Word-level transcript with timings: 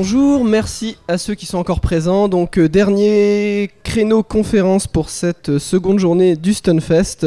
bonjour, 0.00 0.46
merci 0.46 0.96
à 1.08 1.18
ceux 1.18 1.34
qui 1.34 1.44
sont 1.44 1.58
encore 1.58 1.80
présents. 1.80 2.28
Donc 2.28 2.58
euh, 2.58 2.70
dernier 2.70 3.70
créneau 3.82 4.22
conférence 4.22 4.86
pour 4.86 5.10
cette 5.10 5.50
euh, 5.50 5.58
seconde 5.58 5.98
journée 5.98 6.36
du 6.36 6.54
Stunfest. 6.54 7.26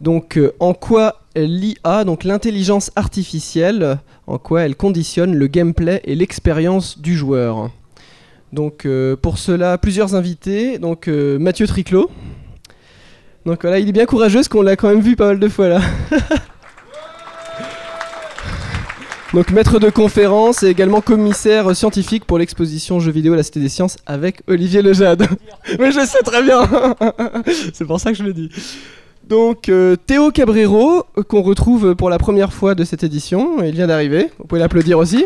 Donc 0.00 0.38
euh, 0.38 0.50
en 0.58 0.74
quoi 0.74 1.20
l'IA, 1.36 2.02
donc 2.04 2.24
l'intelligence 2.24 2.90
artificielle, 2.96 4.00
en 4.26 4.38
quoi 4.38 4.62
elle 4.62 4.74
conditionne 4.74 5.36
le 5.36 5.46
gameplay 5.46 6.00
et 6.02 6.16
l'expérience 6.16 6.98
du 6.98 7.16
joueur? 7.16 7.70
Donc 8.52 8.88
pour 9.22 9.38
cela, 9.38 9.78
plusieurs 9.78 10.16
invités. 10.16 10.78
Donc 10.78 11.06
Mathieu 11.06 11.68
Triclot. 11.68 12.10
Donc 13.46 13.62
voilà, 13.62 13.78
il 13.78 13.88
est 13.88 13.92
bien 13.92 14.06
courageux, 14.06 14.38
parce 14.40 14.48
qu'on 14.48 14.62
l'a 14.62 14.74
quand 14.74 14.88
même 14.88 15.00
vu 15.00 15.14
pas 15.14 15.28
mal 15.28 15.38
de 15.38 15.48
fois 15.48 15.68
là. 15.68 15.80
Donc 19.38 19.52
maître 19.52 19.78
de 19.78 19.88
conférence 19.88 20.64
et 20.64 20.66
également 20.66 21.00
commissaire 21.00 21.76
scientifique 21.76 22.24
pour 22.24 22.38
l'exposition 22.38 22.98
jeux 22.98 23.12
vidéo 23.12 23.34
à 23.34 23.36
la 23.36 23.44
Cité 23.44 23.60
des 23.60 23.68
Sciences 23.68 23.96
avec 24.04 24.42
Olivier 24.48 24.82
Lejade. 24.82 25.28
Mais 25.78 25.92
je 25.92 26.04
sais 26.04 26.24
très 26.24 26.42
bien 26.42 26.68
C'est 27.72 27.84
pour 27.84 28.00
ça 28.00 28.10
que 28.10 28.18
je 28.18 28.24
le 28.24 28.32
dis. 28.32 28.48
Donc 29.28 29.68
euh, 29.68 29.94
Théo 29.94 30.32
Cabrero, 30.32 31.04
qu'on 31.28 31.42
retrouve 31.42 31.94
pour 31.94 32.10
la 32.10 32.18
première 32.18 32.52
fois 32.52 32.74
de 32.74 32.82
cette 32.82 33.04
édition, 33.04 33.62
il 33.62 33.70
vient 33.70 33.86
d'arriver, 33.86 34.32
vous 34.40 34.46
pouvez 34.46 34.60
l'applaudir 34.60 34.98
aussi. 34.98 35.24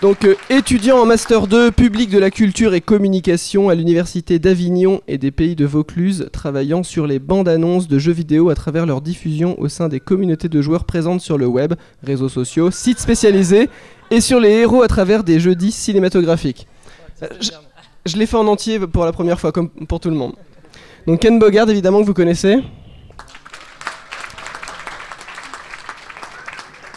Donc 0.00 0.24
euh, 0.24 0.34
étudiant 0.48 0.96
en 0.96 1.04
Master 1.04 1.46
2 1.46 1.72
Public 1.72 2.08
de 2.08 2.18
la 2.18 2.30
Culture 2.30 2.72
et 2.72 2.80
Communication 2.80 3.68
à 3.68 3.74
l'Université 3.74 4.38
d'Avignon 4.38 5.02
et 5.06 5.18
des 5.18 5.30
Pays 5.30 5.54
de 5.56 5.66
Vaucluse, 5.66 6.30
travaillant 6.32 6.82
sur 6.82 7.06
les 7.06 7.18
bandes 7.18 7.48
annonces 7.48 7.86
de 7.86 7.98
jeux 7.98 8.12
vidéo 8.12 8.48
à 8.48 8.54
travers 8.54 8.86
leur 8.86 9.02
diffusion 9.02 9.60
au 9.60 9.68
sein 9.68 9.88
des 9.88 10.00
communautés 10.00 10.48
de 10.48 10.62
joueurs 10.62 10.84
présentes 10.84 11.20
sur 11.20 11.36
le 11.36 11.46
web, 11.46 11.74
réseaux 12.02 12.30
sociaux, 12.30 12.70
sites 12.70 12.98
spécialisés 12.98 13.68
et 14.10 14.22
sur 14.22 14.40
les 14.40 14.52
héros 14.52 14.82
à 14.82 14.88
travers 14.88 15.22
des 15.22 15.38
jeudis 15.38 15.70
cinématographiques. 15.70 16.66
Euh, 17.22 17.26
je, 17.38 17.50
je 18.06 18.16
l'ai 18.16 18.24
fait 18.24 18.38
en 18.38 18.46
entier 18.46 18.78
pour 18.78 19.04
la 19.04 19.12
première 19.12 19.38
fois, 19.38 19.52
comme 19.52 19.68
pour 19.68 20.00
tout 20.00 20.08
le 20.08 20.16
monde. 20.16 20.32
Donc 21.06 21.20
Ken 21.20 21.38
Bogard, 21.38 21.68
évidemment, 21.68 22.00
que 22.00 22.06
vous 22.06 22.14
connaissez. 22.14 22.60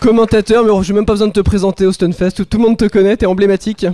Commentateur, 0.03 0.65
mais 0.65 0.83
je 0.83 0.91
n'ai 0.91 0.97
même 0.97 1.05
pas 1.05 1.13
besoin 1.13 1.29
de 1.29 1.33
te 1.33 1.39
présenter 1.39 1.85
au 1.85 1.93
Stunfest, 1.93 2.45
tout, 2.49 2.57
le 2.57 2.63
monde 2.63 2.77
te 2.77 2.85
connaît, 2.85 3.15
t'es 3.15 3.25
emblématique. 3.25 3.85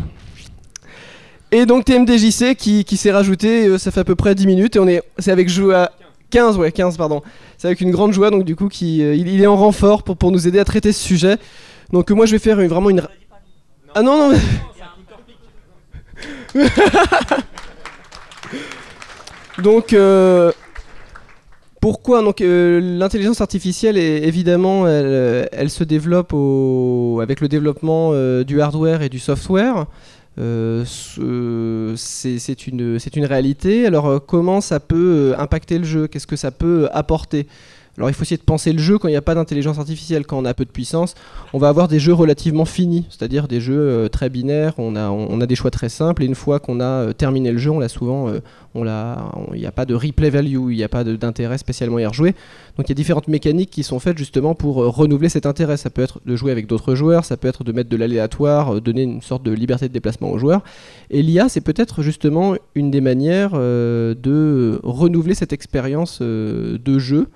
Et 1.51 1.67
donc 1.67 1.85
TMDJC 1.85 2.55
qui, 2.55 2.97
s'est 2.97 3.11
rajouté, 3.11 3.67
euh, 3.67 3.77
ça 3.77 3.91
fait 3.91 3.99
à 3.99 4.03
peu 4.03 4.15
près 4.15 4.33
10 4.33 4.47
minutes, 4.47 4.75
et 4.75 4.79
on 4.79 4.87
est, 4.87 5.03
c'est 5.19 5.31
avec 5.31 5.49
joie 5.49 5.91
15, 6.31 6.57
ouais, 6.57 6.71
15, 6.71 6.97
pardon. 6.97 7.21
C'est 7.59 7.67
avec 7.67 7.81
une 7.81 7.91
grande 7.91 8.11
joie, 8.13 8.31
donc 8.31 8.43
du 8.43 8.55
coup, 8.55 8.69
qui, 8.69 9.03
euh, 9.03 9.13
il, 9.13 9.39
est 9.41 9.47
en 9.47 9.55
renfort 9.55 10.01
pour, 10.01 10.31
nous 10.31 10.47
aider 10.47 10.57
à 10.57 10.65
traiter 10.65 10.91
ce 10.91 11.03
sujet. 11.03 11.37
Donc 11.93 12.09
euh, 12.09 12.15
moi, 12.15 12.25
je 12.25 12.31
vais 12.31 12.39
faire 12.39 12.55
vraiment 12.55 12.89
une... 12.89 13.03
Ah 13.93 14.01
non, 14.01 14.31
non, 14.31 14.37
donc... 19.59 19.95
Pourquoi? 21.79 22.21
Donc 22.21 22.41
euh, 22.41 22.81
l'intelligence 22.81 23.39
artificielle 23.39 23.97
évidemment 23.97 24.85
elle, 24.87 25.69
se 25.69 25.83
développe 25.85 26.33
avec 27.21 27.39
le 27.39 27.47
développement 27.47 28.11
euh, 28.13 28.43
du 28.43 28.61
hardware 28.61 29.01
et 29.01 29.09
du 29.09 29.19
software. 29.19 29.85
Euh, 30.39 30.83
c'est 30.85 32.67
une, 32.67 32.99
une 33.15 33.25
réalité. 33.25 33.85
Alors 33.85 34.25
comment 34.25 34.59
ça 34.59 34.79
peut 34.81 35.33
impacter 35.37 35.77
le 35.77 35.85
jeu? 35.85 36.07
Qu'est-ce 36.07 36.27
que 36.27 36.35
ça 36.35 36.51
peut 36.51 36.89
apporter? 36.91 37.47
Alors 37.99 38.09
il 38.09 38.13
faut 38.13 38.23
essayer 38.23 38.37
de 38.37 38.43
penser 38.43 38.71
le 38.71 38.79
jeu 38.79 38.97
quand 38.97 39.09
il 39.09 39.11
n'y 39.11 39.17
a 39.17 39.21
pas 39.21 39.35
d'intelligence 39.35 39.77
artificielle, 39.77 40.25
quand 40.25 40.37
on 40.37 40.45
a 40.45 40.53
peu 40.53 40.63
de 40.63 40.69
puissance. 40.69 41.15
On 41.51 41.57
va 41.57 41.67
avoir 41.67 41.89
des 41.89 41.99
jeux 41.99 42.13
relativement 42.13 42.63
finis, 42.63 43.05
c'est-à-dire 43.09 43.49
des 43.49 43.59
jeux 43.59 43.77
euh, 43.77 44.07
très 44.07 44.29
binaires, 44.29 44.73
on 44.77 44.95
a, 44.95 45.45
des 45.45 45.55
choix 45.55 45.69
très 45.69 45.89
simples, 45.89 46.23
et 46.23 46.25
une 46.25 46.35
fois 46.35 46.61
qu'on 46.61 46.79
a 46.79 46.85
euh, 46.85 47.13
terminé 47.13 47.51
le 47.51 47.57
jeu, 47.57 47.71
on 47.71 47.79
l'a 47.79 47.89
souvent, 47.89 48.29
euh, 48.29 48.39
il 48.73 49.59
n'y 49.59 49.65
a 49.65 49.71
pas 49.73 49.85
de 49.85 49.93
replay 49.93 50.29
value, 50.29 50.71
il 50.71 50.77
n'y 50.77 50.83
a 50.83 50.87
pas 50.87 51.03
d'intérêt 51.03 51.57
spécialement 51.57 51.97
à 51.97 52.01
y 52.01 52.05
rejouer. 52.05 52.35
Donc 52.77 52.87
il 52.87 52.89
y 52.89 52.91
a 52.93 52.95
différentes 52.95 53.27
mécaniques 53.27 53.69
qui 53.69 53.83
sont 53.83 53.99
faites 53.99 54.17
justement 54.17 54.55
pour 54.55 54.75
renouveler 54.75 55.27
cet 55.27 55.45
intérêt. 55.45 55.75
Ça 55.75 55.89
peut 55.89 56.01
être 56.01 56.21
de 56.25 56.35
jouer 56.37 56.53
avec 56.53 56.67
d'autres 56.67 56.95
joueurs, 56.95 57.25
ça 57.25 57.35
peut 57.35 57.49
être 57.49 57.65
de 57.65 57.73
mettre 57.73 57.89
de 57.89 57.97
l'aléatoire, 57.97 58.79
donner 58.79 59.03
une 59.03 59.21
sorte 59.21 59.43
de 59.43 59.51
liberté 59.51 59.89
de 59.89 59.93
déplacement 59.93 60.31
aux 60.31 60.37
joueurs. 60.37 60.63
Et 61.09 61.21
l'IA, 61.21 61.49
c'est 61.49 61.59
peut-être 61.59 62.01
justement 62.01 62.55
une 62.75 62.91
des 62.91 63.01
manières 63.01 63.51
de 63.53 64.79
renouveler 64.83 65.33
cette 65.33 65.51
expérience 65.51 66.21
de 66.21 66.99
jeu. 66.99 67.27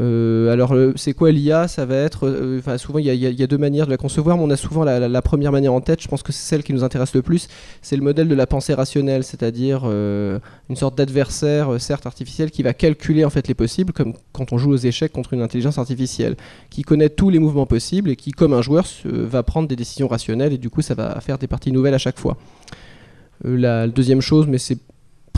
Euh, 0.00 0.50
alors, 0.50 0.72
euh, 0.72 0.92
c'est 0.96 1.12
quoi 1.12 1.30
l'IA 1.30 1.68
Ça 1.68 1.84
va 1.84 1.96
être. 1.96 2.26
Euh, 2.26 2.58
enfin, 2.58 2.78
souvent, 2.78 2.98
il 2.98 3.06
y, 3.06 3.42
a 3.42 3.46
deux 3.46 3.58
manières 3.58 3.84
de 3.84 3.90
la 3.90 3.98
concevoir, 3.98 4.38
mais 4.38 4.44
on 4.44 4.50
a 4.50 4.56
souvent 4.56 4.82
la, 4.82 5.22
première 5.22 5.52
manière 5.52 5.74
en 5.74 5.80
tête. 5.80 6.00
Je 6.00 6.08
pense 6.08 6.22
que 6.22 6.32
c'est 6.32 6.46
celle 6.48 6.62
qui 6.62 6.72
nous 6.72 6.84
intéresse 6.84 7.14
le 7.14 7.22
plus. 7.22 7.48
C'est 7.82 7.96
le 7.96 8.02
modèle 8.02 8.28
de 8.28 8.34
la 8.34 8.46
pensée 8.46 8.72
rationnelle, 8.72 9.24
c'est-à-dire 9.24 9.84
une 9.84 10.76
sorte 10.76 10.96
d'adversaire, 10.96 11.80
certes 11.80 12.06
artificiel, 12.06 12.50
qui 12.50 12.62
va 12.62 12.72
calculer 12.72 13.24
en 13.24 13.30
fait 13.30 13.46
les 13.48 13.54
possibles, 13.54 13.92
comme 13.92 14.14
quand 14.32 14.52
on 14.52 14.58
joue 14.58 14.72
aux 14.72 14.76
échecs 14.76 15.12
contre 15.12 15.34
une 15.34 15.42
intelligence 15.42 15.78
artificielle, 15.78 16.36
qui 16.70 16.82
connaît 16.82 17.10
tous 17.10 17.30
les 17.30 17.38
mouvements 17.38 17.66
possibles 17.66 18.10
et 18.10 18.16
qui, 18.16 18.32
comme 18.32 18.54
un 18.54 18.62
joueur, 18.62 18.86
va 19.04 19.42
prendre 19.42 19.68
des 19.68 19.76
décisions 19.76 20.08
rationnelles 20.08 20.52
et 20.52 20.58
du 20.58 20.70
coup, 20.70 20.82
ça 20.82 20.94
va 20.94 21.20
faire 21.20 21.38
des 21.38 21.46
parties 21.46 21.72
nouvelles 21.72 21.94
à 21.94 21.98
chaque 21.98 22.18
fois. 22.18 22.38
la 23.44 23.86
deuxième 23.88 24.20
chose, 24.20 24.46
mais 24.46 24.58
c'est 24.58 24.78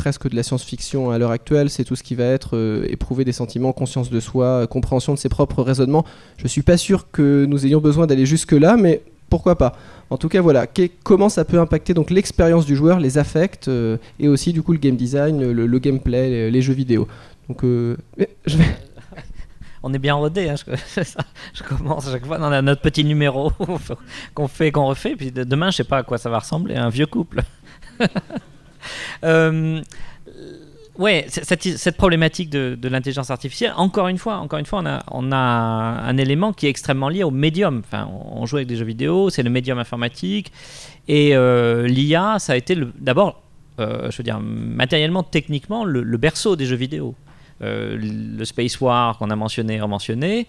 presque 0.03 0.29
de 0.29 0.35
la 0.35 0.43
science-fiction 0.43 1.13
à 1.13 1.19
l'heure 1.19 1.31
actuelle, 1.31 1.71
c'est 1.71 1.85
tout 1.85 1.95
ce 1.95 2.03
qui 2.03 2.17
va 2.17 2.25
être 2.25 2.57
euh, 2.57 2.85
éprouver 2.89 3.25
des 3.25 3.31
sentiments, 3.31 3.73
conscience 3.73 4.11
de 4.11 4.19
soi, 4.19 4.47
euh, 4.47 4.67
compréhension 4.67 5.15
de 5.15 5.19
ses 5.19 5.29
propres 5.29 5.63
raisonnements. 5.63 6.05
Je 6.39 6.49
suis 6.49 6.63
pas 6.63 6.77
sûr 6.77 7.13
que 7.13 7.45
nous 7.45 7.67
ayons 7.67 7.81
besoin 7.81 8.09
d'aller 8.09 8.27
jusque 8.27 8.51
là, 8.51 8.77
mais 8.77 9.03
pourquoi 9.31 9.57
pas. 9.57 9.77
En 10.11 10.17
tout 10.17 10.29
cas, 10.29 10.41
voilà, 10.41 10.67
comment 11.05 11.29
ça 11.29 11.45
peut 11.45 11.61
impacter 11.61 11.95
donc 11.95 12.11
l'expérience 12.11 12.67
du 12.67 12.75
joueur, 12.75 12.99
les 12.99 13.17
affects 13.17 13.69
euh, 13.69 13.97
et 14.19 14.27
aussi 14.27 14.53
du 14.53 14.61
coup 14.61 14.73
le 14.73 14.81
game 14.81 14.97
design, 14.97 15.41
le, 15.53 15.79
gameplay, 15.79 16.51
les, 16.51 16.63
jeux 16.63 16.75
vidéo. 16.75 17.07
Donc, 17.49 17.61
je 17.63 18.57
vais. 18.57 18.65
On 19.85 19.95
est 19.95 20.01
bien 20.01 20.15
rodé, 20.15 20.49
hein, 20.49 20.57
je, 20.57 21.03
je, 21.55 21.63
commence 21.63 22.09
à 22.09 22.11
chaque 22.11 22.27
fois 22.27 22.39
dans 22.39 22.51
notre 22.61 22.83
petit 22.83 23.05
numéro 23.05 23.53
qu'on 24.35 24.49
fait, 24.49 24.73
qu'on 24.73 24.87
refait, 24.87 25.15
puis 25.15 25.31
demain, 25.31 25.71
je 25.71 25.77
sais 25.77 25.85
pas 25.85 25.99
à 25.99 26.03
quoi 26.03 26.19
ça 26.19 26.29
va 26.29 26.41
ressembler, 26.41 26.75
un 26.75 26.89
vieux 26.89 27.07
couple. 27.07 27.43
Euh, 29.25 29.81
ouais, 30.99 31.27
cette, 31.29 31.97
problématique 31.97 32.51
de, 32.51 32.89
l'intelligence 32.89 33.31
artificielle, 33.31 33.73
encore 33.77 34.09
une 34.09 34.19
fois, 34.19 34.37
encore 34.37 34.59
une 34.59 34.67
fois, 34.67 34.83
on 35.11 35.33
a, 35.33 35.37
un 35.37 36.17
élément 36.17 36.53
qui 36.53 36.67
est 36.67 36.71
extrêmement 36.71 37.09
lié 37.09 37.23
au 37.23 37.31
médium. 37.31 37.83
Enfin, 37.85 38.09
on 38.31 38.47
joue 38.47 38.57
avec 38.57 38.69
des 38.69 38.77
jeux 38.77 38.85
vidéo, 38.85 39.31
c'est 39.31 39.43
le 39.43 39.51
médium 39.51 39.79
informatique, 39.79 40.53
et 41.09 41.35
euh, 41.35 41.87
l'IA, 41.87 42.39
ça 42.39 42.53
a 42.53 42.57
été 42.57 42.77
d'abord, 42.99 43.43
euh, 43.81 44.11
je 44.11 44.19
veux 44.19 44.25
dire, 44.25 44.41
matériellement, 44.41 45.23
techniquement, 45.23 45.85
le, 45.85 46.17
berceau 46.17 46.57
des 46.57 46.67
jeux 46.67 46.77
vidéo. 46.77 47.15
le 47.61 48.45
Space 48.45 48.81
War 48.81 49.19
qu'on 49.19 49.31
a 49.31 49.37
mentionné, 49.37 49.79
mentionné 49.87 50.47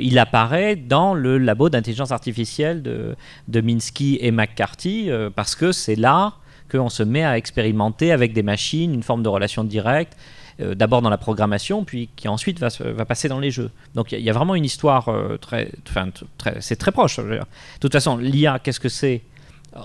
il 0.00 0.18
apparaît 0.18 0.74
dans 0.74 1.14
le 1.14 1.38
labo 1.38 1.68
d'intelligence 1.68 2.10
artificielle 2.10 2.82
de, 2.82 3.60
Minsky 3.60 4.18
et 4.20 4.32
McCarthy 4.32 5.10
parce 5.36 5.54
que 5.54 5.70
c'est 5.72 5.96
là 5.96 6.34
qu'on 6.76 6.88
se 6.88 7.02
met 7.02 7.24
à 7.24 7.36
expérimenter 7.36 8.12
avec 8.12 8.32
des 8.32 8.42
machines, 8.42 8.92
une 8.92 9.02
forme 9.02 9.22
de 9.22 9.28
relation 9.28 9.64
directe, 9.64 10.16
euh, 10.60 10.74
d'abord 10.74 11.02
dans 11.02 11.10
la 11.10 11.18
programmation, 11.18 11.84
puis 11.84 12.08
qui 12.16 12.28
ensuite 12.28 12.58
va, 12.58 12.70
passer 13.04 13.28
dans 13.28 13.40
les 13.40 13.50
jeux. 13.50 13.70
Donc 13.94 14.12
il 14.12 14.20
y, 14.20 14.30
a 14.30 14.32
vraiment 14.32 14.54
une 14.54 14.64
histoire 14.64 15.08
euh, 15.08 15.36
très, 15.36 15.70
très 15.84 16.60
c'est 16.60 16.76
très 16.76 16.92
proche. 16.92 17.18
De 17.18 17.40
toute 17.80 17.92
façon, 17.92 18.16
l'IA, 18.16 18.58
qu'est-ce 18.58 18.80
que 18.80 18.88
c'est 18.88 19.22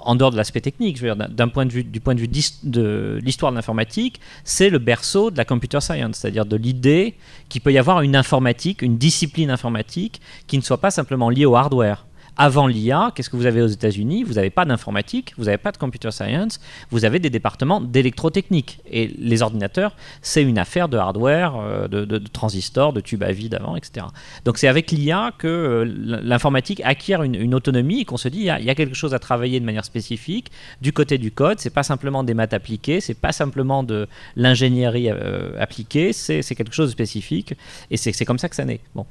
en 0.04 0.16
dehors 0.16 0.32
de 0.32 0.38
l'aspect 0.38 0.62
technique, 0.62 1.04
d'un 1.04 1.48
point 1.48 1.66
de 1.66 1.72
vue, 1.72 1.84
du 1.84 2.00
point 2.00 2.16
de 2.16 2.22
vue 2.22 2.30
de 2.64 3.20
l'histoire 3.22 3.52
de 3.52 3.58
l'informatique, 3.58 4.20
c'est 4.44 4.70
le 4.70 4.80
berceau 4.80 5.32
de 5.32 5.38
la 5.38 5.46
computer 5.46 5.82
science, 5.82 6.18
c'est-à-dire 6.18 6.46
de 6.46 6.56
l'idée 6.56 7.16
qu'il 7.50 7.62
peut 7.62 7.74
y 7.74 7.78
avoir 7.78 8.02
une 8.02 8.16
informatique, 8.16 8.82
une 8.82 8.98
discipline 8.98 9.50
informatique 9.50 10.22
qui 10.48 10.58
ne 10.58 10.64
soit 10.64 10.80
pas 10.80 10.92
simplement 10.92 11.30
liée 11.30 11.46
au 11.46 11.56
hardware. 11.56 12.06
Avant 12.44 12.66
l'IA, 12.66 13.12
qu'est-ce 13.14 13.30
que 13.30 13.36
vous 13.36 13.46
avez 13.46 13.62
aux 13.62 13.68
États-Unis? 13.68 14.24
Vous 14.24 14.34
n'avez 14.34 14.50
pas 14.50 14.66
d'informatique, 14.66 15.36
vous 15.38 15.44
n'avez 15.44 15.60
pas 15.60 15.72
de 15.72 15.78
computer 15.78 16.10
science, 16.10 16.60
vous 16.90 17.06
avez 17.06 17.20
des 17.20 17.30
départements 17.30 17.80
d'électrotechnique. 17.80 18.80
Et 18.90 19.10
les 19.20 19.44
ordinateurs, 19.44 19.96
c'est 20.24 20.42
une 20.42 20.58
affaire 20.58 20.90
de 20.90 20.98
hardware, 20.98 21.54
euh, 21.58 21.88
de, 21.88 22.18
transistors, 22.18 22.94
de 22.94 23.00
tubes 23.00 23.22
à 23.22 23.32
vide 23.32 23.54
avant, 23.54 23.76
etc. 23.76 24.08
Donc 24.44 24.58
c'est 24.58 24.68
avec 24.68 24.90
l'IA 24.90 25.34
que 25.38 25.48
euh, 25.48 25.86
l'informatique 26.24 26.82
acquiert 26.84 27.22
une, 27.22 27.54
autonomie 27.54 28.02
et 28.02 28.06
qu'on 28.06 28.18
se 28.18 28.28
dit 28.28 28.40
il 28.40 28.46
y, 28.46 28.50
a, 28.50 28.74
quelque 28.74 28.96
chose 28.96 29.14
à 29.14 29.20
travailler 29.20 29.60
de 29.60 29.66
manière 29.66 29.86
spécifique 29.86 30.52
du 30.82 30.94
côté 30.94 31.20
du 31.20 31.32
code. 31.32 31.60
C'est 31.60 31.70
pas 31.70 31.84
simplement 31.84 32.24
des 32.24 32.34
maths 32.34 32.56
appliquées, 32.56 33.02
c'est 33.02 33.14
pas 33.14 33.34
simplement 33.34 33.84
de 33.84 34.08
l'ingénierie 34.36 35.12
euh, 35.12 35.52
appliquée, 35.60 36.12
c'est 36.12 36.42
quelque 36.56 36.74
chose 36.74 36.88
de 36.88 36.94
spécifique. 36.94 37.54
Et 37.92 37.98
c'est 37.98 38.26
comme 38.26 38.40
ça 38.40 38.50
que 38.50 38.56
ça 38.56 38.66
naît. 38.66 38.80
Bon, 38.96 39.06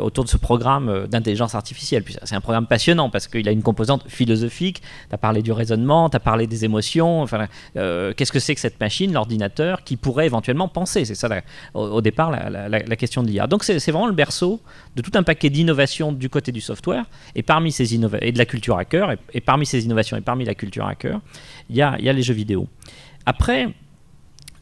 autour 0.00 0.24
de 0.24 0.30
ce 0.30 0.38
programme 0.38 1.06
d'intelligence 1.08 1.54
artificielle. 1.54 2.02
C'est 2.22 2.34
un 2.34 2.40
programme 2.40 2.61
passionnant 2.66 3.10
parce 3.10 3.28
qu'il 3.28 3.48
a 3.48 3.52
une 3.52 3.62
composante 3.62 4.04
philosophique. 4.08 4.82
Tu 5.08 5.14
as 5.14 5.18
parlé 5.18 5.42
du 5.42 5.52
raisonnement, 5.52 6.10
tu 6.10 6.16
as 6.16 6.20
parlé 6.20 6.46
des 6.46 6.64
émotions. 6.64 7.22
Enfin, 7.22 7.48
euh, 7.76 8.12
qu'est-ce 8.16 8.32
que 8.32 8.38
c'est 8.38 8.54
que 8.54 8.60
cette 8.60 8.80
machine, 8.80 9.12
l'ordinateur, 9.12 9.84
qui 9.84 9.96
pourrait 9.96 10.26
éventuellement 10.26 10.68
penser? 10.68 11.04
C'est 11.04 11.14
ça, 11.14 11.28
au, 11.74 12.00
départ, 12.00 12.30
la, 12.30 12.96
question 12.96 13.22
de 13.22 13.28
l'IA. 13.28 13.46
Donc, 13.46 13.64
c'est 13.64 13.78
vraiment 13.90 14.06
le 14.06 14.12
berceau 14.12 14.60
de 14.96 15.02
tout 15.02 15.12
un 15.14 15.22
paquet 15.22 15.50
d'innovations 15.50 16.12
du 16.12 16.28
côté 16.28 16.52
du 16.52 16.60
software 16.60 17.04
et 17.34 17.42
parmi 17.42 17.72
ces 17.72 17.94
et 17.94 18.32
de 18.32 18.38
la 18.38 18.46
culture 18.46 18.78
hacker. 18.78 19.12
Et, 19.12 19.18
et, 19.34 19.40
parmi 19.40 19.66
ces 19.66 19.84
innovations 19.84 20.16
et 20.16 20.20
parmi 20.20 20.44
la 20.44 20.54
culture 20.54 20.86
hacker, 20.86 21.20
il 21.70 21.76
y 21.76 21.82
a 21.82 21.96
les 21.98 22.22
jeux 22.22 22.34
vidéo. 22.34 22.68
Après, 23.26 23.68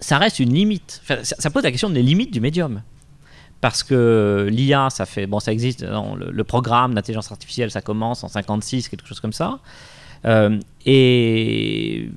ça 0.01 0.19
reste 0.19 0.41
une 0.41 0.53
limite. 0.53 1.03
ça, 1.23 1.51
pose 1.51 1.63
la 1.63 1.71
question 1.71 1.91
des 1.91 2.03
limites 2.03 2.33
du 2.33 2.41
médium 2.41 2.83
parce 3.61 3.83
que 3.83 4.49
l'IA, 4.51 4.89
ça 4.91 5.07
fait 5.07 5.27
bon, 5.27 5.41
ça 5.41 5.53
existe. 5.53 5.85
le, 5.85 6.45
programme 6.45 6.95
d'intelligence 6.95 7.31
artificielle, 7.31 7.71
ça 7.71 7.83
commence 7.83 8.25
en 8.25 8.29
56, 8.29 8.89
quelque 8.89 9.07
chose 9.07 9.21
comme 9.21 9.33
ça. 9.33 9.59
Euh, 10.25 10.59
et 10.85 12.11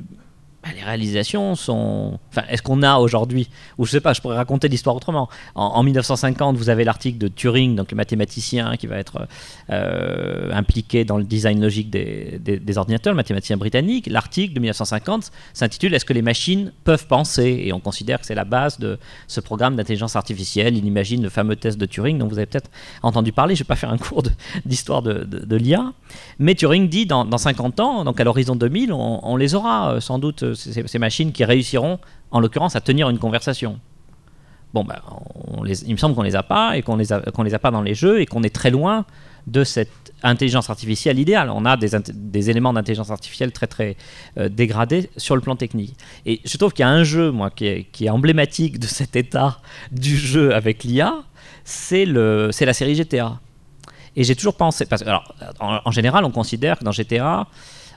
les 0.75 0.83
réalisations 0.83 1.55
sont. 1.55 2.19
Enfin, 2.29 2.43
est-ce 2.49 2.61
qu'on 2.61 2.81
a 2.83 2.97
aujourd'hui, 2.97 3.49
ou 3.77 3.85
je 3.85 3.91
sais 3.91 4.01
pas, 4.01 4.13
je 4.13 4.21
pourrais 4.21 4.35
raconter 4.35 4.67
l'histoire 4.67 4.95
autrement. 4.95 5.29
En, 5.55 5.83
1950, 5.83 6.57
vous 6.57 6.69
avez 6.69 6.83
l'article 6.83 7.17
de 7.17 7.27
Turing, 7.27 7.75
donc 7.75 7.91
le 7.91 7.97
mathématicien 7.97 8.75
qui 8.77 8.87
va 8.87 8.97
être 8.97 9.27
euh, 9.69 10.51
impliqué 10.53 11.05
dans 11.05 11.17
le 11.17 11.23
design 11.23 11.61
logique 11.61 11.89
des, 11.89 12.77
ordinateurs, 12.77 13.13
le 13.13 13.17
mathématicien 13.17 13.57
britannique. 13.57 14.07
L'article 14.07 14.53
de 14.53 14.59
1950 14.59 15.31
s'intitule 15.53 15.93
Est-ce 15.93 16.05
que 16.05 16.13
les 16.13 16.21
machines 16.21 16.71
peuvent 16.83 17.07
penser? 17.07 17.63
Et 17.65 17.73
on 17.73 17.79
considère 17.79 18.19
que 18.19 18.25
c'est 18.25 18.35
la 18.35 18.45
base 18.45 18.79
de 18.79 18.97
ce 19.27 19.39
programme 19.39 19.75
d'intelligence 19.75 20.15
artificielle. 20.15 20.77
Il 20.77 20.85
imagine 20.85 21.21
le 21.21 21.29
fameux 21.29 21.55
test 21.55 21.77
de 21.77 21.85
Turing 21.85 22.17
dont 22.17 22.27
vous 22.27 22.37
avez 22.37 22.47
peut-être 22.47 22.71
entendu 23.03 23.31
parler. 23.31 23.55
Je 23.55 23.63
vais 23.63 23.67
pas 23.67 23.75
faire 23.75 23.91
un 23.91 23.97
cours 23.97 24.23
d'histoire 24.65 25.01
de, 25.01 25.55
l'IA, 25.55 25.93
mais 26.39 26.55
Turing 26.55 26.89
dit 26.89 27.05
dans, 27.05 27.25
dans, 27.25 27.37
50 27.37 27.79
ans, 27.79 28.03
donc 28.03 28.19
à 28.19 28.23
l'horizon 28.23 28.55
2000, 28.55 28.91
on, 28.91 29.35
les 29.35 29.53
aura 29.55 29.93
euh, 29.93 29.99
sans 29.99 30.17
doute 30.17 30.43
ces, 30.71 31.00
machines 31.00 31.31
qui 31.31 31.45
réussiront, 31.45 32.00
en 32.31 32.39
l'occurrence, 32.39 32.75
à 32.75 32.81
tenir 32.81 33.10
une 33.10 33.19
conversation. 33.19 33.80
Bon, 34.74 34.83
ben, 34.83 35.00
il 35.86 35.92
me 35.92 35.98
semble 35.98 36.15
qu'on 36.15 36.24
les 36.24 36.36
a 36.36 36.44
pas 36.44 36.77
et 36.77 36.81
qu'on 36.81 36.95
les 36.95 37.13
a, 37.13 37.19
qu'on 37.19 37.44
les 37.44 37.54
a 37.54 37.60
pas 37.60 37.69
dans 37.71 37.81
les 37.81 37.94
jeux 37.94 38.21
et 38.21 38.25
qu'on 38.25 38.42
est 38.44 38.54
très 38.54 38.71
loin 38.71 39.06
de 39.45 39.63
cette 39.63 40.13
intelligence 40.24 40.69
artificielle 40.69 41.19
idéale. 41.19 41.50
On 41.50 41.65
a 41.65 41.77
des, 41.77 42.50
éléments 42.50 42.74
d'intelligence 42.74 43.12
artificielle 43.12 43.51
très 43.51 43.68
très 43.68 43.98
euh, 44.38 44.50
dégradés 44.50 45.10
sur 45.18 45.36
le 45.36 45.42
plan 45.42 45.56
technique. 45.56 45.95
Et 46.25 46.42
je 46.45 46.57
trouve 46.57 46.74
qu'il 46.74 46.83
y 46.83 46.88
a 46.88 46.89
un 46.89 47.04
jeu, 47.04 47.31
moi, 47.31 47.51
qui 47.51 47.68
est, 47.68 48.09
emblématique 48.09 48.80
de 48.80 48.88
cet 48.88 49.16
état 49.16 49.59
du 49.92 50.18
jeu 50.18 50.56
avec 50.56 50.83
l'IA, 50.83 51.13
c'est 51.66 52.06
le, 52.06 52.50
c'est 52.51 52.66
la 52.66 52.74
série 52.74 52.95
GTA. 52.95 53.39
Et 54.16 54.24
j'ai 54.24 54.36
toujours 54.36 54.56
pensé, 54.56 54.86
parce 54.86 55.04
que, 55.04 55.09
alors, 55.09 55.36
en, 55.59 55.92
général, 55.92 56.24
on 56.24 56.31
considère 56.31 56.80
que 56.80 56.83
dans 56.83 56.92
GTA, 56.92 57.48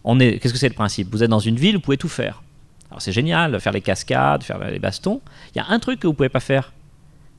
on 0.05 0.19
est, 0.19 0.39
qu'est-ce 0.39 0.53
que 0.53 0.59
c'est 0.59 0.69
le 0.69 0.75
principe? 0.75 1.09
Vous 1.11 1.23
êtes 1.23 1.31
dans 1.31 1.39
une 1.39 1.57
ville, 1.57 1.77
vous 1.77 1.81
pouvez 1.81 1.99
tout 1.99 2.09
faire. 2.09 2.43
Alors 2.91 3.03
c'est 3.03 3.13
génial, 3.13 3.59
faire 3.61 3.73
les 3.73 3.81
cascades, 3.81 4.43
faire 4.43 4.59
les 4.59 4.79
bastons. 4.79 5.21
Il 5.55 5.59
y 5.59 5.61
a 5.61 5.67
un 5.69 5.79
truc 5.79 6.01
que 6.01 6.07
vous 6.07 6.15
pouvez 6.15 6.29
pas 6.29 6.41
faire, 6.41 6.73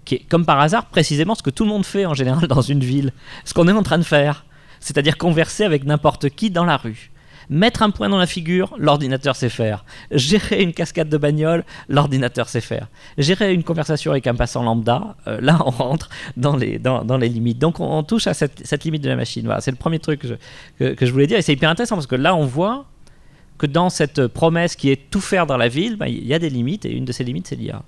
qui 0.05 0.15
est 0.15 0.29
comme 0.29 0.45
par 0.45 0.59
hasard 0.59 0.85
précisément 0.87 1.35
ce 1.35 1.43
que 1.43 1.49
tout 1.49 1.63
le 1.63 1.69
monde 1.69 1.85
fait 1.85 2.05
en 2.05 2.13
général 2.13 2.47
dans 2.47 2.61
une 2.61 2.81
ville, 2.81 3.13
ce 3.45 3.53
qu'on 3.53 3.67
est 3.67 3.73
en 3.73 3.83
train 3.83 3.97
de 3.97 4.03
faire, 4.03 4.45
c'est-à-dire 4.79 5.17
converser 5.17 5.63
avec 5.63 5.85
n'importe 5.85 6.29
qui 6.29 6.49
dans 6.49 6.65
la 6.65 6.77
rue. 6.77 7.11
Mettre 7.49 7.81
un 7.81 7.91
point 7.91 8.09
dans 8.09 8.17
la 8.17 8.25
figure, 8.25 8.75
l'ordinateur 8.77 9.37
sait 9.37 9.47
faire. 9.47 9.85
Gérer 10.11 10.61
une 10.61 10.73
cascade 10.73 11.07
de 11.07 11.17
bagnole, 11.17 11.63
l'ordinateur 11.87 12.49
sait 12.49 12.59
faire. 12.59 12.89
Gérer 13.17 13.53
une 13.53 13.63
conversation 13.63 14.11
avec 14.11 14.27
un 14.27 14.35
passant 14.35 14.63
lambda, 14.63 15.15
euh, 15.27 15.39
là 15.39 15.57
on 15.65 15.69
rentre 15.69 16.09
dans 16.35 16.57
les, 16.57 16.77
dans, 16.77 17.05
dans 17.05 17.17
les 17.17 17.29
limites. 17.29 17.57
Donc 17.57 17.79
on, 17.79 18.03
touche 18.03 18.27
à 18.27 18.33
cette, 18.33 18.67
cette, 18.67 18.83
limite 18.83 19.01
de 19.01 19.07
la 19.07 19.15
machine. 19.15 19.45
Voilà, 19.45 19.61
c'est 19.61 19.71
le 19.71 19.77
premier 19.77 19.99
truc 19.99 20.19
que 20.19 20.27
je, 20.27 20.93
que 20.93 21.05
je 21.05 21.11
voulais 21.11 21.27
dire. 21.27 21.37
Et 21.37 21.41
c'est 21.41 21.53
hyper 21.53 21.69
intéressant 21.69 21.95
parce 21.95 22.07
que 22.07 22.15
là 22.15 22.35
on 22.35 22.45
voit 22.45 22.85
que 23.57 23.65
dans 23.65 23.89
cette 23.89 24.27
promesse 24.27 24.75
qui 24.75 24.89
est 24.91 25.09
tout 25.09 25.21
faire 25.21 25.47
dans 25.47 25.57
la 25.57 25.67
ville, 25.67 25.95
bah, 25.95 26.07
il 26.07 26.25
y 26.25 26.33
a 26.33 26.39
des 26.39 26.49
limites, 26.49 26.85
et 26.85 26.91
une 26.91 27.05
de 27.05 27.11
ces 27.11 27.23
limites, 27.23 27.47
c'est 27.47 27.55
l'IA. 27.55 27.83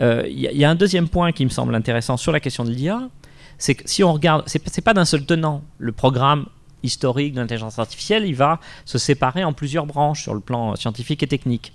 Euh, 0.00 0.24
il 0.28 0.38
y, 0.38 0.64
a 0.64 0.70
un 0.70 0.74
deuxième 0.74 1.08
point 1.08 1.32
qui 1.32 1.44
me 1.44 1.50
semble 1.50 1.74
intéressant 1.74 2.16
sur 2.16 2.30
la 2.30 2.40
question 2.40 2.64
de 2.64 2.70
l'IA, 2.70 3.08
c'est 3.56 3.74
que 3.74 3.88
si 3.88 4.04
on 4.04 4.12
regarde, 4.12 4.44
c'est 4.46 4.80
pas 4.80 4.94
d'un 4.94 5.04
seul 5.04 5.24
tenant. 5.24 5.62
Le 5.78 5.90
programme 5.90 6.46
historique 6.84 7.34
de 7.34 7.40
l'intelligence 7.40 7.78
artificielle, 7.80 8.24
il 8.24 8.36
va 8.36 8.60
se 8.84 8.98
séparer 8.98 9.42
en 9.42 9.52
plusieurs 9.52 9.86
branches 9.86 10.22
sur 10.22 10.34
le 10.34 10.40
plan 10.40 10.76
scientifique 10.76 11.24
et 11.24 11.26
technique. 11.26 11.72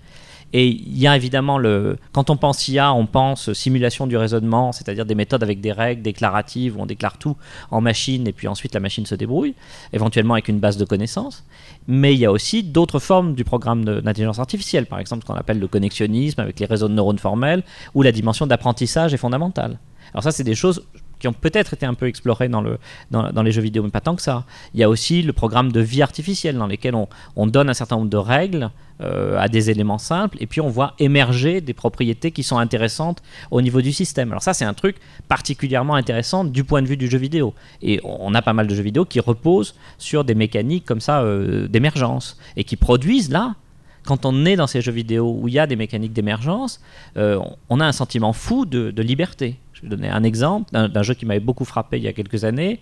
Et 0.54 0.68
il 0.68 0.98
y 0.98 1.08
a 1.08 1.16
évidemment 1.16 1.58
le. 1.58 1.98
Quand 2.12 2.30
on 2.30 2.38
pense 2.38 2.68
IA, 2.68 2.94
on 2.94 3.08
pense 3.08 3.52
simulation 3.54 4.06
du 4.06 4.16
raisonnement, 4.18 4.72
c'est-à-dire 4.72 5.06
des 5.06 5.16
méthodes 5.16 5.42
avec 5.42 5.62
des 5.62 5.72
règles 5.72 6.04
déclaratives 6.04 6.78
où 6.78 6.82
on 6.82 6.86
déclare 6.86 7.18
tout 7.18 7.36
en 7.72 7.82
machine 7.82 8.28
et 8.28 8.34
puis 8.34 8.48
ensuite 8.48 8.74
la 8.74 8.80
machine 8.80 9.06
se 9.06 9.16
débrouille, 9.16 9.56
éventuellement 9.94 10.36
avec 10.36 10.48
une 10.48 10.60
base 10.60 10.78
de 10.78 10.86
connaissances. 10.86 11.44
Mais 11.88 12.14
il 12.14 12.20
y 12.20 12.26
a 12.26 12.32
aussi 12.32 12.64
d'autres 12.64 13.00
formes 13.00 13.34
du 13.34 13.44
programme 13.44 13.84
d'intelligence 13.84 14.40
artificielle, 14.40 14.86
par 14.86 15.00
exemple 15.00 15.24
ce 15.24 15.28
qu'on 15.28 15.40
appelle 15.40 15.60
le 15.60 15.68
connexionnisme 15.68 16.40
avec 16.40 16.60
les 16.60 16.68
réseaux 16.68 16.88
de 16.88 16.94
neurones 16.94 17.20
formels, 17.20 17.64
où 17.96 18.04
la 18.04 18.12
dimension 18.12 18.46
d'apprentissage 18.46 19.14
est 19.14 19.18
fondamentale. 19.18 19.80
Alors 20.14 20.24
ça, 20.24 20.32
c'est 20.32 20.44
des 20.44 20.56
choses 20.56 20.84
qui 21.24 21.30
ont 21.30 21.32
peut-être 21.32 21.74
été 21.74 21.86
un 21.86 21.94
peu 21.94 22.08
explorés 22.08 22.50
dans, 22.50 22.60
le, 22.60 22.78
dans, 23.10 23.44
les 23.44 23.54
jeux 23.54 23.62
vidéo, 23.62 23.82
mais 23.82 23.92
pas 23.92 24.02
tant 24.02 24.14
que 24.14 24.22
ça. 24.22 24.44
Il 24.74 24.82
y 24.82 24.84
a 24.84 24.90
aussi 24.90 25.22
le 25.22 25.32
programme 25.32 25.72
de 25.72 25.80
vie 25.80 26.02
artificielle 26.02 26.58
dans 26.58 26.68
lequel 26.68 26.96
on, 26.96 27.08
on 27.38 27.48
donne 27.48 27.70
un 27.70 27.74
certain 27.74 27.96
nombre 27.96 28.10
de 28.10 28.18
règles 28.18 28.72
euh, 29.00 29.40
à 29.40 29.48
des 29.48 29.70
éléments 29.70 30.00
simples 30.00 30.36
et 30.42 30.48
puis 30.48 30.60
on 30.60 30.68
voit 30.68 30.96
émerger 31.00 31.62
des 31.62 31.74
propriétés 31.74 32.32
qui 32.32 32.44
sont 32.44 32.58
intéressantes 32.58 33.24
au 33.52 33.62
niveau 33.62 33.82
du 33.82 33.94
système. 33.94 34.32
Alors 34.32 34.44
ça 34.44 34.54
c'est 34.54 34.66
un 34.66 34.74
truc 34.74 34.98
particulièrement 35.30 35.96
intéressant 35.96 36.44
du 36.44 36.66
point 36.66 36.82
de 36.82 36.88
vue 36.88 36.98
du 36.98 37.08
jeu 37.08 37.20
vidéo. 37.20 37.54
Et 37.82 38.02
on 38.04 38.34
a 38.34 38.42
pas 38.42 38.52
mal 38.52 38.68
de 38.68 38.76
jeux 38.76 38.84
vidéo 38.84 39.06
qui 39.06 39.22
reposent 39.22 39.76
sur 39.98 40.26
des 40.26 40.36
mécaniques 40.36 40.84
comme 40.84 41.00
ça 41.00 41.22
euh, 41.22 41.70
d'émergence 41.70 42.38
et 42.58 42.66
qui 42.66 42.76
produisent 42.76 43.32
là 43.32 43.56
quand 44.04 44.26
on 44.26 44.44
est 44.46 44.58
dans 44.58 44.68
ces 44.68 44.82
jeux 44.82 44.92
vidéo 44.92 45.38
où 45.40 45.48
il 45.48 45.54
y 45.54 45.60
a 45.60 45.68
des 45.68 45.78
mécaniques 45.78 46.12
d'émergence, 46.12 46.82
euh, 47.16 47.40
on 47.70 47.80
a 47.80 47.86
un 47.86 47.94
sentiment 47.94 48.34
fou 48.34 48.66
de 48.66 49.02
liberté 49.02 49.58
vais 49.84 49.90
donner 49.90 50.10
un 50.10 50.24
exemple 50.24 50.72
d'un 50.72 51.04
jeu 51.04 51.14
qui 51.14 51.26
m'avait 51.26 51.40
beaucoup 51.40 51.66
frappé 51.66 51.98
il 51.98 52.04
y 52.04 52.08
a 52.08 52.14
quelques 52.14 52.44
années, 52.44 52.80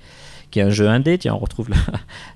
qui 0.51 0.59
est 0.59 0.63
un 0.63 0.69
jeu 0.69 0.87
indé, 0.87 1.17
tiens, 1.17 1.33
on 1.33 1.39
retrouve 1.39 1.69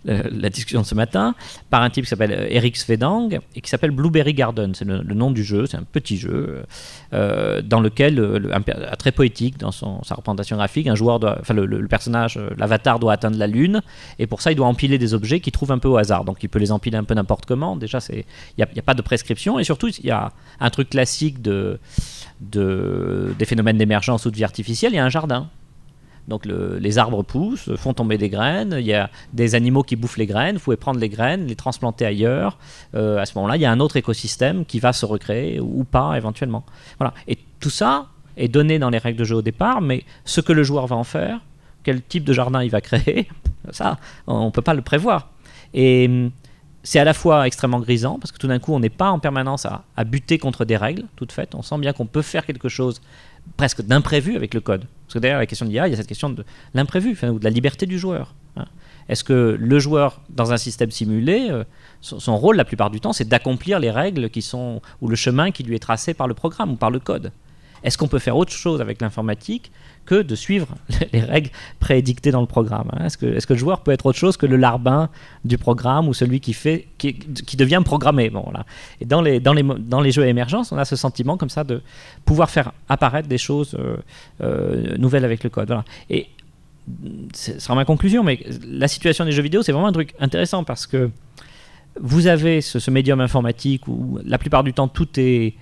la, 0.06 0.50
discussion 0.50 0.82
de 0.82 0.86
ce 0.86 0.96
matin, 0.96 1.36
par 1.70 1.82
un 1.82 1.90
type 1.90 2.06
qui 2.06 2.10
s'appelle 2.10 2.32
euh, 2.32 2.48
Eric 2.50 2.78
Svedang 2.78 3.40
et 3.56 3.62
qui 3.62 3.70
s'appelle 3.70 3.92
Blueberry 3.92 4.34
Garden. 4.34 4.74
C'est 4.74 4.86
le, 4.86 5.04
nom 5.04 5.32
du 5.32 5.44
jeu, 5.44 5.66
c'est 5.66 5.78
un 5.78 5.84
petit 5.84 6.18
jeu 6.18 6.64
euh, 7.14 7.62
dans 7.62 7.81
lequel, 7.81 8.19
euh, 8.19 8.40
très 8.98 9.12
poétique 9.12 9.57
dans 9.57 9.72
sa 9.72 10.16
représentation 10.16 10.56
graphique, 10.56 10.88
un 10.88 10.95
joueur 10.95 11.19
doit, 11.19 11.38
enfin, 11.40 11.54
le, 11.54 11.88
personnage, 11.88 12.40
l'avatar 12.57 13.00
doit 13.00 13.14
atteindre 13.14 13.38
la 13.38 13.48
Lune 13.48 13.81
et 14.18 14.28
pour 14.28 14.42
ça 14.42 14.52
il 14.52 14.56
doit 14.56 14.68
empiler 14.68 14.98
des 14.98 15.14
objets 15.14 15.40
qu'il 15.40 15.52
trouve 15.52 15.72
un 15.72 15.78
peu 15.78 15.90
au 15.90 15.98
hasard. 15.98 16.24
Donc 16.24 16.42
il 16.42 16.50
peut 16.50 16.60
les 16.60 16.72
empiler 16.72 16.98
un 16.98 17.04
peu 17.04 17.14
n'importe 17.14 17.45
comment. 17.45 17.76
Déjà, 17.76 18.00
il 18.10 18.24
n'y 18.57 18.64
a, 18.64 18.81
pas 18.81 18.94
de 18.94 19.02
prescription 19.02 19.60
et 19.60 19.64
surtout 19.64 19.90
il 19.90 20.06
y 20.06 20.12
a 20.12 20.31
un 20.60 20.69
truc 20.69 20.90
classique 20.90 21.42
de 21.42 21.80
de, 22.52 23.33
des 23.37 23.45
phénomènes 23.45 23.78
d'émergence 23.78 24.25
ou 24.25 24.31
de 24.31 24.35
vie 24.35 24.44
artificielle, 24.44 24.94
il 24.94 24.95
y 24.95 24.99
a 24.99 25.06
un 25.06 25.09
jardin. 25.09 25.49
Donc 26.28 26.45
les 26.45 26.97
arbres 26.97 27.21
poussent, 27.23 27.75
font 27.75 27.94
tomber 27.94 28.18
des 28.18 28.30
graines, 28.30 28.75
il 28.80 28.85
y 28.85 28.94
a 28.94 29.11
des 29.33 29.54
animaux 29.54 29.83
qui 29.83 29.95
bouffent 29.95 30.18
les 30.18 30.25
graines, 30.25 30.56
vous 30.56 30.64
pouvez 30.64 30.75
prendre 30.75 30.99
les 30.99 31.09
graines, 31.09 31.45
les 31.45 31.56
transplanter 31.56 32.06
ailleurs. 32.06 32.57
Euh, 32.95 33.19
à 33.19 33.25
ce 33.25 33.37
moment-là, 33.37 33.57
il 33.57 33.61
y 33.61 33.66
a 33.66 33.71
un 33.71 33.80
autre 33.80 33.95
écosystème 33.95 34.66
qui 34.66 34.80
va 34.80 34.92
se 34.92 35.06
recréer 35.06 35.59
ou 35.59 35.83
pas 35.83 36.18
éventuellement. 36.18 36.66
Voilà. 36.97 37.14
Et 37.28 37.37
tout 37.59 37.69
ça 37.69 38.07
est 38.37 38.47
donné 38.47 38.80
dans 38.80 38.90
les 38.90 38.97
règles 38.97 39.19
de 39.19 39.23
jeu 39.23 39.35
au 39.35 39.42
départ, 39.44 39.81
mais 39.81 40.04
ce 40.25 40.42
que 40.42 40.52
le 40.52 40.64
joueur 40.64 40.87
va 40.87 40.95
en 40.95 41.04
faire, 41.04 41.42
quel 41.83 42.02
type 42.02 42.23
de 42.23 42.33
jardin 42.33 42.64
il 42.64 42.71
va 42.71 42.81
créer, 42.81 43.28
ça, 43.69 43.99
on 44.25 44.45
ne 44.45 44.49
peut 44.49 44.64
pas 44.64 44.73
le 44.73 44.81
prévoir. 44.81 45.30
Et 45.75 46.31
c'est 46.85 46.99
à 46.99 47.04
la 47.04 47.15
fois 47.15 47.47
extrêmement 47.47 47.80
grisant 47.80 48.19
parce 48.19 48.31
que 48.31 48.37
tout 48.37 48.47
d'un 48.47 48.59
coup 48.59 48.71
on 48.71 48.80
n'est 48.80 48.89
pas 48.89 49.09
en 49.09 49.18
permanence 49.19 49.65
à, 49.65 50.04
buter 50.06 50.37
contre 50.37 50.65
des 50.65 50.77
règles 50.77 51.06
toutes 51.15 51.31
faites. 51.31 51.56
On 51.56 51.63
sent 51.63 51.80
bien 51.80 51.94
qu'on 51.94 52.06
peut 52.06 52.21
faire 52.21 52.45
quelque 52.45 52.69
chose 52.69 53.01
presque 53.57 53.81
d'imprévu 53.81 54.35
avec 54.35 54.54
le 54.54 54.61
code. 54.61 54.85
Parce 55.06 55.15
que 55.15 55.19
derrière 55.19 55.39
la 55.39 55.47
question 55.47 55.65
d'IA, 55.65 55.87
il 55.87 55.92
y 55.92 55.94
a 55.94 55.97
cette 55.97 56.07
question 56.07 56.30
de 56.30 56.45
l'imprévu 56.75 57.18
ou 57.23 57.39
de 57.39 57.44
la 57.44 57.49
liberté 57.49 57.87
du 57.87 57.97
joueur. 57.97 58.35
Hein. 58.56 58.65
Est-ce 59.09 59.23
que 59.23 59.57
le 59.59 59.80
joueur 59.80 60.21
dans 60.30 60.54
un 60.54 60.57
système 60.57 60.92
simulé, 60.92 61.47
euh, 61.49 61.63
son, 62.01 62.37
rôle 62.37 62.56
la 62.56 62.65
plupart 62.65 62.92
du 62.92 62.99
temps, 62.99 63.13
c'est 63.13 63.27
d'accomplir 63.27 63.80
les 63.80 63.89
règles 63.89 64.30
qui 64.30 64.44
sont 64.44 64.81
ou 65.01 65.07
le 65.07 65.15
chemin 65.15 65.49
qui 65.49 65.63
lui 65.63 65.75
est 65.75 65.80
tracé 65.80 66.13
par 66.13 66.27
le 66.27 66.35
programme 66.35 66.71
ou 66.71 66.75
par 66.75 66.92
le 66.92 66.99
code? 66.99 67.31
Est-ce 67.85 67.97
qu'on 67.97 68.07
peut 68.07 68.19
faire 68.19 68.35
autre 68.35 68.51
chose 68.51 68.81
avec 68.81 68.99
l'informatique 68.99 69.71
que 70.06 70.21
de 70.21 70.35
suivre 70.35 70.68
les 71.13 71.21
règles 71.21 71.49
prédictées 71.80 72.31
dans 72.31 72.42
le 72.42 72.47
programme. 72.47 72.89
Hein? 72.94 73.06
Est-ce 73.06 73.18
que, 73.18 73.54
le 73.54 73.59
joueur 73.59 73.81
peut 73.81 73.92
être 73.92 74.06
autre 74.06 74.18
chose 74.18 74.37
que 74.37 74.45
le 74.45 74.56
larbin 74.56 75.09
du 75.44 75.57
programme 75.57 76.07
ou 76.07 76.13
celui 76.13 76.39
qui, 76.39 76.54
fait, 76.54 76.87
qui, 76.97 77.13
devient 77.57 77.81
programmé? 77.83 78.30
Bon. 78.30 78.45
Et 79.01 79.06
dans 79.06 79.21
les, 79.21 79.39
dans, 79.39 80.01
les, 80.01 80.11
jeux 80.11 80.27
émergence, 80.27 80.71
on 80.71 80.77
a 80.77 80.85
ce 80.85 80.95
sentiment 80.95 81.37
comme 81.37 81.49
ça 81.49 81.63
de 81.63 81.81
pouvoir 82.25 82.49
faire 82.49 82.71
apparaître 82.89 83.27
des 83.27 83.37
choses 83.37 83.75
euh, 83.80 83.97
euh, 84.42 84.97
nouvelles 84.97 85.25
avec 85.25 85.44
le 85.44 85.49
code. 85.49 85.75
Et 86.09 86.27
ce 87.33 87.59
sera 87.59 87.75
ma 87.75 87.85
conclusion, 87.85 88.23
mais 88.23 88.39
la 88.68 88.87
situation 88.87 89.25
des 89.25 89.31
jeux 89.31 89.42
vidéo, 89.42 89.63
c'est 89.63 89.71
vraiment 89.71 89.87
un 89.87 89.94
truc 89.94 90.13
intéressant 90.19 90.63
parce 90.63 90.85
que 90.85 91.09
vous 91.99 92.27
avez 92.27 92.61
ce 92.61 92.92
médium 92.92 93.21
informatique 93.21 93.87
où 93.87 94.19
la 94.25 94.37
plupart 94.37 94.63
du 94.63 94.73
temps 94.73 94.87
tout 94.87 95.07
est 95.18 95.56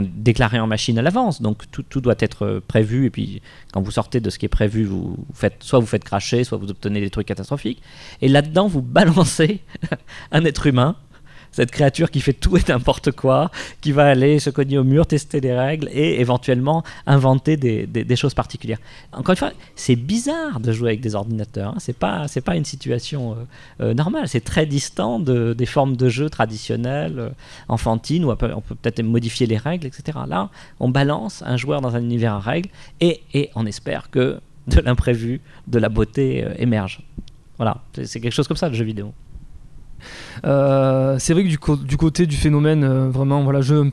déclaré 0.00 0.58
en 0.60 0.66
machine 0.66 0.98
à 0.98 1.02
l'avance. 1.02 1.40
Donc 1.40 1.70
tout, 1.70 1.82
tout, 1.82 2.00
doit 2.00 2.16
être 2.18 2.60
prévu. 2.66 3.06
Et 3.06 3.10
puis 3.10 3.42
quand 3.72 3.80
vous 3.80 3.90
sortez 3.90 4.20
de 4.20 4.30
ce 4.30 4.38
qui 4.38 4.46
est 4.46 4.50
prévu, 4.50 4.84
vous, 4.84 5.16
faites, 5.32 5.56
soit 5.60 5.78
vous 5.78 5.86
faites 5.86 6.04
cracher, 6.04 6.44
soit 6.44 6.58
vous 6.58 6.70
obtenez 6.70 7.00
des 7.00 7.10
trucs 7.10 7.26
catastrophiques. 7.26 7.82
Et 8.20 8.28
là-dedans, 8.28 8.68
vous 8.68 8.82
balancez 8.82 9.62
un 10.32 10.44
être 10.44 10.66
humain 10.66 10.96
cette 11.56 11.70
créature 11.70 12.10
qui 12.10 12.20
fait 12.20 12.34
tout 12.34 12.58
et 12.58 12.62
n'importe 12.68 13.12
quoi, 13.12 13.50
qui 13.80 13.90
va 13.90 14.06
aller 14.06 14.38
se 14.40 14.50
cogner 14.50 14.76
au 14.76 14.84
mur, 14.84 15.06
tester 15.06 15.40
des 15.40 15.54
règles 15.54 15.88
et 15.90 16.20
éventuellement 16.20 16.84
inventer 17.06 17.56
des, 17.56 18.16
choses 18.16 18.34
particulières. 18.34 18.78
Encore 19.12 19.32
une 19.32 19.38
fois, 19.38 19.52
c'est 19.74 19.96
bizarre 19.96 20.60
de 20.60 20.70
jouer 20.70 20.90
avec 20.90 21.00
des 21.00 21.14
ordinateurs. 21.14 21.72
Hein. 21.74 22.26
C'est 22.28 22.44
pas 22.44 22.56
une 22.56 22.66
situation 22.66 23.32
euh, 23.32 23.34
euh, 23.80 23.94
normale. 23.94 24.28
C'est 24.28 24.44
très 24.44 24.66
distant 24.66 25.18
de, 25.18 25.54
des 25.54 25.64
formes 25.64 25.96
de 25.96 26.10
jeu 26.10 26.28
traditionnelles, 26.28 27.18
euh, 27.18 27.30
enfantines 27.68 28.26
où 28.26 28.30
on 28.30 28.36
peut, 28.36 28.50
peut-être 28.82 29.02
modifier 29.02 29.46
les 29.46 29.56
règles, 29.56 29.86
etc. 29.86 30.18
Là, 30.28 30.50
on 30.78 30.90
balance 30.90 31.42
un 31.46 31.56
joueur 31.56 31.80
dans 31.80 31.96
un 31.96 32.02
univers 32.02 32.34
à 32.34 32.40
règles 32.40 32.68
et, 33.00 33.22
et 33.32 33.50
on 33.54 33.64
espère 33.64 34.10
que 34.10 34.40
de 34.66 34.80
l'imprévu, 34.80 35.40
de 35.68 35.78
la 35.78 35.88
beauté 35.88 36.46
émerge. 36.58 37.00
Voilà, 37.56 37.82
c'est 38.04 38.20
quelque 38.20 38.34
chose 38.34 38.46
comme 38.46 38.58
ça 38.58 38.68
le 38.68 38.74
jeu 38.74 38.84
vidéo. 38.84 39.14
Euh, 40.44 41.16
c'est 41.18 41.32
vrai 41.32 41.44
que 41.44 41.48
du, 41.48 41.96
côté 41.96 42.26
du 42.26 42.36
phénomène, 42.36 42.84
euh, 42.84 43.08
vraiment, 43.08 43.42
voilà, 43.42 43.60
jeu, 43.60 43.90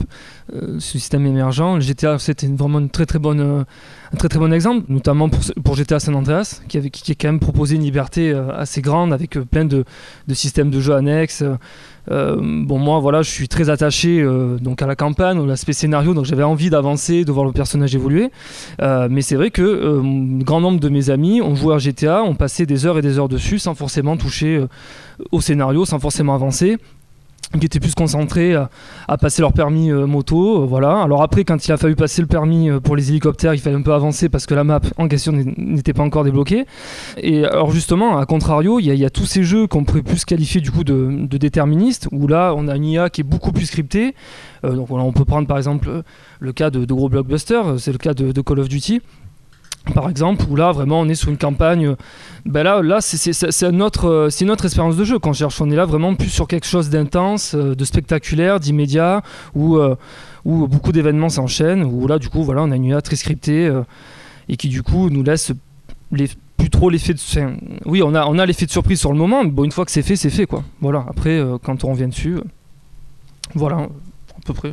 euh, 0.54 0.80
système 0.80 1.26
émergent, 1.26 1.80
GTA 1.80 2.20
c'était 2.20 2.48
vraiment 2.48 2.80
une 2.80 2.90
très 2.90 3.06
très 3.06 3.20
bonne 3.20 3.66
un 4.14 4.18
très 4.18 4.30
très 4.30 4.40
bon 4.40 4.54
exemple, 4.54 4.86
notamment 4.90 5.28
pour, 5.30 5.76
GTA 5.76 6.00
San 6.00 6.16
Andreas, 6.16 6.62
qui, 6.68 6.78
avait, 6.78 6.92
qui, 6.92 7.12
a 7.12 7.16
quand 7.16 7.30
même 7.30 7.40
proposé 7.40 7.76
une 7.76 7.82
liberté 7.82 8.32
euh, 8.32 8.56
assez 8.56 8.82
grande 8.82 9.12
avec 9.12 9.38
euh, 9.38 9.44
plein 9.44 9.66
de, 9.66 9.86
de, 10.28 10.34
systèmes 10.34 10.70
de 10.70 10.80
jeu 10.80 10.94
annexes. 10.94 11.44
Euh, 12.12 12.38
bon, 12.40 12.80
moi, 12.80 13.00
voilà, 13.00 13.22
je 13.22 13.30
suis 13.30 13.48
très 13.48 13.70
attaché 13.70 14.26
donc 14.62 14.82
à 14.82 14.88
la 14.88 14.96
campagne, 14.96 15.40
à 15.42 15.46
l'aspect 15.46 15.74
scénario, 15.74 16.14
donc 16.14 16.26
j'avais 16.26 16.44
envie 16.44 16.70
d'avancer, 16.70 17.26
de 17.26 17.32
voir 17.32 17.46
le 17.46 17.52
personnage 17.52 17.96
évoluer. 17.96 18.30
mais 18.82 19.22
c'est 19.22 19.36
vrai 19.36 19.52
que 19.52 20.02
un 20.02 20.40
grand 20.44 20.62
nombre 20.62 20.80
de 20.80 20.90
mes 20.90 21.10
amis 21.10 21.42
ont 21.42 21.56
joué 21.56 21.76
à 21.76 21.78
GTA, 21.78 22.24
ont 22.24 22.36
passé 22.36 22.66
des 22.66 22.86
heures 22.86 22.98
et 22.98 23.02
des 23.02 23.20
heures 23.20 23.30
dessus 23.30 23.60
sans 23.60 23.76
forcément 23.76 24.18
toucher 24.18 24.64
au 25.32 25.42
scénario, 25.42 25.86
sans 25.86 26.00
forcément 26.00 26.36
avancer 26.36 26.78
qui 27.60 27.66
étaient 27.66 27.80
plus 27.80 27.96
concentrés 27.96 28.56
à, 28.56 29.18
passer 29.18 29.42
leur 29.42 29.54
permis 29.54 29.92
euh, 29.92 30.06
moto, 30.06 30.64
euh, 30.64 30.66
voilà. 30.66 31.02
Alors 31.02 31.22
après, 31.22 31.44
quand 31.44 31.66
il 31.66 31.72
a 31.72 31.78
fallu 31.78 31.96
passer 31.96 32.22
le 32.22 32.28
permis 32.28 32.70
euh, 32.70 32.80
pour 32.80 32.96
les 32.96 33.10
hélicoptères, 33.10 33.54
il 33.54 33.60
fallait 33.60 33.76
un 33.76 33.82
peu 33.82 33.94
avancer 33.94 34.30
parce 34.30 34.46
que 34.46 34.54
la 34.54 34.64
map 34.64 34.82
en 34.98 35.08
question 35.08 35.32
n'était 35.32 35.94
pas 35.94 36.04
encore 36.04 36.24
débloquée. 36.24 36.66
Et 37.18 37.46
alors 37.46 37.72
justement, 37.72 38.18
à 38.18 38.26
contrario, 38.26 38.80
il 38.80 38.86
y, 38.86 39.06
a 39.06 39.10
tous 39.10 39.26
ces 39.26 39.44
jeux 39.44 39.68
qu'on 39.68 39.84
pourrait 39.84 40.02
plus 40.02 40.26
qualifier 40.26 40.62
du 40.62 40.72
coup 40.72 40.84
de, 40.84 41.28
déterministes, 41.38 42.08
où 42.12 42.28
là, 42.28 42.54
on 42.56 42.68
a 42.68 42.76
une 42.76 42.86
IA 42.86 43.10
qui 43.10 43.22
est 43.22 43.24
beaucoup 43.24 43.52
plus 43.52 43.66
scriptée. 43.66 44.16
donc 44.64 44.88
voilà, 44.88 45.04
on 45.04 45.12
peut 45.12 45.26
prendre 45.26 45.48
par 45.48 45.58
exemple 45.58 46.04
le 46.40 46.54
cas 46.54 46.70
de, 46.70 46.86
gros 46.86 47.10
blockbusters, 47.10 47.80
c'est 47.80 47.92
le 47.92 47.98
cas 47.98 48.14
de 48.14 48.42
Call 48.42 48.60
of 48.60 48.70
Duty 48.70 49.02
par 49.94 50.10
exemple, 50.10 50.46
où 50.50 50.56
là 50.56 50.72
vraiment 50.72 51.02
on 51.02 51.10
est 51.10 51.16
sur 51.16 51.30
une 51.30 51.38
campagne. 51.38 51.96
Ben 52.46 52.64
là, 52.64 52.82
là 52.82 53.00
c'est 53.02 53.72
notre, 53.72 54.28
c'est 54.30 54.46
notre 54.46 54.66
expérience 54.66 54.96
de 54.96 55.04
jeu. 55.04 55.20
Quand 55.20 55.32
on 55.32 55.34
cherche, 55.34 55.60
on 55.62 55.70
est 55.70 55.76
là 55.76 55.86
vraiment 55.86 56.16
plus 56.16 56.30
sur 56.30 56.48
quelque 56.48 56.68
chose 56.68 56.90
d'intense, 56.90 57.54
euh, 57.56 57.76
de 57.76 57.86
spectaculaire, 57.86 58.60
d'immédiat, 58.60 59.24
où, 59.56 59.78
euh, 59.78 59.96
où 60.46 60.68
beaucoup 60.68 60.92
d'événements 60.92 61.30
s'enchaînent. 61.30 61.84
Où 61.84 62.08
là, 62.08 62.20
du 62.20 62.30
coup, 62.30 62.44
voilà, 62.44 62.64
on 62.64 62.72
a 62.72 62.76
une 62.76 62.86
IA 62.86 63.02
très 63.02 63.16
scriptée 63.16 63.68
euh, 63.68 63.84
et 64.48 64.58
qui 64.58 64.70
du 64.70 64.84
coup 64.84 65.10
nous 65.10 65.24
laisse 65.24 65.52
plus 66.58 66.70
trop 66.70 66.90
l'effet 66.90 67.14
de. 67.14 67.20
oui, 67.86 68.02
on 68.04 68.16
a, 68.16 68.26
on 68.26 68.40
a 68.40 68.46
l'effet 68.46 68.66
de 68.66 68.72
surprise 68.72 69.00
sur 69.00 69.12
le 69.12 69.18
moment, 69.18 69.44
mais 69.44 69.52
bon, 69.52 69.64
une 69.64 69.72
fois 69.72 69.86
que 69.86 69.92
c'est 69.92 70.02
fait, 70.02 70.16
c'est 70.16 70.30
fait 70.30 70.46
quoi. 70.46 70.64
Voilà. 70.80 71.06
Après, 71.10 71.42
quand 71.62 71.84
on 71.84 71.92
revient 71.92 72.08
dessus, 72.08 72.40
voilà, 73.54 73.78
à 73.78 73.90
peu 74.46 74.54
près. 74.54 74.72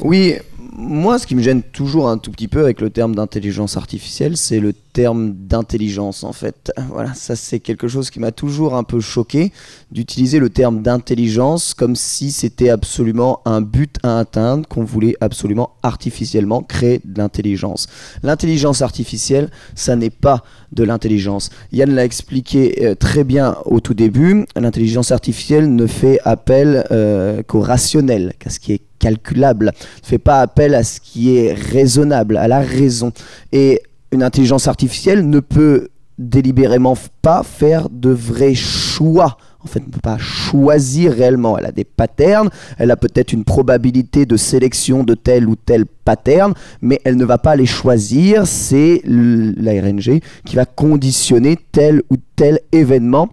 Oui, 0.00 0.34
moi, 0.80 1.18
ce 1.18 1.26
qui 1.26 1.34
me 1.34 1.42
gêne 1.42 1.62
toujours 1.62 2.08
un 2.08 2.18
tout 2.18 2.30
petit 2.30 2.46
peu 2.46 2.62
avec 2.62 2.80
le 2.80 2.88
terme 2.88 3.12
d'intelligence 3.12 3.76
artificielle, 3.76 4.36
c'est 4.36 4.60
le 4.60 4.72
terme 4.72 5.32
d'intelligence, 5.32 6.22
en 6.22 6.32
fait. 6.32 6.72
Voilà, 6.88 7.14
ça, 7.14 7.34
c'est 7.34 7.58
quelque 7.58 7.88
chose 7.88 8.10
qui 8.10 8.20
m'a 8.20 8.30
toujours 8.30 8.74
un 8.74 8.84
peu 8.84 9.00
choqué, 9.00 9.52
d'utiliser 9.90 10.38
le 10.38 10.50
terme 10.50 10.82
d'intelligence 10.82 11.74
comme 11.74 11.96
si 11.96 12.30
c'était 12.30 12.70
absolument 12.70 13.40
un 13.44 13.60
but 13.60 13.96
à 14.04 14.20
atteindre, 14.20 14.68
qu'on 14.68 14.84
voulait 14.84 15.16
absolument 15.20 15.70
artificiellement 15.82 16.62
créer 16.62 17.00
de 17.04 17.18
l'intelligence. 17.18 17.88
L'intelligence 18.22 18.80
artificielle, 18.80 19.50
ça 19.74 19.96
n'est 19.96 20.10
pas 20.10 20.44
de 20.70 20.84
l'intelligence. 20.84 21.50
Yann 21.72 21.90
l'a 21.90 22.04
expliqué 22.04 22.86
euh, 22.86 22.94
très 22.94 23.24
bien 23.24 23.56
au 23.64 23.80
tout 23.80 23.94
début, 23.94 24.46
l'intelligence 24.54 25.10
artificielle 25.10 25.74
ne 25.74 25.86
fait 25.86 26.20
appel 26.24 26.86
euh, 26.92 27.42
qu'au 27.42 27.60
rationnel, 27.60 28.34
qu'à 28.38 28.50
ce 28.50 28.60
qui 28.60 28.74
est 28.74 28.87
calculable, 28.98 29.66
ne 29.66 30.06
fait 30.06 30.18
pas 30.18 30.40
appel 30.40 30.74
à 30.74 30.82
ce 30.82 31.00
qui 31.00 31.36
est 31.36 31.52
raisonnable, 31.52 32.36
à 32.36 32.48
la 32.48 32.60
raison. 32.60 33.12
Et 33.52 33.82
une 34.12 34.22
intelligence 34.22 34.68
artificielle 34.68 35.28
ne 35.28 35.40
peut 35.40 35.88
délibérément 36.18 36.96
pas 37.22 37.42
faire 37.42 37.88
de 37.90 38.10
vrais 38.10 38.54
choix. 38.54 39.38
En 39.60 39.66
fait, 39.66 39.80
ne 39.80 39.90
peut 39.90 40.00
pas 40.00 40.18
choisir 40.18 41.12
réellement. 41.12 41.58
Elle 41.58 41.66
a 41.66 41.72
des 41.72 41.84
patterns, 41.84 42.48
elle 42.78 42.90
a 42.90 42.96
peut-être 42.96 43.32
une 43.32 43.44
probabilité 43.44 44.24
de 44.24 44.36
sélection 44.36 45.04
de 45.04 45.14
tel 45.14 45.48
ou 45.48 45.56
tel 45.56 45.84
pattern, 45.86 46.54
mais 46.80 47.00
elle 47.04 47.16
ne 47.16 47.24
va 47.24 47.38
pas 47.38 47.56
les 47.56 47.66
choisir. 47.66 48.46
C'est 48.46 49.02
la 49.04 49.72
RNG 49.72 50.20
qui 50.44 50.56
va 50.56 50.64
conditionner 50.64 51.58
tel 51.72 52.02
ou 52.10 52.16
tel 52.36 52.60
événement 52.72 53.30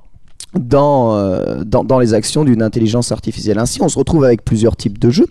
dans, 0.60 1.16
euh, 1.16 1.64
dans, 1.66 1.84
dans, 1.84 2.00
les 2.00 2.14
actions 2.14 2.44
d'une 2.44 2.62
intelligence 2.62 3.12
artificielle. 3.12 3.60
Ainsi, 3.60 3.82
on 3.82 3.90
se 3.90 3.98
retrouve 3.98 4.24
avec 4.24 4.44
plusieurs 4.44 4.76
types 4.76 5.00
de 5.00 5.10
jeux, 5.10 5.28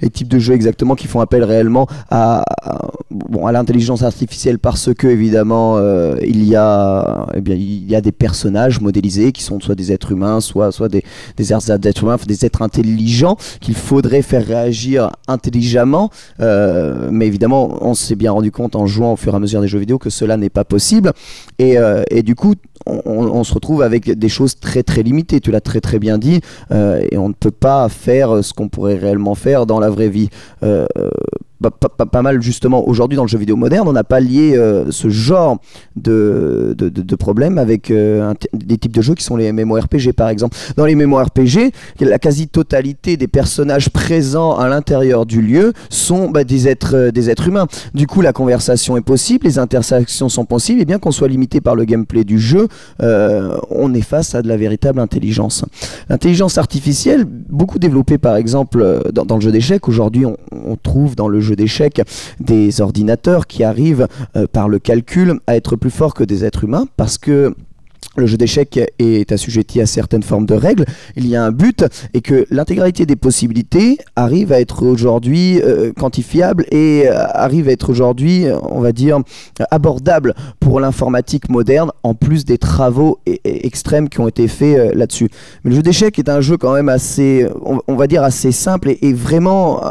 et 0.00 0.10
types 0.10 0.28
de 0.28 0.38
jeux 0.38 0.54
exactement 0.54 0.94
qui 0.94 1.06
font 1.06 1.20
appel 1.20 1.44
réellement 1.44 1.86
à, 2.10 2.44
bon, 3.10 3.46
à 3.46 3.52
l'intelligence 3.52 4.02
artificielle 4.02 4.58
parce 4.58 4.92
que 4.94 5.06
évidemment 5.06 5.76
euh, 5.76 6.16
il 6.22 6.44
y 6.44 6.56
a 6.56 7.26
eh 7.34 7.40
bien 7.40 7.54
il 7.54 7.90
y 7.90 7.94
a 7.94 8.00
des 8.00 8.12
personnages 8.12 8.80
modélisés 8.80 9.32
qui 9.32 9.42
sont 9.42 9.60
soit 9.60 9.74
des 9.74 9.92
êtres 9.92 10.12
humains, 10.12 10.40
soit 10.40 10.72
soit 10.72 10.88
des 10.88 11.04
des 11.36 11.52
êtres 11.52 12.02
humains, 12.02 12.16
des 12.26 12.44
êtres 12.44 12.62
intelligents 12.62 13.36
qu'il 13.60 13.74
faudrait 13.74 14.22
faire 14.22 14.46
réagir 14.46 15.10
intelligemment, 15.28 16.10
euh, 16.40 17.08
mais 17.10 17.26
évidemment 17.26 17.78
on 17.80 17.94
s'est 17.94 18.16
bien 18.16 18.32
rendu 18.32 18.50
compte 18.50 18.76
en 18.76 18.86
jouant 18.86 19.12
au 19.12 19.16
fur 19.16 19.32
et 19.32 19.36
à 19.36 19.40
mesure 19.40 19.60
des 19.60 19.68
jeux 19.68 19.78
vidéo 19.78 19.98
que 19.98 20.10
cela 20.10 20.36
n'est 20.36 20.50
pas 20.50 20.64
possible, 20.64 21.12
et, 21.58 21.76
et 22.10 22.22
du 22.22 22.34
coup 22.34 22.54
on, 22.86 23.44
se 23.44 23.54
retrouve 23.54 23.82
avec 23.82 24.10
des 24.10 24.28
choses 24.28 24.54
très 24.62 24.82
très 24.82 25.02
limitées, 25.02 25.40
tu 25.40 25.50
l'as 25.50 25.60
très 25.60 25.80
très 25.82 25.98
bien 25.98 26.16
dit, 26.16 26.40
euh, 26.70 27.02
et 27.10 27.18
on 27.18 27.28
ne 27.28 27.34
peut 27.34 27.50
pas 27.50 27.88
faire 27.90 28.42
ce 28.42 28.54
qu'on 28.54 28.68
pourrait 28.68 28.96
réellement 28.96 29.34
faire 29.34 29.66
dans 29.66 29.80
la 29.80 29.90
vraie 29.90 30.08
vie. 30.08 30.30
Euh, 30.62 30.86
pas, 31.70 32.22
mal 32.22 32.42
justement 32.42 32.86
aujourd'hui 32.86 33.16
dans 33.16 33.22
le 33.22 33.28
jeu 33.28 33.38
vidéo 33.38 33.56
moderne, 33.56 33.88
on 33.88 33.92
n'a 33.92 34.04
pas 34.04 34.20
lié 34.20 34.54
euh, 34.56 34.90
ce 34.90 35.08
genre 35.08 35.58
de, 35.96 36.74
de, 36.76 37.16
problème 37.16 37.58
avec 37.58 37.90
euh, 37.90 38.32
des 38.52 38.78
types 38.78 38.94
de 38.94 39.02
jeux 39.02 39.14
qui 39.14 39.24
sont 39.24 39.36
les 39.36 39.52
MMORPG 39.52 40.12
par 40.12 40.28
exemple. 40.28 40.56
Dans 40.76 40.84
les 40.84 40.94
MMORPG, 40.94 41.72
la 42.00 42.18
quasi-totalité 42.18 43.16
des 43.16 43.28
personnages 43.28 43.90
présents 43.90 44.56
à 44.56 44.68
l'intérieur 44.68 45.26
du 45.26 45.42
lieu 45.42 45.72
sont 45.90 46.30
bah, 46.30 46.44
des, 46.44 46.68
êtres, 46.68 46.96
euh, 46.96 47.10
des 47.10 47.30
êtres 47.30 47.48
humains. 47.48 47.66
Du 47.94 48.06
coup, 48.06 48.20
la 48.20 48.32
conversation 48.32 48.96
est 48.96 49.02
possible, 49.02 49.46
les 49.46 49.58
intersections 49.58 50.28
sont 50.28 50.44
possibles, 50.44 50.80
et 50.80 50.84
bien 50.84 50.98
qu'on 50.98 51.12
soit 51.12 51.28
limité 51.28 51.60
par 51.60 51.74
le 51.74 51.84
gameplay 51.84 52.24
du 52.24 52.38
jeu, 52.38 52.68
on 53.00 53.94
est 53.94 54.02
face 54.02 54.34
à 54.34 54.42
de 54.42 54.48
la 54.48 54.56
véritable 54.56 55.00
intelligence. 55.00 55.64
L'intelligence 56.08 56.58
artificielle, 56.58 57.24
beaucoup 57.24 57.78
développée 57.78 58.18
par 58.18 58.36
exemple 58.36 59.02
dans, 59.12 59.36
le 59.36 59.40
jeu 59.40 59.52
d'échecs, 59.52 59.88
aujourd'hui 59.88 60.24
on 60.26 60.76
trouve 60.76 61.16
dans 61.16 61.28
le 61.28 61.40
jeu 61.40 61.51
d'échecs 61.54 62.02
des 62.40 62.80
ordinateurs 62.80 63.46
qui 63.46 63.64
arrivent 63.64 64.08
euh, 64.36 64.46
par 64.46 64.68
le 64.68 64.78
calcul 64.78 65.40
à 65.46 65.56
être 65.56 65.76
plus 65.76 65.90
forts 65.90 66.14
que 66.14 66.24
des 66.24 66.44
êtres 66.44 66.64
humains 66.64 66.86
parce 66.96 67.18
que 67.18 67.54
le 68.16 68.26
jeu 68.26 68.36
d'échecs 68.36 68.78
est 68.98 69.32
assujetti 69.32 69.80
à 69.80 69.86
certaines 69.86 70.22
formes 70.22 70.46
de 70.46 70.54
règles, 70.54 70.84
il 71.16 71.26
y 71.26 71.36
a 71.36 71.42
un 71.42 71.50
but 71.50 71.84
et 72.14 72.20
que 72.20 72.46
l'intégralité 72.50 73.06
des 73.06 73.16
possibilités 73.16 73.98
arrive 74.16 74.52
à 74.52 74.60
être 74.60 74.84
aujourd'hui 74.84 75.60
euh, 75.62 75.92
quantifiable 75.92 76.66
et 76.70 77.04
euh, 77.06 77.24
arrive 77.32 77.68
à 77.68 77.72
être 77.72 77.88
aujourd'hui, 77.90 78.46
on 78.62 78.80
va 78.80 78.92
dire, 78.92 79.20
abordable 79.70 80.34
pour 80.60 80.80
l'informatique 80.80 81.48
moderne 81.48 81.90
en 82.02 82.14
plus 82.14 82.44
des 82.44 82.58
travaux 82.58 83.18
extrêmes 83.44 84.08
qui 84.08 84.20
ont 84.20 84.28
été 84.28 84.48
faits 84.48 84.78
euh, 84.78 84.94
là-dessus. 84.94 85.28
Mais 85.64 85.70
le 85.70 85.76
jeu 85.76 85.82
d'échecs 85.82 86.18
est 86.18 86.28
un 86.28 86.40
jeu 86.40 86.56
quand 86.56 86.74
même 86.74 86.88
assez, 86.88 87.46
on, 87.64 87.96
va 87.96 88.06
dire, 88.06 88.22
assez 88.22 88.52
simple 88.52 88.90
et, 89.00 89.12
vraiment 89.12 89.82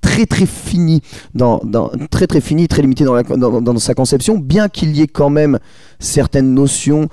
très 0.00 0.26
très 0.26 0.46
fini, 0.46 1.00
très 2.10 2.26
très 2.26 2.40
fini, 2.40 2.68
très 2.68 2.82
limité 2.82 3.04
dans, 3.04 3.78
sa 3.78 3.94
conception, 3.94 4.38
bien 4.38 4.68
qu'il 4.68 4.96
y 4.96 5.02
ait 5.02 5.06
quand 5.06 5.30
même 5.30 5.58
certaines 5.98 6.52
notions 6.54 7.08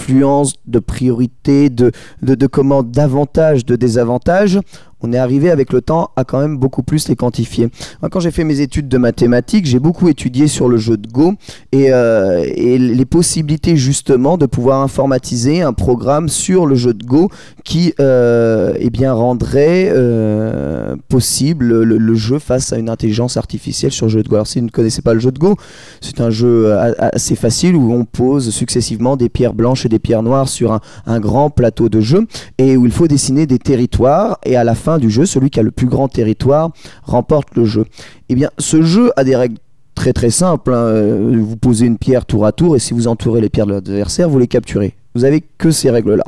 d'influence, 0.00 0.54
de 0.66 0.78
priorité, 0.78 1.70
de, 1.70 1.92
de, 2.22 2.34
de 2.34 2.46
comment 2.46 2.82
d'avantages, 2.82 3.64
de 3.64 3.76
désavantages 3.76 4.58
on 5.02 5.12
est 5.12 5.18
arrivé 5.18 5.50
avec 5.50 5.72
le 5.72 5.80
temps 5.80 6.10
à 6.16 6.24
quand 6.24 6.40
même 6.40 6.56
beaucoup 6.56 6.82
plus 6.82 7.08
les 7.08 7.16
quantifier. 7.16 7.68
quand 8.10 8.20
j'ai 8.20 8.30
fait 8.30 8.44
mes 8.44 8.60
études 8.60 8.88
de 8.88 8.98
mathématiques, 8.98 9.66
j'ai 9.66 9.78
beaucoup 9.78 10.08
étudié 10.08 10.46
sur 10.46 10.68
le 10.68 10.76
jeu 10.76 10.96
de 10.96 11.08
Go 11.08 11.34
et, 11.72 11.92
euh, 11.92 12.44
les 12.44 13.04
possibilités 13.04 13.76
justement 13.76 14.36
de 14.38 14.46
pouvoir 14.46 14.82
informatiser 14.82 15.62
un 15.62 15.72
programme 15.72 16.28
sur 16.28 16.66
le 16.66 16.74
jeu 16.74 16.94
de 16.94 17.04
Go 17.04 17.30
qui 17.64 17.94
euh, 18.00 18.74
eh 18.78 18.90
bien 18.90 19.12
rendrait 19.12 19.90
euh, 19.90 20.96
possible 21.08 21.82
le, 21.82 22.14
jeu 22.14 22.38
face 22.38 22.72
à 22.72 22.78
une 22.78 22.90
intelligence 22.90 23.36
artificielle 23.36 23.92
sur 23.92 24.06
le 24.06 24.12
jeu 24.12 24.22
de 24.22 24.28
Go. 24.28 24.34
Alors 24.34 24.46
si 24.46 24.58
vous 24.58 24.66
ne 24.66 24.70
connaissez 24.70 25.02
pas 25.02 25.14
le 25.14 25.20
jeu 25.20 25.32
de 25.32 25.38
Go, 25.38 25.56
c'est 26.00 26.20
un 26.20 26.30
jeu 26.30 26.76
assez 26.98 27.36
facile 27.36 27.76
où 27.76 27.92
on 27.92 28.04
pose 28.04 28.50
successivement 28.50 29.16
des 29.16 29.28
pierres 29.28 29.54
blanches 29.54 29.86
et 29.86 29.88
des 29.88 29.98
pierres 29.98 30.22
noires 30.22 30.48
sur 30.48 30.80
un 31.06 31.20
grand 31.20 31.50
plateau 31.50 31.88
de 31.88 32.00
jeu 32.00 32.26
et 32.58 32.76
où 32.76 32.84
il 32.84 32.92
faut 32.92 33.08
dessiner 33.08 33.46
des 33.46 33.58
territoires 33.58 34.38
et 34.44 34.56
à 34.56 34.64
la 34.64 34.74
fin 34.74 34.89
du 34.98 35.10
jeu, 35.10 35.26
celui 35.26 35.50
qui 35.50 35.60
a 35.60 35.62
le 35.62 35.70
plus 35.70 35.86
grand 35.86 36.08
territoire 36.08 36.70
remporte 37.02 37.56
le 37.56 37.64
jeu. 37.64 37.84
Eh 38.28 38.34
bien, 38.34 38.50
ce 38.58 38.82
jeu 38.82 39.12
a 39.16 39.24
des 39.24 39.36
règles 39.36 39.58
très 39.94 40.12
très 40.12 40.30
simples. 40.30 40.72
Hein. 40.72 41.38
Vous 41.40 41.56
posez 41.56 41.86
une 41.86 41.98
pierre 41.98 42.24
tour 42.24 42.46
à 42.46 42.52
tour 42.52 42.76
et 42.76 42.78
si 42.78 42.94
vous 42.94 43.06
entourez 43.06 43.40
les 43.40 43.48
pierres 43.48 43.66
de 43.66 43.72
l'adversaire, 43.72 44.28
vous 44.28 44.38
les 44.38 44.48
capturez. 44.48 44.94
Vous 45.14 45.24
avez 45.24 45.42
que 45.58 45.70
ces 45.70 45.90
règles-là. 45.90 46.24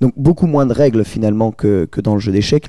Donc 0.00 0.12
beaucoup 0.16 0.46
moins 0.46 0.66
de 0.66 0.72
règles 0.72 1.04
finalement 1.04 1.50
que, 1.52 1.86
que 1.90 2.00
dans 2.00 2.14
le 2.14 2.20
jeu 2.20 2.32
d'échecs. 2.32 2.68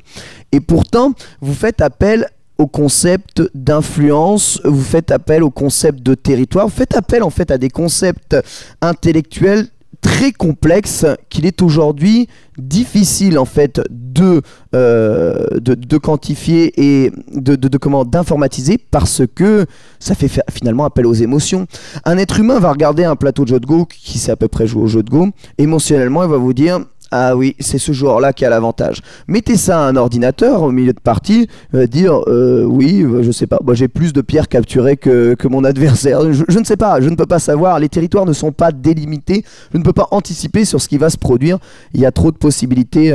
Et 0.52 0.60
pourtant, 0.60 1.14
vous 1.42 1.54
faites 1.54 1.82
appel 1.82 2.28
au 2.58 2.68
concept 2.68 3.44
d'influence, 3.54 4.60
vous 4.64 4.82
faites 4.82 5.12
appel 5.12 5.44
au 5.44 5.52
concept 5.52 6.02
de 6.02 6.16
territoire, 6.16 6.68
vous 6.68 6.76
faites 6.76 6.96
appel 6.96 7.22
en 7.22 7.30
fait 7.30 7.52
à 7.52 7.58
des 7.58 7.70
concepts 7.70 8.36
intellectuels 8.82 9.68
très 10.08 10.32
complexe 10.32 11.06
qu'il 11.30 11.46
est 11.46 11.62
aujourd'hui 11.62 12.30
difficile 12.58 13.38
en 13.38 13.44
fait 13.44 13.82
de, 13.90 14.42
euh, 14.74 15.46
de, 15.60 15.98
quantifier 15.98 16.72
et 16.78 17.12
de, 17.36 17.58
de, 17.58 17.78
comment 17.78 18.06
d'informatiser 18.06 18.78
parce 18.78 19.24
que 19.36 19.66
ça 20.00 20.16
fait 20.16 20.32
finalement 20.50 20.86
appel 20.86 21.06
aux 21.06 21.14
émotions. 21.14 21.68
Un 22.06 22.18
être 22.18 22.40
humain 22.40 22.58
va 22.60 22.72
regarder 22.72 23.04
un 23.04 23.18
plateau 23.18 23.44
de 23.44 23.50
jeu 23.50 23.60
de 23.60 23.66
Go 23.66 23.86
qui 23.86 24.18
sait 24.18 24.32
à 24.32 24.38
peu 24.38 24.48
près 24.48 24.66
jouer 24.66 24.84
au 24.84 24.88
jeu 24.88 25.04
de 25.04 25.10
Go, 25.10 25.28
émotionnellement 25.58 26.24
il 26.24 26.30
va 26.30 26.38
vous 26.38 26.54
dire 26.54 26.80
ah 27.12 27.38
oui, 27.38 27.56
c'est 27.60 27.78
ce 27.78 27.94
joueur-là 27.94 28.34
qui 28.34 28.44
a 28.44 28.50
l'avantage. 28.50 29.02
Mettez 29.28 29.56
ça 29.56 29.80
à 29.80 29.88
un 29.88 29.96
ordinateur 29.96 30.62
au 30.62 30.72
milieu 30.72 30.92
de 30.92 31.00
partie, 31.00 31.48
euh, 31.74 31.88
dire 31.88 32.20
euh, 32.28 32.64
oui, 32.66 33.02
euh, 33.02 33.24
je 33.24 33.32
sais 33.32 33.48
pas, 33.48 33.60
moi 33.64 33.76
j'ai 33.76 33.88
plus 33.88 34.12
de 34.12 34.22
pierres 34.22 34.50
capturées 34.50 34.98
que, 34.98 35.36
mon 35.48 35.64
adversaire. 35.64 36.22
Je, 36.34 36.60
ne 36.60 36.66
sais 36.66 36.76
pas, 36.76 37.00
je 37.00 37.08
ne 37.10 37.16
peux 37.16 37.26
pas 37.26 37.40
savoir. 37.40 37.80
Les 37.80 37.88
territoires 37.88 38.26
ne 38.26 38.34
sont 38.34 38.52
pas 38.52 38.74
délimités. 38.74 39.46
Je 39.72 39.78
ne 39.78 39.84
peux 39.84 39.94
pas 39.94 40.08
anticiper 40.12 40.66
sur 40.66 40.82
ce 40.82 40.90
qui 40.90 40.98
va 40.98 41.10
se 41.10 41.18
produire. 41.18 41.58
Il 41.94 42.02
y 42.02 42.06
a 42.06 42.12
trop 42.12 42.32
de 42.32 42.38
possibilités 42.38 43.12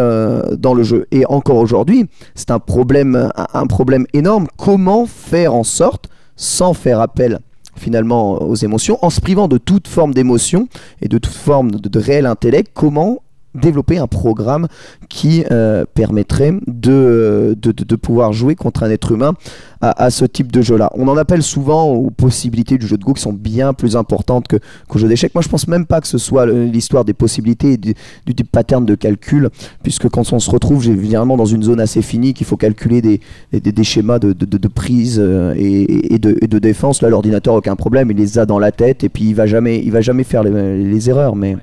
dans 0.58 0.72
le 0.72 0.82
jeu. 0.82 1.06
Et 1.10 1.26
encore 1.26 1.56
aujourd'hui, 1.56 2.08
c'est 2.34 2.50
un 2.50 2.58
problème, 2.58 3.30
un 3.52 3.66
problème 3.66 4.06
énorme. 4.14 4.46
Comment 4.56 5.04
faire 5.04 5.54
en 5.54 5.62
sorte, 5.62 6.08
sans 6.36 6.72
faire 6.72 7.00
appel 7.00 7.40
finalement 7.76 8.42
aux 8.42 8.54
émotions, 8.54 8.98
en 9.02 9.10
se 9.10 9.20
privant 9.20 9.48
de 9.48 9.58
toute 9.58 9.88
forme 9.88 10.14
d'émotion 10.14 10.68
et 11.00 11.08
de 11.08 11.18
toute 11.18 11.34
forme 11.34 11.72
de 11.72 11.98
réel 11.98 12.26
intellect, 12.26 12.70
comment 12.74 13.22
développer 13.54 13.98
un 13.98 14.06
programme 14.06 14.68
qui 15.08 15.44
euh, 15.50 15.84
permettrait 15.94 16.54
de, 16.66 17.56
de, 17.60 17.96
pouvoir 17.96 18.32
jouer 18.32 18.54
contre 18.54 18.82
un 18.82 18.90
être 18.90 19.12
humain 19.12 19.34
à, 19.80 20.10
ce 20.10 20.24
type 20.24 20.52
de 20.52 20.62
jeu-là. 20.62 20.90
On 20.94 21.08
en 21.08 21.16
appelle 21.16 21.42
souvent 21.42 21.84
aux 21.84 22.10
possibilités 22.10 22.78
du 22.78 22.86
jeu 22.86 22.96
de 22.96 23.04
Go 23.04 23.14
qui 23.14 23.22
sont 23.22 23.32
bien 23.32 23.74
plus 23.74 23.96
importantes 23.96 24.46
que, 24.46 24.56
qu'au 24.88 24.98
jeu 24.98 25.08
d'échecs. 25.08 25.34
Moi, 25.34 25.42
je 25.42 25.48
pense 25.48 25.66
même 25.66 25.86
pas 25.86 26.00
que 26.00 26.06
ce 26.06 26.18
soit 26.18 26.46
l'histoire 26.46 27.04
des 27.04 27.14
possibilités 27.14 27.72
et 27.72 27.76
du, 27.76 27.94
du, 28.26 28.44
pattern 28.44 28.86
de 28.86 28.94
calcul, 28.94 29.50
puisque 29.82 30.08
quand 30.08 30.32
on 30.32 30.38
se 30.38 30.50
retrouve 30.50 30.82
généralement 30.82 31.36
dans 31.36 31.46
une 31.46 31.62
zone 31.62 31.80
assez 31.80 32.00
finie, 32.00 32.32
qu'il 32.32 32.46
faut 32.46 32.56
calculer 32.56 33.02
des, 33.02 33.20
des, 33.52 33.84
schémas 33.84 34.18
de, 34.18 34.32
de, 34.32 34.68
prise 34.68 35.18
euh, 35.20 35.54
et, 35.56 36.18
de, 36.18 36.46
de, 36.46 36.58
défense, 36.58 37.02
là, 37.02 37.08
l'ordinateur, 37.08 37.54
aucun 37.54 37.76
problème, 37.76 38.10
il 38.10 38.16
les 38.16 38.38
a 38.38 38.46
dans 38.46 38.58
la 38.58 38.70
tête 38.70 39.04
et 39.04 39.08
puis 39.08 39.24
il 39.24 39.34
va 39.34 39.46
jamais, 39.46 39.82
il 39.82 39.90
va 39.90 40.00
jamais 40.00 40.24
faire 40.24 40.44
les, 40.44 40.84
les 40.84 41.10
erreurs. 41.10 41.34
Mais... 41.34 41.56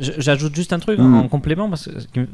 J'ajoute 0.00 0.54
juste 0.54 0.72
un 0.72 0.78
truc 0.78 0.98
mm. 0.98 1.14
en 1.14 1.28
complément, 1.28 1.68
parce 1.68 1.88
que 2.12 2.26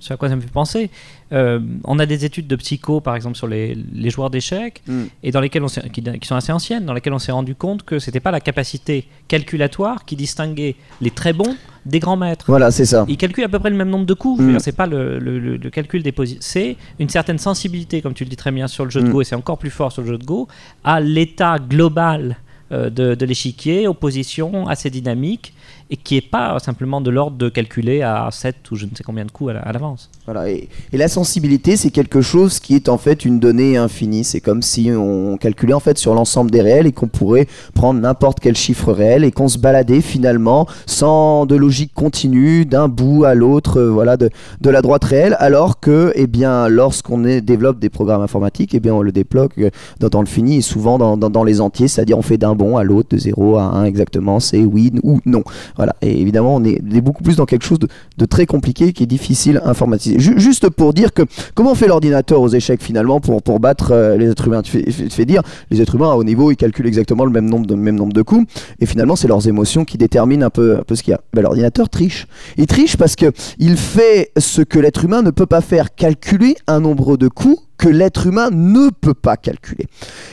c'est 0.00 0.14
à 0.14 0.16
quoi 0.16 0.28
ça 0.28 0.36
me 0.36 0.40
fait 0.40 0.50
penser. 0.50 0.90
Euh, 1.32 1.60
on 1.84 1.98
a 1.98 2.06
des 2.06 2.24
études 2.24 2.46
de 2.46 2.56
psycho, 2.56 3.00
par 3.00 3.16
exemple, 3.16 3.36
sur 3.36 3.46
les, 3.46 3.76
joueurs 4.10 4.30
d'échecs, 4.30 4.82
mm. 4.86 5.02
et 5.22 5.30
dans 5.30 5.40
lesquelles 5.40 5.64
on 5.64 5.68
qui, 5.68 6.02
qui, 6.02 6.28
sont 6.28 6.36
assez 6.36 6.52
anciennes, 6.52 6.86
dans 6.86 6.94
lesquelles 6.94 7.12
on 7.12 7.18
s'est 7.18 7.32
rendu 7.32 7.54
compte 7.54 7.82
que 7.82 7.98
c'était 7.98 8.20
pas 8.20 8.30
la 8.30 8.40
capacité 8.40 9.06
calculatoire 9.28 10.04
qui 10.04 10.16
distinguait 10.16 10.76
les 11.00 11.10
très 11.10 11.32
bons 11.32 11.56
des 11.84 12.00
grands 12.00 12.16
maîtres. 12.16 12.44
Voilà, 12.48 12.70
c'est 12.70 12.84
ça. 12.86 13.04
Ils 13.08 13.16
calculent 13.16 13.44
à 13.44 13.48
peu 13.48 13.58
près 13.58 13.70
le 13.70 13.76
même 13.76 13.90
nombre 13.90 14.06
de 14.06 14.14
coups. 14.14 14.40
Mm. 14.40 14.58
C'est 14.58 14.76
pas 14.76 14.86
le, 14.86 15.18
le, 15.18 15.70
calcul 15.70 16.02
des 16.02 16.12
positions. 16.12 16.40
C'est 16.42 16.76
une 16.98 17.08
certaine 17.08 17.38
sensibilité, 17.38 18.02
comme 18.02 18.14
tu 18.14 18.24
le 18.24 18.30
dis 18.30 18.36
très 18.36 18.52
bien, 18.52 18.68
sur 18.68 18.84
le 18.84 18.90
jeu 18.90 19.02
de 19.02 19.10
Go, 19.10 19.20
et 19.20 19.24
c'est 19.24 19.36
encore 19.36 19.58
plus 19.58 19.70
fort 19.70 19.92
sur 19.92 20.02
le 20.02 20.08
jeu 20.08 20.18
de 20.18 20.24
Go, 20.24 20.48
à 20.84 21.00
l'état 21.00 21.58
global 21.58 22.36
euh, 22.72 22.90
de, 22.90 23.14
de 23.14 23.26
l'échiquier, 23.26 23.86
opposition 23.86 24.66
assez 24.66 24.90
dynamique 24.90 25.52
et 25.90 25.96
qui 25.96 26.14
n'est 26.16 26.20
pas 26.20 26.58
simplement 26.58 27.00
de 27.00 27.10
l'ordre 27.10 27.36
de 27.36 27.48
calculer 27.48 28.02
à 28.02 28.28
7 28.30 28.70
ou 28.70 28.76
je 28.76 28.86
ne 28.86 28.90
sais 28.94 29.04
combien 29.04 29.24
de 29.24 29.30
coups 29.30 29.54
à 29.54 29.72
l'avance. 29.72 30.10
Voilà, 30.24 30.50
et, 30.50 30.68
la 30.92 31.08
sensibilité, 31.08 31.76
c'est 31.76 31.90
quelque 31.90 32.20
chose 32.20 32.58
qui 32.58 32.74
est 32.74 32.88
en 32.88 32.98
fait 32.98 33.24
une 33.24 33.38
donnée 33.38 33.76
infinie. 33.76 34.24
C'est 34.24 34.40
comme 34.40 34.62
si 34.62 34.90
on 34.90 35.36
calculait 35.36 35.74
en 35.74 35.80
fait 35.80 35.98
sur 35.98 36.14
l'ensemble 36.14 36.50
des 36.50 36.62
réels 36.62 36.86
et 36.86 36.92
qu'on 36.92 37.06
pourrait 37.08 37.46
prendre 37.74 38.00
n'importe 38.00 38.40
quel 38.40 38.56
chiffre 38.56 38.92
réel 38.92 39.24
et 39.24 39.30
qu'on 39.30 39.48
se 39.48 39.58
baladait 39.58 40.00
finalement 40.00 40.66
sans 40.86 41.46
de 41.46 41.54
logique 41.54 41.92
continue 41.94 42.64
d'un 42.64 42.88
bout 42.88 43.24
à 43.24 43.34
l'autre, 43.34 43.80
euh, 43.80 43.90
voilà, 43.90 44.16
de, 44.16 44.30
la 44.64 44.82
droite 44.82 45.04
réelle, 45.04 45.36
alors 45.38 45.80
que, 45.80 46.12
eh 46.14 46.26
bien, 46.26 46.68
lorsqu'on 46.68 47.18
développe 47.18 47.78
des 47.78 47.90
programmes 47.90 48.22
informatiques, 48.22 48.74
eh 48.74 48.80
bien, 48.80 48.94
on 48.94 49.02
le 49.02 49.12
débloque 49.12 49.52
euh, 49.58 49.70
dans, 50.00 50.20
le 50.20 50.26
fini 50.26 50.56
et 50.56 50.62
souvent 50.62 50.98
dans, 50.98 51.16
dans, 51.16 51.30
dans 51.30 51.44
les 51.44 51.60
entiers, 51.60 51.88
c'est-à-dire 51.88 52.18
on 52.18 52.22
fait 52.22 52.38
d'un 52.38 52.54
bon 52.54 52.76
à 52.76 52.84
l'autre, 52.84 53.10
de 53.10 53.18
0 53.18 53.56
à 53.56 53.62
1 53.62 53.84
exactement, 53.84 54.40
c'est 54.40 54.64
oui 54.64 54.92
ou 55.02 55.20
non. 55.24 55.44
Voilà. 55.76 55.94
Et 56.02 56.20
évidemment, 56.20 56.56
on 56.56 56.64
est, 56.64 56.80
beaucoup 57.00 57.22
plus 57.22 57.36
dans 57.36 57.44
quelque 57.44 57.64
chose 57.64 57.78
de, 57.78 58.24
très 58.24 58.46
compliqué 58.46 58.92
qui 58.92 59.02
est 59.02 59.06
difficile 59.06 59.60
à 59.64 59.68
informatiser. 59.68 60.18
juste 60.18 60.68
pour 60.70 60.92
dire 60.92 61.12
que 61.12 61.22
comment 61.54 61.74
fait 61.74 61.86
l'ordinateur 61.86 62.40
aux 62.40 62.48
échecs 62.48 62.82
finalement 62.82 63.20
pour, 63.20 63.42
pour 63.42 63.60
battre 63.60 63.92
euh, 63.92 64.16
les 64.16 64.30
êtres 64.30 64.46
humains? 64.46 64.62
Tu 64.62 64.82
fais, 65.10 65.24
dire, 65.24 65.42
les 65.70 65.80
êtres 65.80 65.94
humains 65.94 66.10
à 66.10 66.14
haut 66.14 66.24
niveau, 66.24 66.50
ils 66.50 66.56
calculent 66.56 66.86
exactement 66.86 67.24
le 67.24 67.30
même 67.30 67.48
nombre 67.48 67.66
de, 67.66 67.74
même 67.74 67.96
nombre 67.96 68.12
de 68.12 68.22
coups. 68.22 68.46
Et 68.80 68.86
finalement, 68.86 69.16
c'est 69.16 69.28
leurs 69.28 69.46
émotions 69.46 69.84
qui 69.84 69.98
déterminent 69.98 70.46
un 70.46 70.50
peu, 70.50 70.78
un 70.78 70.82
peu 70.82 70.94
ce 70.94 71.02
qu'il 71.02 71.12
y 71.12 71.14
a. 71.14 71.20
Ben, 71.32 71.42
l'ordinateur 71.42 71.88
triche. 71.88 72.26
Il 72.56 72.66
triche 72.66 72.96
parce 72.96 73.16
que 73.16 73.32
il 73.58 73.76
fait 73.76 74.32
ce 74.38 74.62
que 74.62 74.78
l'être 74.78 75.04
humain 75.04 75.22
ne 75.22 75.30
peut 75.30 75.46
pas 75.46 75.60
faire, 75.60 75.94
calculer 75.94 76.56
un 76.66 76.80
nombre 76.80 77.16
de 77.16 77.28
coups 77.28 77.60
que 77.76 77.88
l'être 77.88 78.26
humain 78.26 78.50
ne 78.52 78.90
peut 78.90 79.14
pas 79.14 79.36
calculer. 79.36 79.86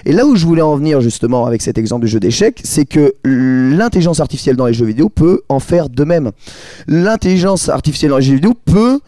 Et 0.05 0.13
là 0.13 0.25
où 0.25 0.35
je 0.35 0.45
voulais 0.45 0.61
en 0.61 0.75
venir 0.75 1.01
justement 1.01 1.45
avec 1.45 1.61
cet 1.61 1.77
exemple 1.77 2.05
du 2.05 2.11
jeu 2.11 2.19
d'échecs, 2.19 2.61
c'est 2.63 2.85
que 2.85 3.13
l'intelligence 3.23 4.19
artificielle 4.19 4.55
dans 4.55 4.65
les 4.65 4.73
jeux 4.73 4.85
vidéo 4.85 5.09
peut 5.15 5.41
en 5.49 5.59
faire 5.59 5.89
de 5.89 6.03
même. 6.03 6.31
L'intelligence 6.87 7.69
artificielle 7.69 8.11
dans 8.11 8.17
les 8.17 8.25
vidéo 8.25 8.53
peut 8.65 8.99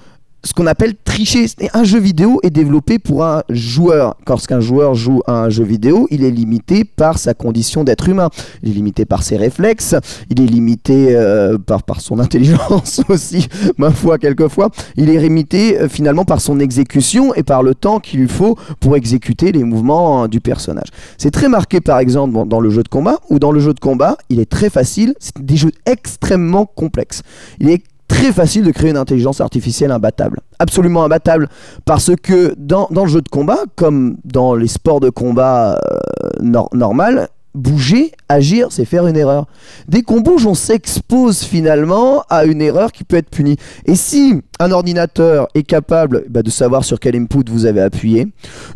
ce 0.46 0.54
qu'on 0.54 0.68
appelle 0.68 0.94
tricher. 1.04 1.48
Un 1.74 1.84
jeu 1.84 2.00
vidéo 2.00 2.40
est 2.44 2.52
développé 2.52 3.00
pour 3.00 3.26
un 3.26 3.44
joueur. 3.50 4.16
Lorsqu'un 4.28 4.60
joueur 4.60 4.94
joue 4.94 5.22
à 5.26 5.44
un 5.44 5.50
jeu 5.50 5.64
vidéo, 5.64 6.08
il 6.12 6.24
est 6.24 6.32
limité 6.32 6.86
par 6.86 7.18
sa 7.18 7.34
condition 7.34 7.84
d'être 7.84 8.08
humain. 8.08 8.30
Il 8.64 8.70
est 8.70 8.74
limité 8.74 9.06
par 9.06 9.24
ses 9.24 9.38
réflexes, 9.38 9.96
il 10.30 10.42
est 10.42 10.46
limité 10.46 11.16
euh, 11.16 11.58
par, 11.58 12.00
son 12.00 12.20
intelligence 12.26 13.02
aussi, 13.10 13.48
ma 13.78 13.92
foi, 13.92 14.20
quelquefois. 14.20 14.70
Il 14.96 15.10
est 15.10 15.18
limité 15.18 15.80
euh, 15.80 15.90
finalement 15.90 16.26
par 16.26 16.40
son 16.40 16.60
exécution 16.60 17.34
et 17.34 17.44
par 17.44 17.64
le 17.64 17.74
temps 17.74 18.00
qu'il 18.00 18.20
lui 18.20 18.30
faut 18.30 18.56
pour 18.80 18.96
exécuter 18.96 19.52
les 19.52 19.64
mouvements 19.64 20.24
hein, 20.24 20.28
du 20.28 20.42
personnage. 20.42 20.90
C'est 21.18 21.32
très 21.32 21.50
marqué 21.50 21.82
par 21.82 21.98
exemple 21.98 22.48
dans 22.48 22.60
le 22.60 22.70
jeu 22.70 22.84
de 22.84 22.88
combat, 22.88 23.20
ou 23.30 23.40
dans 23.40 23.52
le 23.52 23.60
jeu 23.60 23.74
de 23.74 23.80
combat, 23.80 24.18
il 24.30 24.40
est 24.40 24.50
très 24.50 24.70
facile, 24.70 25.16
c'est 25.20 25.44
des 25.44 25.58
jeux 25.58 25.72
extrêmement 25.88 26.66
complexes. 26.66 27.24
Il 27.60 27.70
est 27.70 27.82
très 28.08 28.32
facile 28.32 28.64
de 28.64 28.72
créer 28.72 28.92
une 28.92 28.98
intelligence 28.98 29.42
artificielle 29.42 29.92
imbattable. 29.92 30.40
Absolument 30.60 31.04
imbattable. 31.04 31.50
Parce 31.86 32.12
que 32.22 32.54
dans, 32.58 32.88
le 32.92 33.08
jeu 33.08 33.22
de 33.22 33.30
combat, 33.30 33.60
comme 33.76 34.18
dans 34.24 34.56
les 34.56 34.68
sports 34.68 35.00
de 35.00 35.10
combat 35.10 35.80
euh, 35.92 36.66
normal, 36.74 37.30
bouger, 37.56 38.12
agir, 38.30 38.68
c'est 38.70 38.86
faire 38.86 39.08
une 39.08 39.18
erreur. 39.18 39.48
Dès 39.88 40.02
qu'on 40.02 40.20
bouge, 40.20 40.46
on 40.46 40.54
s'expose 40.54 41.40
finalement 41.40 42.24
à 42.30 42.46
une 42.46 42.62
erreur 42.62 42.92
qui 42.92 43.04
peut 43.04 43.16
être 43.16 43.30
punie. 43.30 43.58
Et 43.86 43.96
si 43.96 44.42
un 44.60 44.72
ordinateur 44.72 45.48
est 45.54 45.64
capable 45.64 46.26
bah, 46.30 46.42
de 46.42 46.50
savoir 46.50 46.84
sur 46.86 47.00
quel 47.00 47.16
input 47.16 47.44
vous 47.50 47.66
avez 47.66 47.82
appuyé, 47.82 48.28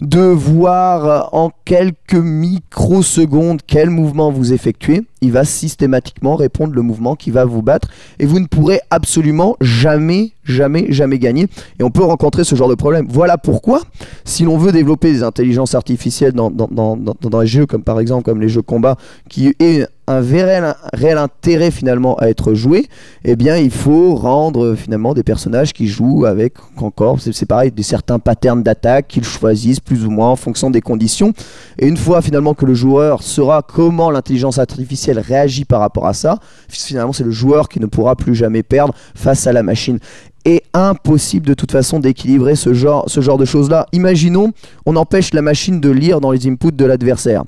de 0.02 0.20
voir 0.20 1.34
en 1.34 1.52
quelques 1.66 2.14
microsecondes 2.14 3.62
quel 3.66 3.90
mouvement 3.90 4.32
vous 4.32 4.54
effectuez, 4.54 5.04
il 5.22 5.32
va 5.32 5.44
systématiquement 5.44 6.36
répondre 6.36 6.74
le 6.74 6.82
mouvement 6.82 7.16
qui 7.16 7.32
va 7.32 7.46
vous 7.46 7.62
battre 7.62 7.90
et 8.20 8.26
vous 8.26 8.40
ne 8.40 8.48
pourrez 8.48 8.80
absolument 8.90 9.58
jamais, 9.62 10.32
jamais, 10.44 10.88
jamais 10.90 11.20
gagner. 11.20 11.48
Et 11.80 11.84
on 11.84 11.92
peut 11.92 12.04
rencontrer 12.04 12.44
ce 12.44 12.56
genre 12.56 12.70
de 12.70 12.76
problème. 12.76 13.06
Voilà 13.10 13.38
pourquoi, 13.38 13.82
si 14.24 14.44
l'on 14.44 14.58
veut 14.58 14.72
développer 14.72 15.12
des 15.12 15.24
intelligences 15.24 15.76
artificielles 15.76 16.34
dans, 16.34 16.50
dans, 16.50 17.40
les 17.40 17.48
jeux 17.48 17.66
comme 17.66 17.84
par 17.84 18.00
exemple 18.00 18.24
comme 18.24 18.42
les 18.42 18.50
jeux 18.50 18.62
combat, 18.62 18.98
qui 19.30 19.54
est 19.60 19.88
un 20.10 20.22
réel, 20.22 21.18
intérêt 21.18 21.70
finalement 21.70 22.16
à 22.16 22.28
être 22.30 22.56
joué, 22.56 22.88
eh 23.24 23.36
bien 23.36 23.58
il 23.58 23.70
faut 23.70 24.16
rendre 24.16 24.74
finalement 24.76 25.14
des 25.14 25.22
personnages 25.24 25.72
qui 25.72 25.88
jouent 25.88 26.26
avec 26.26 26.54
encore, 26.78 27.20
c'est 27.20 27.46
pareil, 27.46 27.72
des 27.72 27.84
certains 27.84 28.18
patterns 28.18 28.64
d'attaque 28.64 29.08
qu'ils 29.08 29.24
choisissent 29.24 29.80
plus 29.80 30.06
ou 30.06 30.10
moins 30.10 30.30
en 30.30 30.36
fonction 30.36 30.72
des 30.72 30.82
conditions. 30.82 31.34
Et 31.78 31.88
une 31.88 31.98
fois 31.98 32.22
finalement 32.22 32.56
que 32.56 32.66
le 32.66 32.74
joueur 32.74 33.22
saura 33.22 33.62
comment 33.62 34.10
l'intelligence 34.10 34.58
artificielle 34.58 35.20
réagit 35.20 35.66
par 35.66 35.80
rapport 35.80 36.08
à 36.08 36.14
ça, 36.14 36.40
finalement 36.68 37.14
c'est 37.14 37.24
le 37.24 37.32
joueur 37.32 37.70
qui 37.70 37.80
ne 37.80 37.86
pourra 37.86 38.16
plus 38.16 38.34
jamais 38.34 38.64
perdre 38.64 38.96
face 39.14 39.46
à 39.46 39.54
la 39.54 39.62
machine. 39.62 40.00
est 40.46 40.64
impossible 40.74 41.46
de 41.46 41.54
toute 41.54 41.72
façon 41.72 42.00
d'équilibrer 42.00 42.56
ce 42.56 42.74
genre, 42.74 43.04
ce 43.08 43.22
genre 43.22 43.38
de 43.38 43.46
choses-là. 43.46 43.86
Imaginons, 43.92 44.54
on 44.86 44.96
empêche 44.96 45.34
la 45.34 45.42
machine 45.42 45.80
de 45.80 45.90
lire 45.90 46.22
dans 46.22 46.32
les 46.32 46.48
inputs 46.48 46.72
de 46.72 46.86
l'adversaire. 46.86 47.44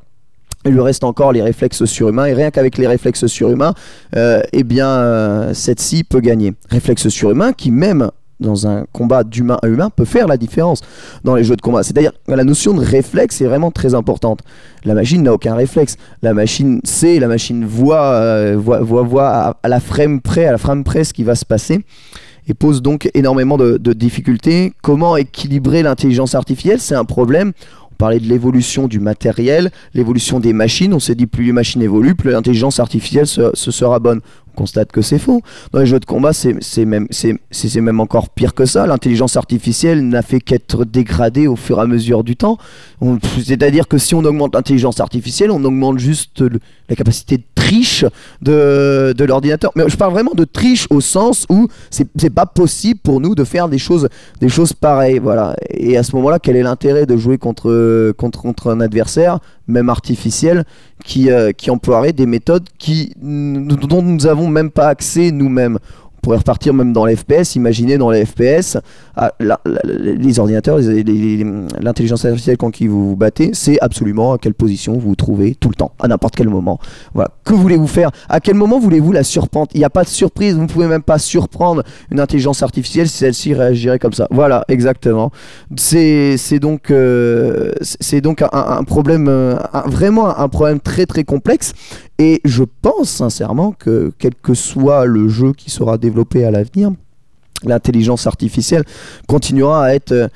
Il 0.66 0.74
lui 0.74 0.82
reste 0.82 1.04
encore 1.04 1.32
les 1.32 1.42
réflexes 1.42 1.86
surhumains 1.86 2.26
et 2.26 2.34
rien 2.34 2.52
qu'avec 2.52 2.78
les 2.78 2.88
réflexes 2.88 3.26
surhumains, 3.26 3.74
euh, 4.16 4.42
eh 4.54 4.64
bien, 4.64 4.88
euh, 4.88 5.54
cette 5.54 5.80
scie 5.80 6.04
peut 6.04 6.20
gagner. 6.20 6.54
Réflexes 6.70 7.10
surhumains 7.10 7.54
qui 7.54 7.72
même 7.72 8.12
dans 8.42 8.68
un 8.68 8.86
combat 8.92 9.24
d'humain 9.24 9.58
à 9.62 9.68
humain 9.68 9.90
peut 9.96 10.06
faire 10.06 10.28
la 10.28 10.36
différence 10.36 10.82
dans 11.24 11.36
les 11.36 11.44
jeux 11.44 11.56
de 11.56 11.62
combat. 11.62 11.84
C'est-à-dire 11.84 12.12
que 12.28 12.34
la 12.34 12.44
notion 12.44 12.74
de 12.74 12.84
réflexe 12.84 13.40
est 13.42 13.46
vraiment 13.46 13.72
très 13.72 13.94
importante. 13.94 14.40
La 14.84 14.94
machine 14.94 15.24
n'a 15.24 15.34
aucun 15.34 15.56
réflexe. 15.56 15.96
La 16.22 16.34
machine 16.34 16.82
sait, 16.84 17.20
la 17.20 17.28
machine 17.28 17.66
voit, 17.66 18.14
euh, 18.14 18.58
voit, 18.58 18.82
voit, 18.82 19.56
à, 19.64 19.68
la 19.68 19.80
frame 19.80 20.22
près, 20.22 20.46
à 20.46 20.52
la 20.52 20.58
frame 20.58 20.84
près 20.84 21.04
ce 21.04 21.14
qui 21.14 21.24
va 21.24 21.36
se 21.36 21.46
passer 21.46 21.86
et 22.48 22.56
pose 22.56 22.82
donc 22.82 23.10
énormément 23.14 23.58
de 23.58 23.94
difficultés. 23.94 24.74
Comment 24.82 25.16
équilibrer 25.16 25.84
l'intelligence 25.84 26.34
artificielle? 26.34 26.80
C'est 26.80 26.96
un 26.96 27.06
problème. 27.06 27.54
Parlait 28.02 28.20
de 28.20 28.28
l'évolution 28.28 28.88
du 28.88 29.00
matériel, 29.00 29.70
l'évolution 29.94 30.40
des 30.40 30.54
machines. 30.54 30.92
On 30.96 31.00
s'est 31.00 31.14
dit 31.14 31.28
plus 31.28 31.44
les 31.44 31.52
machines 31.52 31.84
évoluent, 31.84 32.16
plus 32.16 32.32
l'intelligence 32.32 32.80
artificielle 32.80 33.28
se, 33.28 33.52
se 33.54 33.70
sera 33.70 34.00
bonne. 34.00 34.22
On 34.48 34.58
constate 34.58 34.92
que 34.92 35.04
c'est 35.04 35.20
faux. 35.20 35.44
Dans 35.72 35.82
les 35.82 35.86
jeux 35.86 36.00
de 36.00 36.06
combat, 36.06 36.34
c'est 36.34 36.56
même, 36.84 37.08
même 37.76 38.00
encore 38.00 38.30
pire 38.30 38.56
que 38.56 38.66
ça. 38.66 38.88
L'intelligence 38.88 39.38
artificielle 39.38 40.08
n'a 40.08 40.24
fait 40.24 40.40
qu'être 40.40 40.84
dégradée 40.84 41.46
au 41.46 41.56
fur 41.56 41.78
et 41.78 41.82
à 41.82 41.86
mesure 41.86 42.24
du 42.24 42.36
temps. 42.36 42.58
C'est-à-dire 43.46 43.88
que 43.88 44.00
si 44.00 44.16
on 44.16 44.26
augmente 44.26 44.56
l'intelligence 44.56 45.00
artificielle, 45.00 45.52
on 45.52 45.64
augmente 45.64 46.00
juste 46.00 46.44
la 46.90 46.96
capacité 46.96 47.38
de 47.38 47.44
de, 48.42 49.14
de 49.18 49.26
l'ordinateur. 49.26 49.72
Mais 49.76 49.84
je 49.88 49.98
parle 49.98 50.14
vraiment 50.14 50.34
de 50.36 50.46
triche 50.46 50.88
au 50.90 51.02
sens 51.02 51.46
où 51.50 51.68
c'est 51.90 52.30
pas 52.30 52.46
possible 52.46 53.00
pour 53.04 53.22
nous 53.22 53.36
de 53.36 53.44
faire 53.44 53.70
des 53.70 53.78
choses, 53.78 54.08
des 54.40 54.50
choses 54.50 54.74
pareilles. 54.74 55.20
Voilà. 55.20 55.56
Et 55.70 55.98
à 55.98 56.04
ce 56.04 56.16
moment-là, 56.16 56.40
quel 56.40 56.56
est 56.56 56.64
l'intérêt 56.64 57.06
de 57.06 57.18
jouer 57.18 57.38
contre, 57.38 58.12
contre, 58.18 58.42
contre 58.42 58.70
un 58.70 58.82
adversaire, 58.82 59.40
même 59.68 59.90
artificiel, 59.90 60.66
qui, 61.04 61.32
euh, 61.32 61.52
qui 61.52 61.72
emploierait 61.72 62.14
des 62.14 62.26
méthodes 62.26 62.68
qui, 62.78 63.14
dont 63.22 64.02
nous 64.02 64.18
n'avons 64.18 64.48
même 64.48 64.70
pas 64.70 64.88
accès 64.88 65.32
nous-mêmes? 65.32 65.80
Pourrait 66.22 66.38
repartir 66.38 66.74
même 66.74 66.94
dans 66.94 67.06
les 67.06 67.16
FPS, 67.16 67.56
imaginez 67.56 67.98
dans 67.98 68.12
les 68.12 68.26
FPS, 68.26 68.78
ah, 69.16 69.32
les 69.86 70.40
ordinateurs, 70.40 70.80
l'intelligence 71.80 72.26
artificielle 72.26 72.58
quand 72.58 72.72
qui 72.72 72.88
vous 72.88 73.10
vous 73.10 73.16
battez, 73.16 73.52
c'est 73.54 73.80
absolument 73.82 74.34
à 74.34 74.38
quelle 74.38 74.54
position 74.54 74.94
vous 74.94 75.10
vous 75.10 75.16
trouvez 75.16 75.56
tout 75.56 75.70
le 75.70 75.76
temps, 75.76 75.92
à 76.00 76.08
n'importe 76.08 76.36
quel 76.36 76.50
moment. 76.50 76.80
Voilà. 77.14 77.32
Que 77.44 77.54
voulez-vous 77.54 77.88
faire? 77.88 78.12
À 78.30 78.40
quel 78.40 78.56
moment 78.56 78.80
voulez-vous 78.80 79.12
la 79.12 79.24
surprendre? 79.24 79.68
Il 79.74 79.80
n'y 79.80 79.86
a 79.86 79.90
pas 79.90 80.04
de 80.04 80.10
surprise, 80.10 80.56
vous 80.56 80.62
ne 80.62 80.68
pouvez 80.68 80.88
même 80.88 81.04
pas 81.04 81.18
surprendre 81.18 81.84
une 82.12 82.20
intelligence 82.20 82.64
artificielle 82.64 83.08
si 83.08 83.18
celle-ci 83.18 83.54
réagirait 83.54 84.00
comme 84.00 84.14
ça. 84.14 84.28
Voilà, 84.32 84.64
exactement. 84.68 85.32
C'est 85.76 86.38
donc, 86.60 86.92
euh, 86.92 87.72
donc 88.22 88.44
un, 88.52 88.84
problème, 88.84 89.28
euh, 89.28 89.56
vraiment 89.86 90.38
un 90.38 90.50
problème 90.50 90.80
très 90.80 91.06
très 91.06 91.24
complexe. 91.24 91.74
Et 92.22 92.40
je 92.46 92.64
pense 92.84 93.10
sincèrement 93.10 93.72
que 93.72 94.12
quel 94.20 94.36
que 94.36 94.54
soit 94.54 95.06
le 95.08 95.28
jeu 95.28 95.54
qui 95.54 95.72
sera 95.72 95.98
développé 95.98 96.46
à 96.46 96.52
l'avenir, 96.52 96.92
l'intelligence 97.64 98.28
artificielle 98.28 98.84
continuera 99.28 99.86
à 99.86 99.94
être 99.96 100.12
euh, 100.12 100.28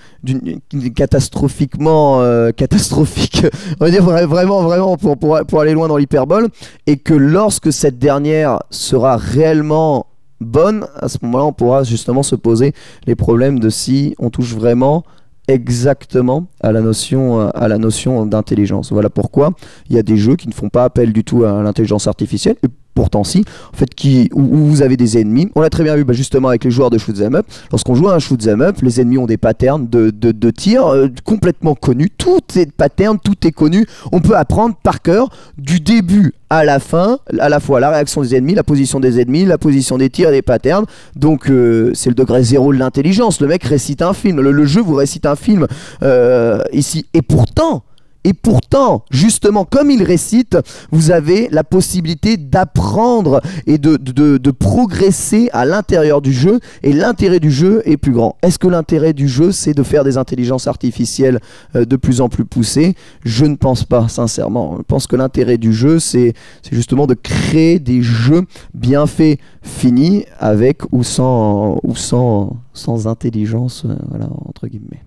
catastrophiquement 0.96 2.22
euh, 2.22 2.50
catastrophique 2.52 3.46
on 3.80 3.86
va 3.86 3.92
dire 3.92 4.04
vra- 4.04 4.26
vraiment 4.26 4.64
vraiment 4.64 4.98
pour 4.98 5.62
aller 5.62 5.74
loin 5.74 5.88
dans 5.88 5.98
l'hyperbole 5.98 6.50
et 6.88 6.98
que 6.98 7.14
lorsque 7.14 7.72
cette 7.72 8.00
dernière 8.00 8.64
sera 8.72 9.16
réellement 9.18 10.08
bonne 10.42 10.88
à 11.00 11.08
ce 11.08 11.20
moment-là 11.22 11.46
on 11.46 11.54
pourra 11.54 11.84
justement 11.84 12.24
se 12.24 12.36
poser 12.36 12.74
les 13.06 13.16
problèmes 13.16 13.60
de 13.60 13.70
si 13.70 14.16
on 14.18 14.32
touche 14.32 14.56
vraiment 14.56 15.04
exactement 15.48 16.48
à 16.62 16.72
la 16.72 16.82
notion 16.82 17.42
euh, 17.42 17.50
à 17.54 17.68
la 17.68 17.78
notion 17.78 18.26
d'intelligence. 18.26 18.92
Voilà 18.92 19.10
pourquoi 19.10 19.52
il 19.90 19.96
y 19.96 20.00
a 20.00 20.04
des 20.04 20.18
jeux 20.18 20.36
qui 20.36 20.48
ne 20.48 20.54
font 20.54 20.70
pas 20.70 20.84
appel 20.84 21.14
du 21.14 21.24
tout 21.24 21.44
à 21.44 21.62
l'intelligence 21.62 22.08
artificielle 22.08 22.56
pourtant 22.96 23.24
si 23.24 23.44
en 23.74 23.78
fait 23.78 23.94
qui 23.94 24.30
où, 24.34 24.44
vous 24.44 24.82
avez 24.82 24.98
des 24.98 25.20
ennemis. 25.20 25.50
On 25.56 25.62
l'a 25.62 25.70
très 25.70 25.84
bien 25.84 25.96
vu 25.96 26.04
bah, 26.04 26.14
justement 26.14 26.48
avec 26.48 26.64
les 26.64 26.72
joueurs 26.72 26.90
de 26.90 26.98
shoot 26.98 27.16
'em 27.22 27.36
up. 27.36 27.46
Lorsqu'on 27.72 27.94
joue 27.94 28.08
à 28.08 28.16
un 28.16 28.20
shoot 28.20 28.48
'em 28.48 28.62
up 28.62 28.78
les 28.82 29.00
ennemis 29.00 29.18
ont 29.18 29.28
des 29.28 29.38
patterns 29.38 29.88
de, 29.88 30.10
de, 30.10 30.32
de 30.32 30.50
tir 30.50 30.88
euh, 30.88 31.08
complètement 31.24 31.76
connus. 31.76 32.10
Tout 32.18 32.40
est 32.56 32.72
pattern 32.72 33.20
tout 33.24 33.36
est 33.46 33.52
connu. 33.52 33.86
On 34.12 34.22
peut 34.22 34.36
apprendre 34.36 34.76
par 34.82 35.02
cœur 35.02 35.30
du 35.58 35.80
début 35.80 36.34
à 36.50 36.64
la 36.64 36.80
fin 36.80 37.20
à 37.40 37.50
la 37.50 37.60
fois 37.60 37.80
la 37.80 37.90
réaction 37.90 38.22
des 38.22 38.36
ennemis 38.36 38.54
la 38.56 38.64
position 38.64 39.00
des 39.00 39.20
ennemis 39.20 39.46
la 39.46 39.58
position 39.58 39.98
des 39.98 40.10
tirs 40.10 40.32
des 40.32 40.42
patterns. 40.42 40.86
Donc 41.16 41.50
euh, 41.50 41.92
c'est 41.94 42.10
le 42.10 42.16
degré 42.16 42.44
zéro 42.44 42.74
de 42.74 42.80
l'intelligence. 42.80 43.42
Le 43.42 43.48
mec 43.48 43.64
récite 43.64 44.02
un 44.02 44.14
film 44.14 44.42
le, 44.42 44.52
le 44.52 44.66
jeu 44.66 44.82
vous 44.82 44.96
récite 44.96 45.26
un 45.26 45.36
film 45.36 45.68
euh, 46.02 46.62
ici. 46.72 47.06
Et 47.14 47.22
pourtant 47.22 47.84
et 48.26 48.34
pourtant, 48.34 49.06
justement, 49.12 49.66
comme 49.66 49.92
il 49.92 50.02
récite, 50.02 50.58
vous 50.92 51.12
avez 51.12 51.48
la 51.52 51.64
possibilité 51.64 52.38
d'apprendre 52.38 53.40
et 53.68 53.78
de, 53.78 53.98
de, 53.98 54.38
de 54.40 54.52
progresser 54.52 55.50
à 55.54 55.64
l'intérieur 55.64 56.24
du 56.24 56.34
jeu. 56.34 56.60
Et 56.82 56.92
l'intérêt 56.92 57.40
du 57.40 57.52
jeu 57.52 57.84
est 57.86 57.98
plus 57.98 58.14
grand. 58.14 58.36
Est-ce 58.42 58.58
que 58.58 58.68
l'intérêt 58.68 59.14
du 59.14 59.28
jeu, 59.28 59.52
c'est 59.52 59.76
de 59.76 59.84
faire 59.84 60.04
des 60.04 60.18
intelligences 60.18 60.66
artificielles 60.66 61.40
euh, 61.76 61.86
de 61.86 61.96
plus 61.98 62.20
en 62.20 62.28
plus 62.28 62.46
poussées? 62.46 62.96
Je 63.24 63.46
ne 63.46 63.56
pense 63.56 63.84
pas, 63.84 64.08
sincèrement. 64.08 64.78
Je 64.80 64.84
pense 64.84 65.06
que 65.06 65.16
l'intérêt 65.16 65.60
du 65.60 65.72
jeu, 65.72 66.00
c'est 66.00 66.34
justement 66.72 67.06
de 67.06 67.14
créer 67.14 67.78
des 67.78 68.02
jeux 68.02 68.42
bien 68.74 69.06
faits, 69.06 69.40
finis, 69.62 70.26
avec 70.40 70.82
ou 70.92 71.04
sans, 71.04 71.78
ou 71.84 71.96
sans, 71.96 72.58
sans 72.74 73.06
intelligence, 73.06 73.84
euh, 73.86 73.96
voilà, 74.10 74.30
entre 74.48 74.66
guillemets. 74.66 75.04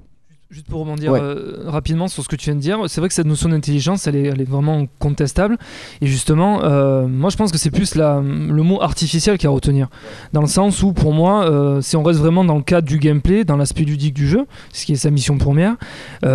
Juste 0.50 0.66
pour 0.66 0.80
rebondir 0.80 1.12
Ouais. 1.12 1.20
euh, 1.20 1.64
rapidement 1.66 2.08
sur 2.08 2.22
ce 2.22 2.28
que 2.28 2.34
tu 2.34 2.46
viens 2.46 2.54
de 2.54 2.60
dire, 2.60 2.78
c'est 2.88 3.02
vrai 3.02 3.08
que 3.08 3.14
cette 3.14 3.26
notion 3.26 3.50
d'intelligence, 3.50 4.06
elle 4.06 4.16
est, 4.16 4.22
elle 4.28 4.40
est 4.40 4.48
vraiment 4.48 4.86
contestable. 4.98 5.58
Et 6.00 6.06
justement, 6.06 6.64
euh, 6.64 7.06
moi 7.06 7.28
je 7.28 7.36
pense 7.36 7.52
que 7.52 7.58
c'est 7.58 7.70
plus 7.70 7.96
la, 7.96 8.22
le 8.22 8.62
mot 8.62 8.80
artificiel 8.80 9.36
a 9.42 9.46
à 9.46 9.50
retenir. 9.50 9.88
Dans 10.32 10.40
le 10.40 10.46
sens 10.46 10.82
où, 10.82 10.94
pour 10.94 11.12
moi, 11.12 11.44
euh, 11.44 11.82
si 11.82 11.96
on 11.96 12.02
reste 12.02 12.20
vraiment 12.20 12.44
dans 12.44 12.56
le 12.56 12.62
cadre 12.62 12.88
du 12.88 12.98
gameplay, 12.98 13.44
dans 13.44 13.58
l'aspect 13.58 13.84
ludique 13.84 14.14
du 14.14 14.26
jeu, 14.26 14.46
ce 14.72 14.86
qui 14.86 14.92
est 14.94 14.96
sa 14.96 15.10
mission 15.10 15.36
première, 15.36 15.76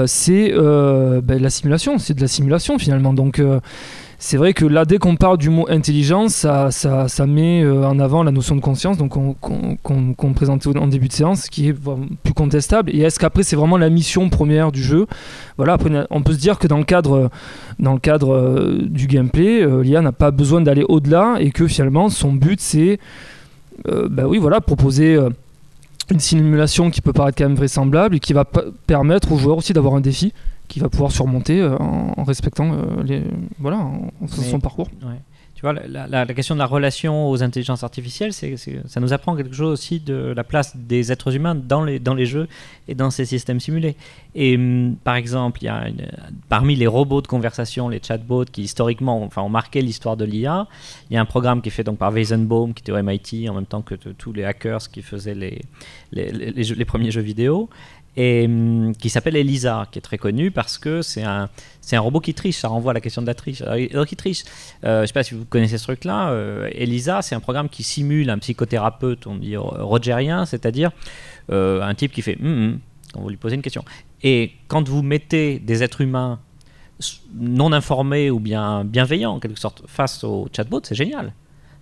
c'est 0.05 0.51
ben, 0.51 1.41
la 1.41 1.49
simulation. 1.49 1.97
C'est 1.97 2.13
de 2.13 2.21
la 2.21 2.27
simulation 2.27 2.77
finalement. 2.77 3.13
Donc. 3.13 3.41
C'est 4.25 4.37
vrai 4.37 4.53
que 4.53 4.65
là, 4.65 4.85
dès 4.85 4.99
qu'on 4.99 5.17
parle 5.17 5.37
du 5.37 5.49
mot 5.49 5.65
intelligence, 5.67 6.33
ça, 6.33 6.71
ça, 6.71 7.09
ça 7.09 7.27
met 7.27 7.61
euh, 7.61 7.85
en 7.85 7.99
avant 7.99 8.23
la 8.23 8.31
notion 8.31 8.55
de 8.55 8.61
conscience, 8.61 8.95
qu'on 8.97 10.33
présentait 10.33 10.77
en 10.77 10.87
début 10.87 11.09
de 11.09 11.13
séance, 11.13 11.49
qui 11.49 11.67
est 11.67 11.75
plus 12.23 12.33
contestable. 12.33 12.89
Et 12.95 13.01
est-ce 13.01 13.19
qu'après, 13.19 13.43
c'est 13.43 13.57
vraiment 13.57 13.75
la 13.75 13.89
mission 13.89 14.29
première 14.29 14.71
du 14.71 14.81
jeu? 14.81 15.07
Voilà, 15.57 15.73
après, 15.73 15.91
on 16.09 16.23
peut 16.23 16.31
se 16.31 16.37
dire 16.37 16.57
que 16.57 16.67
dans 16.67 16.77
le 16.77 16.85
cadre, 16.85 17.29
dans 17.79 17.91
le 17.91 17.99
cadre 17.99 18.33
euh, 18.33 18.83
du 18.85 19.07
gameplay, 19.07 19.61
euh, 19.61 19.83
l'IA 19.83 19.99
n'a 19.99 20.13
pas 20.13 20.31
besoin 20.31 20.61
d'aller 20.61 20.85
au-delà 20.87 21.35
et 21.41 21.51
que 21.51 21.67
finalement, 21.67 22.07
son 22.07 22.31
but, 22.31 22.61
c'est 22.61 22.99
bah 23.85 24.23
oui, 24.25 24.37
voilà, 24.37 24.61
proposer. 24.61 25.19
une 26.09 26.19
simulation 26.19 26.91
qui 26.91 27.01
peut 27.01 27.11
paraître 27.11 27.37
quand 27.37 27.49
même 27.49 27.57
vraisemblable 27.57 28.15
et 28.15 28.19
qui 28.21 28.31
va 28.31 28.45
permettre 28.87 29.33
aux 29.33 29.37
joueurs 29.37 29.57
aussi 29.57 29.73
d'avoir 29.73 29.95
un 29.95 30.01
défi 30.01 30.31
qui 30.67 30.79
va 30.79 30.89
pouvoir 30.89 31.11
surmonter 31.11 31.59
euh, 31.61 31.77
en, 31.77 32.13
en 32.17 32.23
respectant 32.23 32.73
euh, 32.73 33.03
les 33.03 33.23
voilà 33.59 33.77
en, 33.77 34.09
en 34.21 34.27
faisant 34.27 34.41
Mais- 34.43 34.49
son 34.51 34.59
parcours. 34.59 34.87
Ouais. 35.03 35.15
Tu 35.55 35.61
vois, 35.67 35.79
la, 35.87 36.07
la- 36.07 36.25
la 36.25 36.33
question 36.33 36.55
de 36.55 36.59
la 36.59 36.65
relation 36.65 37.29
aux 37.29 37.41
intelligences 37.41 37.85
artificielles, 37.85 38.33
c'est, 38.33 38.57
ça 38.85 38.99
nous 38.99 39.13
apprend 39.13 39.33
quelque 39.33 39.55
chose 39.55 39.71
aussi 39.71 40.01
de 40.01 40.33
la 40.35 40.43
place 40.43 40.75
des 40.75 41.09
êtres 41.13 41.33
humains 41.33 41.55
dans 41.55 41.85
les, 41.85 41.99
dans 41.99 42.15
les 42.15 42.25
jeux 42.25 42.49
et 42.89 42.95
dans 42.95 43.09
ces 43.11 43.23
systèmes 43.23 43.61
simulés. 43.61 43.95
Et 44.35 44.57
hum, 44.57 44.97
par 45.05 45.15
exemple, 45.15 45.59
il 45.61 45.67
y 45.67 45.69
a 45.69 45.87
une- 45.87 46.05
parmi 46.49 46.75
les 46.75 46.87
robots 46.87 47.21
de 47.21 47.27
conversation, 47.27 47.87
les 47.87 48.01
chatbots, 48.05 48.43
qui 48.43 48.63
historiquement 48.63 49.21
ont, 49.21 49.25
enfin, 49.27 49.41
ont 49.41 49.47
marqué 49.47 49.81
l'histoire 49.81 50.17
de 50.17 50.25
l'IA, 50.25 50.67
il 51.09 51.13
y 51.13 51.17
a 51.17 51.21
un 51.21 51.25
programme 51.25 51.61
qui 51.61 51.69
est 51.69 51.71
fait 51.71 51.85
donc 51.85 51.97
par 51.97 52.11
Weizenbaum, 52.11 52.73
qui 52.73 52.81
était 52.81 52.91
au 52.91 53.01
MIT, 53.01 53.47
en 53.49 53.53
même 53.53 53.65
temps 53.65 53.83
que 53.83 53.95
tous 53.95 54.33
les 54.33 54.43
hackers 54.43 54.89
qui 54.91 55.01
faisaient 55.01 55.35
les, 55.35 55.61
les, 56.11 56.29
les- 56.33 56.51
les 56.51 56.63
jeux- 56.65 56.75
les 56.75 56.85
premiers 56.85 57.11
jeux 57.11 57.21
vidéo. 57.21 57.69
Et 58.15 58.45
hum, 58.45 58.93
qui 58.95 59.09
s'appelle 59.09 59.35
Elisa, 59.35 59.87
qui 59.91 59.97
est 59.99 60.01
très 60.03 60.19
connu 60.19 60.51
parce 60.51 60.77
que 60.77 61.01
c'est 61.01 61.23
un, 61.23 61.49
c'est 61.81 61.95
un 61.95 61.99
robot 61.99 62.19
qui 62.19 62.33
triche, 62.35 62.57
ça 62.57 62.67
renvoie 62.67 62.91
à 62.91 62.93
la 62.93 63.01
question 63.01 63.21
de 63.23 63.27
la 63.27 63.33
triche. 63.33 63.63
Il- 63.77 63.89
alors, 63.91 64.05
qui 64.05 64.15
triche 64.15 64.43
euh, 64.85 65.01
je 65.01 65.07
sais 65.07 65.13
pas 65.13 65.23
si 65.23 65.33
vous 65.33 65.45
connaissez 65.45 65.77
ce 65.79 65.83
truc-là. 65.83 66.29
euh, 66.29 66.69
Elisa, 66.73 67.21
c'est 67.23 67.33
un 67.33 67.39
programme 67.39 67.69
qui 67.69 67.81
simule 67.83 68.29
un 68.29 68.37
psychothérapeute, 68.37 69.25
on 69.25 69.35
dit 69.35 69.55
euh, 69.55 69.61
rogerien, 69.61 70.45
c'est-à-dire 70.45 70.91
euh, 71.51 71.81
un 71.81 71.93
type 71.95 72.11
qui 72.11 72.21
fait 72.21 72.37
hum 72.41 72.79
quand 73.13 73.21
vous 73.21 73.29
lui 73.29 73.37
posez 73.37 73.55
une 73.55 73.61
question. 73.63 73.83
Et 74.21 74.51
quand 74.67 74.87
vous 74.87 75.01
mettez 75.01 75.57
des 75.59 75.81
êtres 75.83 76.01
humains 76.01 76.39
non 77.35 77.71
informés 77.73 78.29
ou 78.29 78.39
bien 78.39 78.83
bienveillants 78.85 79.33
en 79.33 79.39
quelque 79.39 79.59
sorte 79.59 79.83
face 79.87 80.23
au 80.23 80.47
chatbot, 80.55 80.81
c'est 80.83 80.95
génial. 80.95 81.33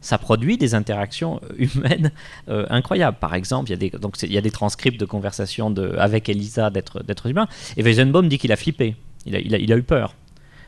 Ça 0.02 0.18
produit 0.18 0.58
des 0.58 0.74
interactions 0.74 1.40
euh, 1.44 1.66
humaines 1.76 2.12
euh, 2.50 2.66
incroyables. 2.70 3.18
Par 3.20 3.36
exemple, 3.36 3.70
il 3.70 3.74
y 3.74 3.76
a 3.76 3.78
des, 3.78 3.90
donc 3.92 4.18
transcripts 4.52 5.00
de 5.00 5.06
conversations 5.06 5.74
avec 5.98 6.28
Elisa 6.28 6.70
d'êtres 6.70 7.04
d'êtres 7.04 7.28
humains. 7.28 7.48
Et 7.78 7.84
Weizenbaum 7.84 8.28
dit 8.28 8.38
qu'il 8.38 8.52
a 8.52 8.56
flippé. 8.56 8.96
Il 9.26 9.36
a 9.36 9.78
eu 9.78 9.84
peur. 9.84 10.16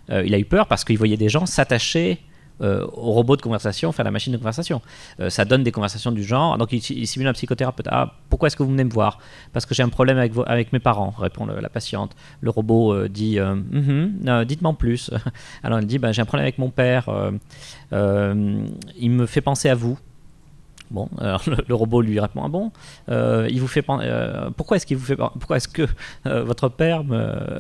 Euh, 0.10 0.24
il 0.26 0.34
a 0.34 0.40
eu 0.40 0.46
peur 0.46 0.68
parce 0.68 0.84
qu'il 0.84 0.98
voyait 0.98 1.18
des 1.18 1.30
gens 1.30 1.46
s'attacher 1.46 2.20
euh, 2.64 2.86
au 2.94 3.12
robot 3.12 3.36
de 3.36 3.42
conversation, 3.42 3.90
enfin 3.90 4.04
à 4.04 4.06
la 4.06 4.12
machine 4.12 4.32
de 4.32 4.38
conversation. 4.38 4.82
Euh, 5.20 5.30
ça 5.30 5.46
donne 5.46 5.64
des 5.64 5.72
conversations 5.72 6.12
du 6.12 6.24
genre. 6.24 6.58
Donc 6.58 6.72
il, 6.72 7.08
simule 7.08 7.28
un 7.28 7.34
psychothérapeute. 7.34 7.88
Ah, 7.90 8.14
pourquoi 8.30 8.48
est-ce 8.48 8.56
que 8.56 8.64
vous 8.64 8.72
venez 8.72 8.84
me 8.84 8.90
voir? 8.90 9.20
Parce 9.52 9.66
que 9.66 9.76
j'ai 9.76 9.84
un 9.84 9.90
problème 9.90 10.18
avec, 10.18 10.32
avec 10.46 10.74
mes 10.74 10.80
parents, 10.80 11.14
répond 11.18 11.46
la 11.46 11.70
patiente. 11.70 12.16
Le 12.42 12.50
robot 12.50 12.94
euh, 12.94 13.10
dit 13.10 13.40
euh, 13.40 14.46
Dites-moi 14.46 14.74
plus. 14.74 15.12
Alors 15.64 15.80
elle 15.80 15.86
dit 15.86 16.00
bah, 16.00 16.12
J'ai 16.12 16.22
un 16.22 16.26
problème 16.26 16.46
avec 16.46 16.58
mon 16.58 16.70
père. 16.70 17.10
il 17.92 19.12
me 19.12 19.26
fait 19.26 19.42
penser 19.42 19.70
à 19.70 19.76
vous. 19.76 19.98
Bon, 20.94 21.10
alors 21.20 21.42
le, 21.68 21.76
robot 21.76 22.02
lui 22.02 22.20
répond 22.20 22.44
ah 22.46 22.50
bon, 22.50 22.72
euh, 23.10 23.48
il 23.50 23.60
vous 23.60 23.68
fait 23.68 23.84
euh, 23.90 24.52
pourquoi 24.56 24.78
est-ce 24.78 24.86
qu'il 24.86 24.96
vous 24.96 25.06
fait 25.06 25.16
pourquoi 25.16 25.58
est-ce 25.58 25.68
que 25.68 25.88
euh, 26.28 26.44
votre 26.44 26.70
père 26.70 27.04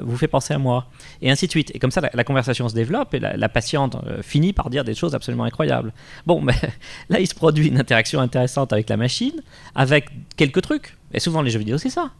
vous 0.04 0.16
fait 0.16 0.28
penser 0.28 0.54
à 0.54 0.60
moi? 0.60 0.86
Et 1.22 1.32
ainsi 1.32 1.48
de 1.48 1.52
suite 1.52 1.72
et 1.76 1.80
comme 1.80 1.90
ça 1.90 2.02
la, 2.14 2.24
conversation 2.24 2.70
se 2.70 2.76
développe 2.76 3.16
et 3.16 3.20
la, 3.20 3.50
patiente 3.50 3.98
finit 4.22 4.54
par 4.54 4.70
dire 4.70 4.84
des 4.84 4.94
choses 4.94 5.16
absolument 5.16 5.46
incroyables. 5.46 5.94
Bon, 6.28 6.42
mais 6.42 6.54
là 7.10 7.20
il 7.20 7.28
se 7.28 7.34
produit 7.34 7.68
une 7.68 7.80
interaction 7.80 8.22
intéressante 8.22 8.72
avec 8.72 8.88
la 8.88 8.98
machine 8.98 9.42
avec 9.74 10.10
quelques 10.38 10.62
trucs 10.62 10.96
et 11.12 11.20
souvent 11.20 11.42
les 11.42 11.50
jeux 11.50 11.60
vidéo 11.60 11.80
c'est 11.80 11.90
ça. 11.90 12.12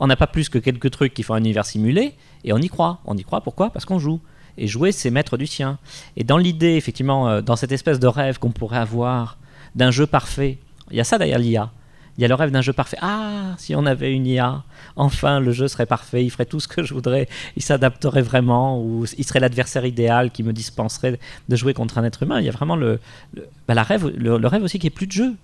On 0.00 0.06
n'a 0.06 0.16
pas 0.16 0.26
plus 0.26 0.48
que 0.48 0.58
quelques 0.58 0.90
trucs 0.90 1.12
qui 1.12 1.22
font 1.22 1.34
un 1.34 1.38
univers 1.38 1.66
simulé 1.66 2.14
et 2.44 2.54
on 2.54 2.58
y 2.58 2.68
croit. 2.68 3.00
On 3.04 3.16
y 3.16 3.24
croit 3.24 3.42
pourquoi? 3.42 3.70
Parce 3.70 3.84
qu'on 3.84 3.98
joue. 3.98 4.20
Et 4.58 4.66
jouer, 4.66 4.90
c'est 4.90 5.10
mettre 5.10 5.36
du 5.36 5.46
sien. 5.46 5.78
Et 6.16 6.24
dans 6.24 6.38
l'idée, 6.38 6.74
effectivement, 6.74 7.40
dans 7.40 7.56
cette 7.56 7.72
espèce 7.72 8.00
de 8.00 8.06
rêve 8.06 8.38
qu'on 8.38 8.50
pourrait 8.50 8.78
avoir 8.78 9.38
d'un 9.74 9.90
jeu 9.90 10.06
parfait, 10.06 10.58
il 10.90 10.96
y 10.96 11.00
a 11.00 11.04
ça 11.04 11.18
derrière 11.18 11.38
l'IA. 11.38 11.70
Il 12.18 12.22
y 12.22 12.24
a 12.26 12.28
le 12.28 12.34
rêve 12.34 12.50
d'un 12.50 12.60
jeu 12.60 12.74
parfait. 12.74 12.98
Ah, 13.00 13.54
si 13.56 13.74
on 13.74 13.86
avait 13.86 14.12
une 14.12 14.26
IA, 14.26 14.64
enfin 14.96 15.40
le 15.40 15.50
jeu 15.52 15.66
serait 15.66 15.86
parfait, 15.86 16.22
il 16.22 16.30
ferait 16.30 16.44
tout 16.44 16.60
ce 16.60 16.68
que 16.68 16.82
je 16.82 16.92
voudrais, 16.92 17.26
il 17.56 17.62
s'adapterait 17.62 18.20
vraiment, 18.20 18.78
ou 18.82 19.06
il 19.16 19.24
serait 19.24 19.40
l'adversaire 19.40 19.86
idéal 19.86 20.30
qui 20.30 20.42
me 20.42 20.52
dispenserait 20.52 21.18
de 21.48 21.56
jouer 21.56 21.72
contre 21.72 21.96
un 21.96 22.04
être 22.04 22.22
humain. 22.22 22.38
Il 22.38 22.44
y 22.44 22.50
a 22.50 22.52
vraiment 22.52 22.76
le, 22.76 23.00
bah, 23.66 23.74
la 23.74 23.82
rêve, 23.82 24.08
le 24.08 24.46
rêve 24.46 24.62
aussi 24.62 24.78
qui 24.78 24.88
est 24.88 24.90
plus 24.90 25.06
de 25.06 25.12
jeu. 25.12 25.34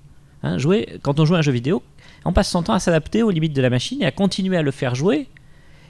Hein, 0.42 0.58
jouer, 0.58 0.98
quand 1.02 1.18
on 1.18 1.24
joue 1.24 1.34
à 1.34 1.38
un 1.38 1.42
jeu 1.42 1.52
vidéo, 1.52 1.82
on 2.24 2.32
passe 2.32 2.50
son 2.50 2.62
temps 2.62 2.74
à 2.74 2.78
s'adapter 2.78 3.22
aux 3.22 3.30
limites 3.30 3.54
de 3.54 3.62
la 3.62 3.70
machine 3.70 4.02
et 4.02 4.06
à 4.06 4.12
continuer 4.12 4.56
à 4.56 4.62
le 4.62 4.70
faire 4.70 4.94
jouer 4.94 5.26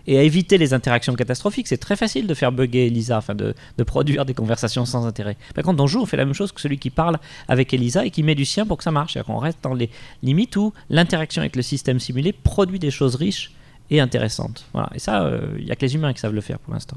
et 0.08 0.18
à 0.18 0.22
éviter 0.22 0.56
les 0.56 0.72
interactions 0.72 1.14
catastrophiques. 1.14 1.68
C'est 1.68 1.76
très 1.76 1.94
facile 1.94 2.26
de 2.26 2.32
faire 2.34 2.50
bugger 2.50 2.86
Elisa, 2.86 3.18
enfin 3.18 3.34
de, 3.34 3.54
produire 3.84 4.24
des 4.24 4.32
conversations 4.34 4.86
sans 4.86 5.06
intérêt. 5.06 5.36
Par 5.54 5.62
contre, 5.62 5.82
on 5.82 5.86
joue, 5.86 6.00
on 6.00 6.06
fait 6.06 6.16
la 6.16 6.24
même 6.24 6.34
chose 6.34 6.50
que 6.50 6.62
celui 6.62 6.78
qui 6.78 6.88
parle 6.88 7.18
avec 7.46 7.72
Elisa 7.74 8.06
et 8.06 8.10
qui 8.10 8.22
met 8.22 8.34
du 8.34 8.46
sien 8.46 8.66
pour 8.66 8.78
que 8.78 8.84
ça 8.84 8.90
marche. 8.90 9.12
C'est-à-dire 9.12 9.26
qu'on 9.26 9.38
reste 9.38 9.58
dans 9.62 9.74
les 9.74 9.90
limites 10.22 10.56
où 10.56 10.72
l'interaction 10.88 11.42
avec 11.42 11.56
le 11.56 11.62
système 11.62 12.00
simulé 12.00 12.32
produit 12.32 12.78
des 12.78 12.90
choses 12.90 13.16
riches 13.16 13.52
et 13.90 14.00
intéressantes. 14.00 14.64
Voilà. 14.72 14.88
Et 14.94 14.98
ça, 14.98 15.30
il 15.58 15.66
n'y 15.66 15.70
a 15.70 15.76
que 15.76 15.82
les 15.84 15.94
humains 15.94 16.14
qui 16.14 16.20
savent 16.20 16.34
le 16.34 16.40
faire 16.40 16.58
pour 16.58 16.72
l'instant. 16.72 16.96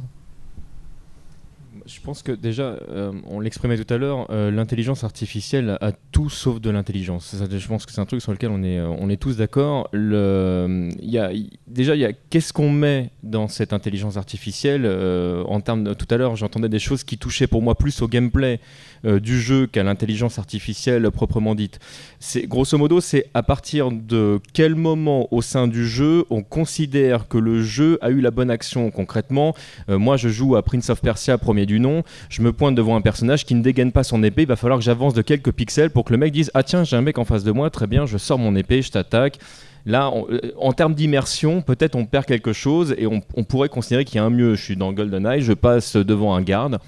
Je 1.94 2.00
pense 2.02 2.24
que 2.24 2.32
déjà, 2.32 2.78
euh, 2.90 3.12
on 3.28 3.40
l'exprimait 3.40 3.78
tout 3.78 3.94
à 3.94 3.98
l'heure, 3.98 4.28
euh, 4.32 4.50
l'intelligence 4.52 5.04
artificielle 5.04 5.78
a 5.82 5.92
tout 6.12 6.30
sauf 6.30 6.62
de 6.62 6.70
l'intelligence. 6.70 7.36
Je 7.50 7.68
pense 7.68 7.86
que 7.86 7.92
c'est 7.92 8.02
un 8.02 8.06
truc 8.06 8.22
sur 8.22 8.32
lequel 8.32 8.50
on 8.52 8.64
est, 8.64 8.78
euh, 8.80 8.88
on 8.88 9.10
est 9.10 9.18
tous 9.18 9.38
d'accord. 9.38 9.90
Y 9.94 11.18
a- 11.18 11.32
déjà, 11.68 11.96
y 11.96 12.06
a 12.06 12.14
qu'est-ce 12.14 12.54
qu'on 12.54 12.70
met 12.72 13.12
dans 13.24 13.48
cette 13.48 13.74
intelligence 13.74 14.18
artificielle 14.18 14.86
en 14.86 15.62
termes 15.62 15.84
de, 15.84 15.94
tout 15.94 16.08
à 16.10 16.18
l'heure, 16.18 16.36
j'entendais 16.36 16.70
des 16.70 16.80
choses 16.80 17.04
qui 17.04 17.18
touchaient 17.18 17.48
pour 17.48 17.62
moi 17.62 17.76
plus 17.76 18.02
au 18.02 18.08
gameplay 18.08 18.60
euh, 19.06 19.20
du 19.20 19.40
jeu 19.40 19.68
qu'à 19.68 19.84
l'intelligence 19.84 20.38
artificielle 20.38 21.10
proprement 21.12 21.56
dite. 21.56 21.80
C'est 22.20 22.48
grosso 22.48 22.78
modo, 22.78 23.02
c'est 23.02 23.28
à 23.34 23.42
partir 23.42 23.92
de 23.92 24.40
quel 24.54 24.76
moment 24.76 25.28
au 25.32 25.42
sein 25.42 25.68
du 25.68 25.88
jeu 25.88 26.26
on 26.30 26.44
considère 26.44 27.28
que 27.28 27.38
le 27.38 27.64
jeu 27.64 27.98
a 28.02 28.10
eu 28.12 28.22
la 28.22 28.32
bonne 28.32 28.52
action 28.52 28.92
concrètement. 28.92 29.56
Euh, 29.90 29.98
moi, 29.98 30.18
je 30.18 30.30
joue 30.30 30.56
à 30.56 30.62
Prince 30.62 30.90
of 30.90 31.02
Persia, 31.02 31.38
premier 31.38 31.66
du 31.66 31.80
nom. 31.80 32.04
Je 32.30 32.42
me 32.42 32.54
pointe 32.54 32.76
devant 32.76 32.96
un 32.96 33.02
personnage 33.02 33.46
qui 33.46 33.56
ne 33.56 33.64
dégaine 33.64 33.92
pas 33.92 34.04
son 34.04 34.24
épée. 34.24 34.44
Il 34.44 34.48
va 34.48 34.56
falloir 34.56 34.80
que 34.80 34.86
j'avance 34.86 35.14
de 35.14 35.22
quelques 35.22 35.52
pixels 35.52 35.90
pour 35.90 36.06
que 36.06 36.14
le 36.14 36.18
mec 36.18 36.32
dise 36.32 36.52
Ah, 36.54 36.64
tiens, 36.64 36.84
j'ai 36.84 36.96
un 36.96 37.02
mec 37.02 37.18
en 37.18 37.26
face 37.26 37.44
de 37.44 37.52
moi, 37.52 37.70
très 37.70 37.88
bien, 37.88 38.06
je 38.06 38.18
sors 38.18 38.38
mon 38.38 38.56
épée, 38.56 38.82
je 38.82 38.92
t'attaque. 38.92 39.40
Là, 39.86 40.12
euh, 40.30 40.40
en 40.60 40.74
termes 40.74 40.94
d'immersion, 40.94 41.62
peut-être 41.62 41.96
on 41.96 42.06
perd 42.06 42.26
quelque 42.26 42.54
chose 42.54 42.94
et 42.98 43.08
on, 43.08 43.22
on 43.36 43.44
pourrait 43.44 43.70
considérer 43.70 44.06
qu'il 44.06 44.18
y 44.18 44.20
a 44.20 44.24
un 44.24 44.30
mieux. 44.30 44.56
Je 44.56 44.64
suis 44.64 44.76
dans 44.76 44.94
GoldenEye, 44.94 45.42
je 45.42 45.54
passe 45.54 45.96
devant 45.96 46.36
un 46.36 46.42
garde 46.42 46.80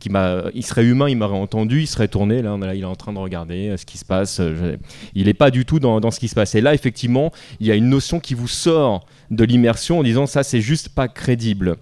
qui 0.00 0.10
m'a, 0.10 0.44
il 0.54 0.64
serait 0.64 0.84
humain, 0.84 1.08
il 1.08 1.16
m'aurait 1.16 1.36
entendu, 1.38 1.82
il 1.82 1.86
serait 1.86 2.08
tourné. 2.08 2.42
Là, 2.42 2.56
il 2.74 2.82
est 2.82 2.84
en 2.84 2.96
train 2.96 3.12
de 3.12 3.18
regarder 3.18 3.68
euh, 3.68 3.76
ce 3.76 3.86
qui 3.86 3.98
se 3.98 4.04
passe. 4.04 4.40
euh, 4.40 4.76
il 5.14 5.26
n'est 5.26 5.34
pas 5.34 5.52
du 5.52 5.64
tout 5.64 5.78
dans, 5.78 6.00
dans 6.00 6.10
ce 6.10 6.18
qui 6.18 6.26
se 6.26 6.34
passe. 6.34 6.54
Et 6.54 6.60
là, 6.60 6.74
effectivement, 6.74 7.30
il 7.60 7.66
y 7.66 7.70
a 7.70 7.76
une 7.76 7.88
notion 7.88 8.18
qui 8.18 8.34
vous 8.34 8.48
sort 8.48 9.06
de 9.30 9.44
l'immersion 9.44 10.00
en 10.00 10.02
disant 10.02 10.26
ça, 10.26 10.42
c'est 10.42 10.60
juste 10.60 10.88
pas 10.88 11.06
crédible. 11.06 11.76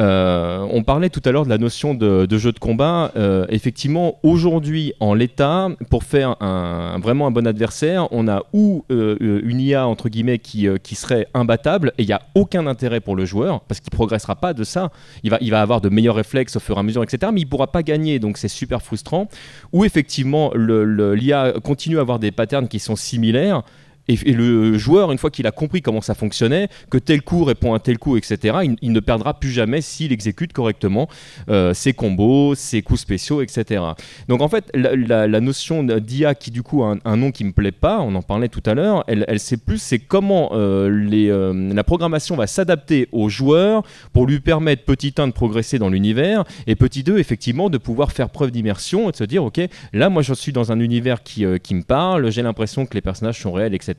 Euh, 0.00 0.66
on 0.70 0.82
parlait 0.82 1.10
tout 1.10 1.20
à 1.24 1.32
l'heure 1.32 1.44
de 1.44 1.50
la 1.50 1.58
notion 1.58 1.94
de, 1.94 2.26
jeu 2.38 2.52
de 2.52 2.58
combat. 2.58 3.12
Euh, 3.16 3.46
effectivement, 3.48 4.18
aujourd'hui, 4.22 4.94
en 5.00 5.14
l'état, 5.14 5.68
pour 5.90 6.04
faire 6.04 6.36
un, 6.40 6.98
vraiment 6.98 7.26
un 7.26 7.30
bon 7.30 7.46
adversaire, 7.46 8.08
on 8.10 8.28
a 8.28 8.42
ou 8.52 8.84
euh, 8.90 9.16
une 9.44 9.60
IA 9.60 9.86
entre 9.86 10.08
guillemets 10.08 10.38
qui, 10.38 10.68
serait 10.94 11.26
imbattable 11.34 11.92
et 11.98 12.02
il 12.02 12.06
n'y 12.06 12.12
a 12.12 12.22
aucun 12.34 12.66
intérêt 12.66 13.00
pour 13.00 13.16
le 13.16 13.24
joueur 13.24 13.60
parce 13.62 13.80
qu'il 13.80 13.90
progressera 13.90 14.36
pas 14.36 14.54
de 14.54 14.64
ça. 14.64 14.90
Il 15.24 15.30
va, 15.30 15.60
avoir 15.60 15.80
de 15.80 15.88
meilleurs 15.88 16.16
réflexes 16.16 16.56
au 16.56 16.60
fur 16.60 16.76
et 16.76 16.80
à 16.80 16.82
mesure, 16.82 17.02
etc. 17.02 17.30
Mais 17.32 17.40
il 17.40 17.46
pourra 17.46 17.66
pas 17.66 17.82
gagner, 17.82 18.18
donc 18.18 18.38
c'est 18.38 18.48
super 18.48 18.82
frustrant. 18.82 19.28
Ou 19.72 19.84
effectivement, 19.84 20.52
le- 20.54 20.84
le- 20.84 21.14
l'IA 21.14 21.54
continue 21.62 21.98
à 21.98 22.00
avoir 22.02 22.18
des 22.18 22.30
patterns 22.30 22.68
qui 22.68 22.78
sont 22.78 22.96
similaires. 22.96 23.62
Et, 24.08 24.16
le 24.32 24.76
joueur, 24.78 25.12
une 25.12 25.18
fois 25.18 25.30
qu'il 25.30 25.46
a 25.46 25.52
compris 25.52 25.80
comment 25.80 26.00
ça 26.00 26.14
fonctionnait, 26.14 26.68
que 26.90 26.98
tel 26.98 27.22
coup 27.22 27.44
répond 27.44 27.72
à 27.74 27.78
tel 27.78 27.98
coup, 27.98 28.16
etc., 28.16 28.58
il, 28.80 28.92
ne 28.92 29.00
perdra 29.00 29.38
plus 29.38 29.50
jamais 29.50 29.80
s'il 29.80 30.12
exécute 30.12 30.52
correctement 30.52 31.08
euh, 31.48 31.72
ses 31.72 31.92
combos, 31.92 32.54
ses 32.54 32.82
coups 32.82 33.00
spéciaux, 33.00 33.42
etc. 33.42 33.82
Donc 34.28 34.42
en 34.42 34.48
fait, 34.48 34.70
la, 34.74 35.40
notion 35.40 35.82
d'IA 35.82 36.34
qui 36.34 36.50
du 36.50 36.62
coup 36.62 36.82
a 36.82 36.96
un, 37.04 37.16
nom 37.16 37.30
qui 37.30 37.44
me 37.44 37.52
plaît 37.52 37.72
pas, 37.72 38.00
on 38.00 38.14
en 38.14 38.22
parlait 38.22 38.48
tout 38.48 38.62
à 38.66 38.74
l'heure, 38.74 39.04
elle, 39.06 39.24
elle 39.28 39.40
sait 39.40 39.56
plus 39.56 39.80
c'est 39.80 39.98
comment 39.98 40.50
euh, 40.52 40.88
euh, 41.12 41.74
la 41.74 41.84
programmation 41.84 42.36
va 42.36 42.46
s'adapter 42.46 43.08
au 43.12 43.28
joueur 43.28 43.82
pour 44.12 44.26
lui 44.26 44.40
permettre 44.40 44.84
petit 44.84 45.14
1 45.16 45.28
de 45.28 45.32
progresser 45.32 45.78
dans 45.78 45.88
l'univers 45.88 46.44
et 46.66 46.76
petit 46.76 47.02
2 47.02 47.18
effectivement 47.18 47.70
de 47.70 47.78
pouvoir 47.78 48.12
faire 48.12 48.30
preuve 48.30 48.50
d'immersion 48.50 49.08
et 49.08 49.12
de 49.12 49.16
se 49.16 49.24
dire 49.24 49.44
ok 49.44 49.60
là 49.92 50.10
moi 50.10 50.22
je 50.22 50.34
suis 50.34 50.52
dans 50.52 50.70
un 50.70 50.80
univers 50.80 51.22
qui, 51.22 51.44
qui 51.62 51.74
me 51.74 51.82
parle, 51.82 52.30
j'ai 52.30 52.42
l'impression 52.42 52.86
que 52.86 52.94
les 52.94 53.00
personnages 53.00 53.40
sont 53.40 53.52
réels, 53.52 53.74
etc. 53.74 53.92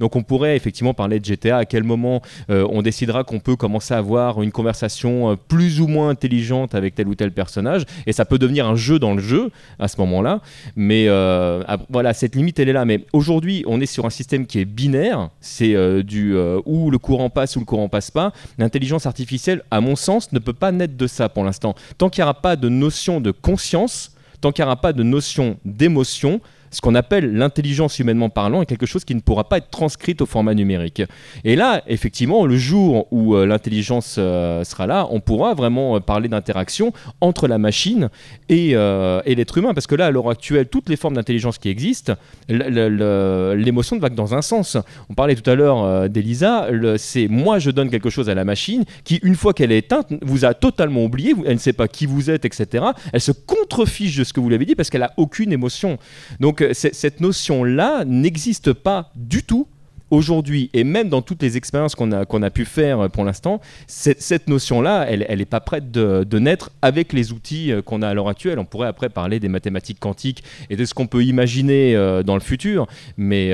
Donc 0.00 0.16
on 0.16 0.22
pourrait 0.22 0.56
effectivement 0.56 0.94
parler 0.94 1.20
de 1.20 1.24
GTA, 1.24 1.58
à 1.58 1.64
quel 1.64 1.84
moment 1.84 2.22
euh, 2.50 2.66
on 2.70 2.82
décidera 2.82 3.24
qu'on 3.24 3.40
peut 3.40 3.56
commencer 3.56 3.94
à 3.94 3.98
avoir 3.98 4.42
une 4.42 4.52
conversation 4.52 5.32
euh, 5.32 5.36
plus 5.36 5.80
ou 5.80 5.86
moins 5.86 6.08
intelligente 6.08 6.74
avec 6.74 6.94
tel 6.94 7.08
ou 7.08 7.14
tel 7.14 7.32
personnage, 7.32 7.84
et 8.06 8.12
ça 8.12 8.24
peut 8.24 8.38
devenir 8.38 8.66
un 8.66 8.76
jeu 8.76 8.98
dans 8.98 9.14
le 9.14 9.20
jeu 9.20 9.50
à 9.78 9.88
ce 9.88 9.96
moment-là. 10.00 10.40
Mais 10.76 11.06
euh, 11.08 11.62
ah, 11.68 11.78
voilà, 11.90 12.14
cette 12.14 12.34
limite 12.34 12.58
elle 12.58 12.68
est 12.68 12.72
là. 12.72 12.84
Mais 12.84 13.04
aujourd'hui, 13.12 13.64
on 13.66 13.80
est 13.80 13.86
sur 13.86 14.06
un 14.06 14.10
système 14.10 14.46
qui 14.46 14.58
est 14.60 14.64
binaire, 14.64 15.30
c'est 15.40 16.02
du 16.02 16.36
où 16.66 16.90
le 16.90 16.98
courant 16.98 17.30
passe 17.30 17.56
ou 17.56 17.60
le 17.60 17.64
courant 17.64 17.88
passe 17.88 18.10
pas. 18.10 18.32
L'intelligence 18.58 19.06
artificielle, 19.06 19.62
à 19.70 19.80
mon 19.80 19.96
sens, 19.96 20.32
ne 20.32 20.38
peut 20.38 20.52
pas 20.52 20.72
naître 20.72 20.96
de 20.96 21.06
ça 21.06 21.28
pour 21.28 21.44
l'instant. 21.44 21.74
Tant 21.98 22.08
qu'il 22.08 22.22
n'y 22.22 22.24
aura 22.24 22.40
pas 22.40 22.56
de 22.56 22.68
notion 22.68 23.20
de 23.20 23.30
conscience, 23.30 24.12
tant 24.40 24.52
qu'il 24.52 24.62
n'y 24.62 24.66
aura 24.66 24.80
pas 24.80 24.92
de 24.92 25.02
notion 25.02 25.56
d'émotion, 25.64 26.40
ce 26.72 26.80
qu'on 26.80 26.94
appelle 26.94 27.34
l'intelligence 27.34 27.98
humainement 27.98 28.30
parlant 28.30 28.62
est 28.62 28.66
quelque 28.66 28.86
chose 28.86 29.04
qui 29.04 29.14
ne 29.14 29.20
pourra 29.20 29.44
pas 29.44 29.58
être 29.58 29.70
transcrite 29.70 30.22
au 30.22 30.26
format 30.26 30.54
numérique. 30.54 31.02
Et 31.44 31.54
là, 31.54 31.82
effectivement, 31.86 32.46
le 32.46 32.56
jour 32.56 33.06
où 33.10 33.34
euh, 33.34 33.46
l'intelligence 33.46 34.16
euh, 34.18 34.64
sera 34.64 34.86
là, 34.86 35.06
on 35.10 35.20
pourra 35.20 35.54
vraiment 35.54 35.96
euh, 35.96 36.00
parler 36.00 36.28
d'interaction 36.28 36.92
entre 37.20 37.46
la 37.46 37.58
machine 37.58 38.08
et, 38.48 38.72
l'être 38.72 39.58
humain. 39.58 39.74
Parce 39.74 39.86
que 39.86 39.94
là, 39.94 40.06
à 40.06 40.10
l'heure 40.10 40.30
actuelle, 40.30 40.66
toutes 40.66 40.88
les 40.88 40.96
formes 40.96 41.14
d'intelligence 41.14 41.58
qui 41.58 41.68
existent, 41.68 42.14
l'émotion 42.48 43.96
ne 43.96 44.00
va 44.00 44.08
que 44.08 44.14
dans 44.14 44.34
un 44.34 44.42
sens. 44.42 44.78
On 45.10 45.14
parlait 45.14 45.34
tout 45.34 45.48
à 45.50 45.54
l'heure 45.54 46.08
d'Elisa, 46.08 46.68
c'est 46.96 47.28
moi 47.28 47.58
je 47.58 47.70
donne 47.70 47.90
quelque 47.90 48.08
chose 48.08 48.30
à 48.30 48.34
la 48.34 48.44
machine 48.44 48.84
qui, 49.04 49.18
une 49.22 49.34
fois 49.34 49.52
qu'elle 49.52 49.72
est 49.72 49.78
éteinte, 49.78 50.06
vous 50.22 50.44
a 50.44 50.54
totalement 50.54 51.04
oublié, 51.04 51.34
elle 51.44 51.54
ne 51.54 51.58
sait 51.58 51.72
pas 51.72 51.88
qui 51.88 52.06
vous 52.06 52.30
êtes, 52.30 52.44
etc. 52.44 52.84
Elle 53.12 53.20
se 53.20 53.32
contrefiche 53.32 54.16
de 54.16 54.24
ce 54.24 54.32
que 54.32 54.40
vous 54.40 54.48
l'avez 54.48 54.64
dit 54.64 54.74
parce 54.74 54.90
qu'elle 54.90 55.02
a 55.02 55.12
aucune 55.16 55.52
émotion. 55.52 55.98
Donc 56.40 56.61
cette 56.72 57.20
notion-là 57.20 58.04
n'existe 58.04 58.72
pas 58.72 59.10
du 59.14 59.42
tout 59.42 59.66
aujourd'hui, 60.12 60.68
et 60.74 60.84
même 60.84 61.08
dans 61.08 61.22
toutes 61.22 61.42
les 61.42 61.56
expériences 61.56 61.94
qu'on 61.94 62.12
a, 62.12 62.50
pu 62.50 62.64
faire 62.66 63.00
euh, 63.00 63.08
pour 63.08 63.24
l'instant, 63.24 63.60
cette, 63.86 64.46
notion-là, 64.46 65.06
elle 65.08 65.38
n'est 65.38 65.44
pas 65.46 65.60
prête 65.60 65.90
de, 65.90 66.38
naître 66.38 66.70
avec 66.82 67.12
les 67.12 67.32
outils 67.32 67.72
euh, 67.72 67.80
qu'on 67.80 68.02
a 68.02 68.08
à 68.08 68.14
l'heure 68.14 68.28
actuelle. 68.28 68.58
On 68.58 68.66
pourrait 68.66 68.88
après 68.88 69.08
parler 69.08 69.40
des 69.40 69.48
mathématiques 69.48 69.98
quantiques 69.98 70.44
et 70.68 70.76
de 70.76 70.84
ce 70.84 70.92
qu'on 70.92 71.06
peut 71.06 71.24
imaginer 71.24 71.96
euh, 71.96 72.22
dans 72.22 72.34
le 72.34 72.40
futur, 72.40 72.86
mais, 73.16 73.52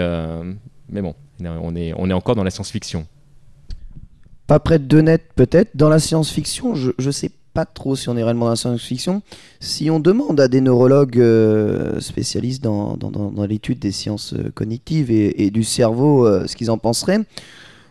bon, 0.91 1.15
on 1.41 1.77
est, 1.77 1.93
encore 2.13 2.35
dans 2.35 2.45
la 2.45 2.51
science-fiction. 2.51 3.07
Pas 4.49 4.59
près 4.59 4.81
de 4.81 5.01
net 5.01 5.31
peut-être. 5.37 5.77
Dans 5.77 5.89
la 5.89 6.01
science-fiction, 6.01 6.75
je, 6.75 6.91
je 6.99 7.11
sais 7.11 7.31
pas 7.59 7.65
trop 7.65 7.97
si 7.97 8.09
on 8.09 8.17
est 8.17 8.23
réellement 8.23 8.45
dans 8.45 8.53
la 8.53 8.57
science-fiction. 8.57 9.21
Si 9.59 9.91
on 9.91 9.99
demande 9.99 10.39
à 10.39 10.47
des 10.47 10.61
neurologues 10.61 11.19
euh, 11.19 11.99
spécialistes 11.99 12.63
dans, 12.63 12.97
l'étude 13.49 13.81
des 13.81 13.91
sciences 13.91 14.33
euh, 14.35 14.53
cognitives 14.55 15.11
et, 15.11 15.51
du 15.51 15.65
cerveau 15.65 16.25
euh, 16.25 16.47
ce 16.47 16.55
qu'ils 16.55 16.71
en 16.71 16.79
penseraient, 16.79 17.19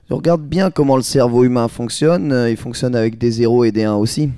on 0.10 0.16
regarde 0.16 0.42
bien 0.42 0.72
comment 0.72 0.96
le 0.96 1.02
cerveau 1.02 1.44
humain 1.44 1.68
fonctionne. 1.68 2.48
il 2.50 2.56
fonctionne 2.56 2.96
avec 2.96 3.18
des 3.18 3.30
zéros 3.30 3.66
et 3.66 3.74
des 3.74 3.84
1 3.84 3.96
aussi. 3.96 4.30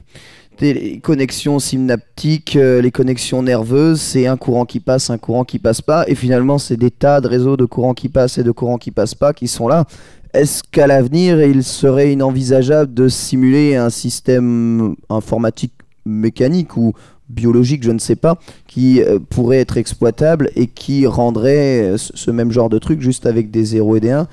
les 0.62 1.00
connexions 1.00 1.60
synaptiques, 1.60 2.56
les 2.56 2.92
connexions 2.92 3.44
nerveuses, 3.44 4.02
c'est 4.02 4.26
un 4.26 4.36
courant 4.36 4.66
qui 4.66 4.80
passe, 4.80 5.12
un 5.12 5.20
courant 5.20 5.44
qui 5.44 5.60
passe 5.60 5.82
pas, 5.82 6.06
et 6.08 6.16
finalement 6.16 6.58
c'est 6.58 6.76
des 6.76 6.90
tas 6.90 7.22
de 7.22 7.28
réseaux 7.28 7.56
de 7.56 7.66
courants 7.66 7.94
qui 7.94 8.10
passent 8.10 8.40
et 8.40 8.44
de 8.44 8.52
courants 8.52 8.80
qui 8.80 8.90
passent 8.90 9.14
pas 9.14 9.32
qui 9.32 9.48
sont 9.48 9.68
là. 9.68 9.86
Est-ce 10.34 10.62
qu'à 10.64 10.86
l'avenir 10.88 11.42
il 11.42 11.64
serait 11.64 12.14
inenvisageable 12.14 12.94
de 12.94 13.08
simuler 13.08 13.76
un 13.76 13.90
système 13.90 14.96
informatique 15.10 15.74
mécanique 16.06 16.78
ou 16.78 16.94
biologique, 17.30 17.84
je 17.84 17.92
ne 17.92 18.00
sais 18.00 18.16
pas, 18.16 18.40
qui 18.68 19.02
euh, 19.02 19.20
pourrait 19.30 19.60
être 19.60 19.78
exploitable 19.78 20.50
et 20.56 20.66
qui 20.68 21.06
rendrait 21.06 21.84
euh, 21.92 21.98
ce 21.98 22.32
même 22.32 22.52
genre 22.52 22.70
de 22.70 22.80
truc 22.80 23.02
juste 23.02 23.26
avec 23.28 23.52
des 23.52 23.64
0 23.66 23.98
et 23.98 24.00
des 24.00 24.12
1 24.12 24.28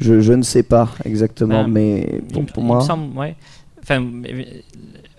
je, 0.00 0.20
je 0.20 0.32
ne 0.32 0.42
sais 0.42 0.62
pas 0.62 0.88
exactement, 1.04 1.64
Ben, 1.64 1.70
mais 1.72 2.20
pour, 2.32 2.42
Il- 2.42 2.46
pour 2.52 2.62
il 2.62 2.66
moi... 2.66 2.76
me 2.78 2.82
semble, 2.82 3.16
ouais. 3.18 3.36
Enfin, 3.82 4.02
euh, 4.02 4.42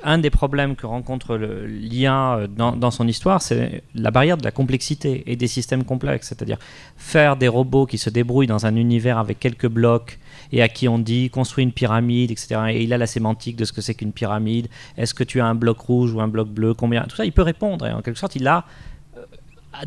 un 0.04 0.18
des 0.18 0.30
problèmes 0.30 0.76
que 0.76 0.86
rencontre 0.86 1.36
l'IA 1.38 2.36
euh, 2.36 2.48
dans, 2.48 2.74
dans 2.74 2.92
son 2.92 3.08
histoire, 3.08 3.42
c'est 3.42 3.84
la 3.96 4.12
barrière 4.12 4.38
de 4.38 4.44
la 4.44 4.52
complexité 4.52 5.24
et 5.28 5.36
des 5.36 5.48
systèmes 5.48 5.84
complexes. 5.84 6.28
C'est-à-dire 6.28 6.58
faire 6.98 7.38
des 7.38 7.48
robots 7.48 7.86
qui 7.86 7.98
se 7.98 8.10
débrouillent 8.10 8.48
dans 8.48 8.66
un 8.66 8.76
univers 8.76 9.18
avec 9.18 9.40
quelques 9.40 9.68
blocs 9.68 10.20
et 10.52 10.62
à 10.62 10.68
qui 10.68 10.88
on 10.88 11.00
dit 11.00 11.30
construis 11.30 11.64
une 11.64 11.72
pyramide, 11.72 12.32
etc. 12.32 12.62
Et 12.70 12.84
il 12.84 12.94
a 12.94 12.98
la 12.98 13.08
sémantique 13.08 13.56
de 13.56 13.66
ce 13.66 13.74
que 13.74 13.82
c'est 13.82 13.96
qu'une 13.96 14.14
pyramide. 14.14 14.68
Est-ce 14.98 15.14
que 15.14 15.24
tu 15.24 15.42
as 15.42 15.46
un 15.46 15.56
bloc 15.56 15.80
rouge 15.80 16.14
ou 16.14 16.22
un 16.22 16.28
bloc 16.28 16.50
bleu? 16.50 16.74
Combien? 16.74 17.04
Tout 17.04 17.16
ça, 17.16 17.26
il 17.26 17.32
peut 17.32 17.42
répondre. 17.42 17.88
En 17.90 18.02
quelque 18.02 18.20
sorte, 18.20 18.36
il 18.36 18.48
a 18.48 18.66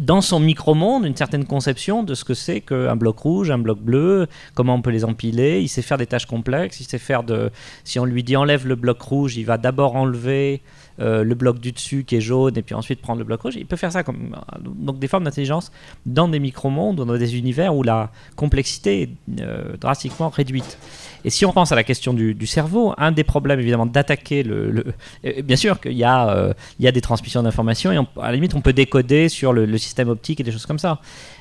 dans 0.00 0.20
son 0.20 0.40
micro-monde 0.40 1.04
une 1.04 1.16
certaine 1.16 1.44
conception 1.44 2.02
de 2.02 2.14
ce 2.14 2.24
que 2.24 2.34
c'est 2.34 2.60
qu'un 2.60 2.96
bloc 2.96 3.18
rouge, 3.18 3.50
un 3.50 3.58
bloc 3.58 3.78
bleu, 3.78 4.26
comment 4.54 4.74
on 4.74 4.82
peut 4.82 4.90
les 4.90 5.04
empiler. 5.04 5.60
Il 5.60 5.68
sait 5.68 5.82
faire 5.82 5.98
des 5.98 6.06
tâches 6.06 6.26
complexes. 6.26 6.80
Il 6.80 6.84
sait 6.84 6.98
faire 6.98 7.22
de. 7.22 7.50
Si 7.84 7.98
on 7.98 8.04
lui 8.04 8.22
dit 8.22 8.36
enlève 8.36 8.66
le 8.66 8.74
bloc 8.74 9.00
rouge, 9.00 9.36
il 9.36 9.44
va 9.44 9.58
d'abord 9.58 9.96
enlever 9.96 10.62
euh, 11.00 11.22
le 11.22 11.34
bloc 11.34 11.60
du 11.60 11.72
dessus 11.72 12.04
qui 12.04 12.16
est 12.16 12.20
jaune 12.20 12.56
et 12.56 12.62
puis 12.62 12.74
ensuite 12.74 13.00
prendre 13.00 13.18
le 13.18 13.24
bloc 13.24 13.42
rouge. 13.42 13.56
Il 13.56 13.66
peut 13.66 13.76
faire 13.76 13.92
ça 13.92 14.02
comme 14.02 14.36
donc 14.64 14.98
des 14.98 15.08
formes 15.08 15.24
d'intelligence 15.24 15.72
dans 16.04 16.28
des 16.28 16.38
micro-mondes 16.38 16.96
dans 16.96 17.16
des 17.16 17.36
univers 17.36 17.74
où 17.74 17.82
la 17.82 18.10
complexité 18.34 19.02
est 19.02 19.40
euh, 19.40 19.76
drastiquement 19.78 20.28
réduite. 20.28 20.78
Et 21.24 21.30
si 21.30 21.44
on 21.44 21.52
pense 21.52 21.72
à 21.72 21.74
la 21.74 21.84
question 21.84 22.14
du, 22.14 22.46
cerveau, 22.46 22.94
un 22.98 23.12
des 23.12 23.24
problèmes 23.24 23.58
évidemment 23.58 23.86
d'attaquer 23.86 24.42
le, 24.42 24.94
euh, 25.24 25.42
bien 25.42 25.56
sûr 25.56 25.80
qu'il 25.80 25.92
y 25.92 26.04
a 26.04 26.30
euh, 26.30 26.54
y 26.78 26.86
a 26.86 26.92
des 26.92 27.00
transmissions 27.00 27.42
d'informations 27.42 27.92
et 27.92 27.96
à 27.96 28.26
la 28.28 28.32
limite 28.32 28.54
on 28.54 28.60
peut 28.60 28.72
décoder 28.72 29.28
sur 29.28 29.52
le 29.52 29.78
système 29.78 30.08
optique 30.08 30.40
et 30.40 30.42
des 30.42 30.52
choses 30.52 30.66
comme 30.66 30.78
ça. 30.78 31.00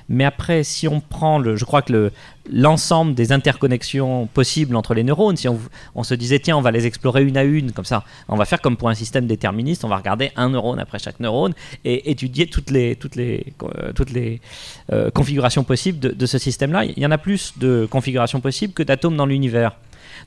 Mais 0.10 0.24
après, 0.24 0.63
si 0.63 0.88
on 0.88 1.00
prend 1.02 1.39
le, 1.39 1.56
je 1.56 1.65
crois 1.65 1.82
que 1.82 1.91
le, 1.91 2.12
l'ensemble 2.52 3.15
des 3.15 3.32
interconnexions 3.32 4.28
possibles 4.28 4.76
entre 4.76 4.94
les 4.94 5.04
neurones, 5.04 5.36
si 5.38 5.48
on, 5.48 6.04
se 6.04 6.13
disait 6.13 6.39
tiens 6.39 6.58
on 6.58 6.62
va 6.62 6.72
les 6.72 6.86
explorer 6.86 7.24
une 7.24 7.38
à 7.38 7.44
une 7.44 7.72
comme 7.72 7.86
ça, 7.86 8.04
on 8.28 8.36
va 8.36 8.46
faire 8.46 8.62
comme 8.62 8.78
pour 8.78 8.89
un 8.89 8.94
système 8.94 9.26
déterministe, 9.26 9.84
on 9.84 9.88
va 9.88 9.98
regarder 9.98 10.32
un 10.36 10.50
neurone 10.50 10.80
après 10.80 11.00
chaque 11.00 11.20
neurone 11.20 11.54
et 11.84 12.12
étudier 12.12 12.48
toutes 12.48 12.70
les 12.70 12.96
toutes 12.96 13.15
les 13.15 13.54
euh, 13.63 13.91
toutes 13.94 14.12
les 14.12 14.41
euh, 14.91 15.10
configurations 15.10 15.63
possibles 15.63 16.15
de 16.15 16.26
ce 16.26 16.38
système-là. 16.38 16.86
Il 16.86 17.00
y 17.00 17.06
en 17.06 17.12
a 17.12 17.18
plus 17.18 17.54
de 17.58 17.88
configurations 17.89 18.41
possibles 18.41 18.74
que 18.74 18.84
d'atomes 18.84 19.18
dans 19.18 19.26
l'univers. 19.26 19.76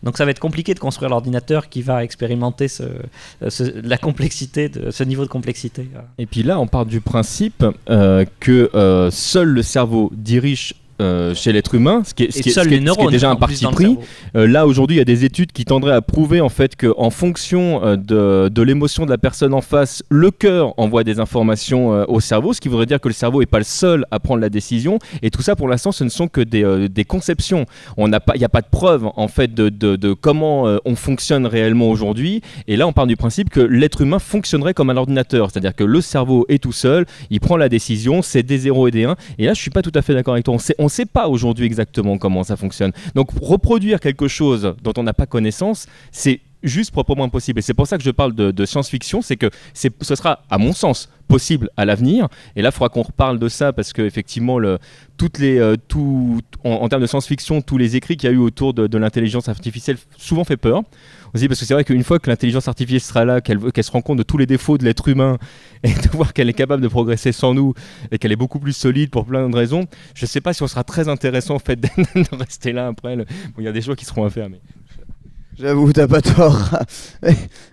Donc 0.03 0.17
ça 0.17 0.25
va 0.25 0.31
être 0.31 0.41
compliqué 0.41 0.75
de 0.75 0.79
construire 0.79 1.11
l'ordinateur 1.11 1.69
qui 1.69 1.83
va 1.83 2.05
expérimenter 2.05 2.69
ce, 2.69 2.85
la 3.41 3.99
complexité, 3.99 4.69
de, 4.69 4.91
ce 4.91 5.05
niveau 5.05 5.25
de 5.25 5.31
complexité. 5.31 5.89
Et 6.19 6.27
puis 6.27 6.43
là, 6.43 6.59
on 6.59 6.67
part 6.67 6.87
du 6.87 7.01
principe 7.01 7.65
euh, 7.89 8.25
que 8.41 8.71
euh, 8.75 9.11
seul 9.11 9.49
le 9.49 9.63
cerveau 9.63 10.11
dirige 10.15 10.75
euh, 11.01 11.35
chez 11.35 11.53
l'être 11.53 11.75
humain, 11.75 12.03
ce 12.05 12.15
qui 12.15 12.25
est, 12.25 12.31
ce 12.33 12.39
Et 12.39 12.43
qui 12.43 12.49
est- 12.49 12.53
seuls 12.53 12.65
ce 12.65 12.69
qui 12.69 12.75
est- 12.75 12.79
les 12.81 12.87
ce 12.87 12.93
qui 12.93 12.99
est 12.99 13.03
neurones 13.03 13.13
déjà 13.13 13.31
un 13.31 13.37
parti 13.37 13.65
pris. 13.67 13.97
Euh, 14.37 14.47
là 14.47 14.67
aujourd'hui, 14.67 14.97
il 14.97 14.99
y 14.99 15.03
a 15.03 15.05
des 15.07 15.25
études 15.25 15.53
qui 15.53 15.65
tendraient 15.65 15.95
à 15.95 16.01
prouver 16.03 16.41
en 16.41 16.49
fait 16.49 16.77
que 16.77 16.93
en 16.97 17.11
fonction 17.11 17.85
euh, 17.85 17.97
de, 17.97 18.49
de 18.49 18.63
l'émotion 18.63 19.05
de 19.07 19.11
la 19.11 19.19
personne 19.19 19.55
en 19.55 19.61
face, 19.61 20.03
le 20.11 20.31
cœur 20.31 20.75
envoie 20.79 21.05
des 21.05 21.21
informations 21.21 21.89
au 22.09 22.21
cerveau, 22.21 22.53
ce 22.53 22.61
qui 22.61 22.69
voudrait 22.69 22.87
dire 22.87 23.01
que 23.01 23.09
le 23.09 23.15
cerveau 23.15 23.41
n'est 23.41 23.47
pas 23.47 23.59
le 23.59 23.65
seul 23.65 24.05
à 24.11 24.19
prendre 24.21 24.41
la 24.41 24.49
décision. 24.51 24.99
Et 25.23 25.31
tout 25.31 25.43
ça, 25.43 25.57
pour 25.57 25.69
l'instant, 25.69 25.93
ce 25.93 26.05
ne 26.05 26.09
sont 26.09 26.29
que 26.29 26.41
des, 26.41 26.89
des 26.89 27.05
conceptions. 27.05 27.67
Il 27.99 28.05
n'y 28.07 28.15
a 28.45 28.49
pas 28.49 28.61
de 28.61 28.67
preuve 28.71 29.07
en 29.17 29.29
fait 29.29 29.55
de, 29.55 29.69
de- 29.69 29.97
de 29.97 30.13
comment 30.13 30.79
on 30.85 30.95
fonctionne 30.97 31.47
réellement 31.47 31.89
aujourd'hui. 31.91 32.43
Et 32.67 32.77
là, 32.77 32.87
on 32.87 32.93
part 32.93 33.07
du 33.07 33.17
principe 33.17 33.51
que 33.51 33.61
l'être 33.61 34.01
humain 34.01 34.19
fonctionnerait 34.19 34.75
comme 34.75 34.91
un 34.91 34.97
ordinateur, 34.97 35.51
c'est-à-dire 35.51 35.75
que 35.75 35.85
le 35.85 36.01
cerveau 36.01 36.45
est 36.49 36.63
tout 36.63 36.73
seul, 36.73 37.07
il 37.31 37.41
prend 37.41 37.57
la 37.57 37.69
décision, 37.69 38.23
c'est 38.23 38.43
des 38.43 38.59
0 38.59 38.89
et 38.89 38.91
des 38.91 39.05
1. 39.05 39.17
Et 39.39 39.47
là, 39.47 39.55
je 39.55 39.61
suis 39.61 39.71
pas 39.71 39.83
tout 39.83 39.93
à 39.95 40.03
fait 40.03 40.15
d'accord 40.15 40.35
avec 40.35 40.45
toi. 40.45 40.55
On 40.55 40.59
sait, 40.59 40.75
on 40.79 40.88
sait 40.89 41.07
pas 41.07 41.29
aujourd'hui 41.29 41.67
exactement 41.67 42.19
comment 42.19 42.45
ça 42.45 42.57
fonctionne. 42.57 42.93
Donc 43.15 43.31
reproduire 43.41 44.01
quelque 44.01 44.29
chose 44.29 44.75
dont 44.83 44.93
on 44.97 45.03
n'a 45.03 45.15
pas 45.15 45.27
connaissance, 45.27 45.87
c'est 46.13 46.41
juste 46.63 46.91
proprement 46.91 47.25
impossible. 47.25 47.59
Et 47.59 47.63
c'est 47.63 47.75
pour 47.75 47.87
ça 47.87 47.99
que 47.99 48.05
je 48.05 48.11
parle 48.11 48.35
de, 48.35 48.65
science-fiction, 48.65 49.23
c'est 49.23 49.37
que 49.37 49.51
ce 49.75 50.15
sera, 50.15 50.43
à 50.51 50.59
mon 50.59 50.73
sens, 50.73 51.09
possible 51.29 51.71
à 51.77 51.85
l'avenir. 51.85 52.29
Et 52.57 52.63
là, 52.63 52.71
il 52.71 52.73
faudra 52.73 52.89
qu'on 52.89 53.03
reparle 53.03 53.39
de 53.39 53.49
ça 53.49 53.73
parce 53.73 53.93
que 53.93 54.03
effectivement, 54.03 54.59
le, 54.59 54.79
toutes 55.17 55.39
les, 55.39 55.59
euh, 55.59 55.77
en, 56.65 56.89
termes 56.89 57.03
de 57.03 57.07
science-fiction, 57.07 57.61
tous 57.61 57.79
les 57.79 57.97
écrits 57.97 58.17
qu'il 58.17 58.29
y 58.29 58.33
a 58.33 58.35
eu 58.35 58.39
autour 58.39 58.75
de, 58.75 58.99
l'intelligence 58.99 59.49
artificielle 59.49 59.99
souvent 60.17 60.45
fait 60.45 60.57
peur. 60.57 60.83
Aussi 61.35 61.47
parce 61.47 61.61
que 61.61 61.67
c'est 61.67 61.75
vrai 61.75 61.85
qu'une 61.85 62.05
fois 62.05 62.19
que 62.19 62.31
l'intelligence 62.31 62.69
artificielle 62.69 63.03
sera 63.03 63.25
là, 63.27 63.41
qu'elle 63.43 63.85
se 63.85 63.91
rend 63.91 64.01
compte 64.01 64.17
de 64.17 64.23
tous 64.23 64.39
les 64.39 64.47
défauts 64.47 64.79
de 64.79 64.85
l'être 64.85 65.09
humain 65.09 65.37
et 65.83 65.93
de 65.93 66.09
voir 66.13 66.33
qu'elle 66.33 66.49
est 66.49 66.55
capable 66.55 66.83
de 66.83 66.89
progresser 66.89 67.33
sans 67.33 67.53
nous 67.53 67.75
et 68.11 68.19
qu'elle 68.19 68.33
est 68.33 68.37
beaucoup 68.37 68.59
plus 68.59 68.73
solide 68.73 69.11
pour 69.11 69.27
plein 69.27 69.49
de 69.49 69.55
raisons, 69.55 69.87
je 70.15 70.25
sais 70.25 70.41
pas 70.41 70.55
si 70.55 70.63
on 70.63 70.67
sera 70.67 70.85
très 70.85 71.09
intéressant 71.09 71.57
en 71.57 71.59
fait 71.59 71.79
de 71.81 72.37
rester 72.37 72.73
là 72.73 72.87
après. 72.87 73.19
il 73.59 73.65
y 73.65 73.69
a 73.69 73.73
des 73.73 73.83
choix 73.83 73.95
qui 73.95 74.07
seront 74.07 74.25
à 74.25 74.31
faire, 74.31 74.49
J'avoue, 75.61 75.93
t'as 75.93 76.07
pas 76.07 76.21
tort. 76.23 76.71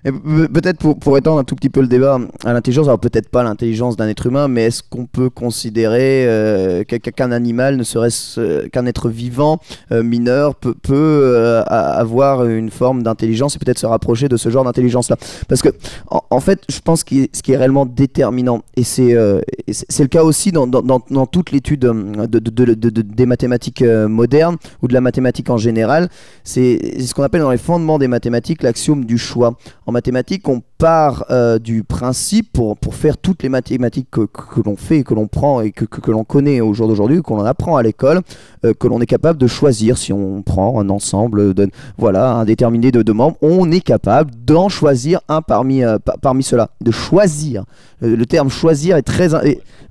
Peut-être 0.03 0.79
pour, 0.79 0.97
pour 0.97 1.17
étendre 1.19 1.39
un 1.39 1.43
tout 1.43 1.55
petit 1.55 1.69
peu 1.69 1.81
le 1.81 1.87
débat 1.87 2.17
à 2.43 2.53
l'intelligence, 2.53 2.87
alors 2.87 2.99
peut-être 2.99 3.29
pas 3.29 3.43
l'intelligence 3.43 3.95
d'un 3.95 4.07
être 4.07 4.25
humain, 4.25 4.47
mais 4.47 4.65
est-ce 4.65 4.81
qu'on 4.81 5.05
peut 5.05 5.29
considérer 5.29 6.25
euh, 6.27 6.83
qu'un- 6.83 7.31
animal, 7.31 7.75
ne 7.77 7.83
serait-ce 7.83 8.39
euh, 8.39 8.67
qu'un 8.69 8.87
être 8.87 9.09
vivant 9.09 9.59
euh, 9.91 10.01
mineur, 10.01 10.55
peut, 10.55 11.61
avoir 11.67 12.45
une 12.45 12.71
forme 12.71 13.03
d'intelligence 13.03 13.55
et 13.55 13.59
peut-être 13.59 13.77
se 13.79 13.85
rapprocher 13.85 14.29
de 14.29 14.37
ce 14.37 14.49
genre 14.49 14.63
d'intelligence-là? 14.63 15.17
Parce 15.47 15.61
que, 15.61 15.69
en, 16.09 16.39
fait, 16.39 16.61
je 16.69 16.79
pense 16.79 17.03
que 17.03 17.15
ce 17.33 17.43
qui 17.43 17.51
est 17.51 17.57
réellement 17.57 17.85
déterminant, 17.85 18.61
et 18.75 18.83
c'est 18.83 19.13
le 19.13 20.07
cas 20.07 20.23
aussi 20.23 20.51
dans, 20.51 20.65
dans, 20.65 20.81
dans, 20.81 21.01
dans 21.11 21.25
toute 21.27 21.51
l'étude 21.51 21.81
de, 21.81 21.91
de- 22.25 22.39
de- 22.39 22.73
de- 22.73 22.89
de- 22.89 23.01
des 23.01 23.25
mathématiques 23.27 23.83
modernes 23.83 24.57
ou 24.81 24.87
de 24.87 24.93
la 24.93 25.01
mathématique 25.01 25.49
en 25.51 25.57
général, 25.57 26.09
c'est 26.43 26.99
ce 26.99 27.13
qu'on 27.13 27.23
appelle 27.23 27.41
dans 27.41 27.51
les 27.51 27.57
fondements 27.75 27.99
des 27.99 28.07
mathématiques 28.07 28.63
l'axiome 28.63 29.03
du 29.03 29.17
choix. 29.17 29.57
En 29.85 29.91
mathématiques, 29.91 30.47
on 30.47 30.61
part 30.77 31.25
euh, 31.29 31.59
du 31.59 31.83
principe 31.83 32.53
pour, 32.53 32.77
pour 32.77 32.95
faire 32.95 33.17
toutes 33.17 33.43
les 33.43 33.49
mathématiques 33.49 34.07
que, 34.09 34.21
que 34.21 34.61
l'on 34.65 34.77
fait, 34.77 35.03
que 35.03 35.13
l'on 35.13 35.27
prend 35.27 35.59
et 35.59 35.71
que, 35.71 35.83
que, 35.83 36.09
l'on 36.09 36.23
connaît 36.23 36.61
au 36.61 36.73
jour 36.73 36.87
d'aujourd'hui, 36.87 37.21
qu'on 37.21 37.43
apprend 37.43 37.75
à 37.75 37.83
l'école, 37.83 38.21
euh, 38.63 38.73
que 38.73 38.87
l'on 38.87 39.01
est 39.01 39.05
capable 39.05 39.37
de 39.37 39.47
choisir 39.47 39.97
si 39.97 40.13
on 40.13 40.41
prend 40.41 40.79
un 40.79 40.89
ensemble 40.89 41.53
de 41.53 41.69
voilà 41.97 42.35
indéterminé 42.35 42.91
de, 42.91 43.01
de 43.01 43.11
membres, 43.11 43.35
on 43.41 43.69
est 43.71 43.81
capable 43.81 44.31
d'en 44.45 44.69
choisir 44.69 45.19
un 45.27 45.41
parmi 45.41 45.83
euh, 45.83 45.99
pa- 45.99 46.15
parmi 46.21 46.43
ceux-là, 46.43 46.69
de 46.79 46.91
choisir. 46.91 47.65
Le 47.99 48.25
terme 48.25 48.49
choisir 48.49 48.95
est 48.95 49.01
très 49.01 49.29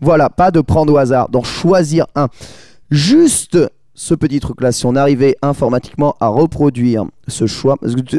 voilà, 0.01 0.31
pas 0.31 0.51
de 0.51 0.63
prendre 0.63 0.91
au 0.95 0.97
hasard, 0.97 1.29
d'en 1.29 1.43
choisir 1.43 2.07
un. 2.15 2.29
Juste 2.91 3.59
ce 3.95 4.15
petit 4.15 4.41
truc-là, 4.41 4.73
si 4.73 4.87
on 4.87 4.97
arrivait 4.97 5.37
informatiquement 5.41 6.17
à 6.21 6.27
reproduire 6.27 7.05
ce 7.29 7.47
choix, 7.47 7.77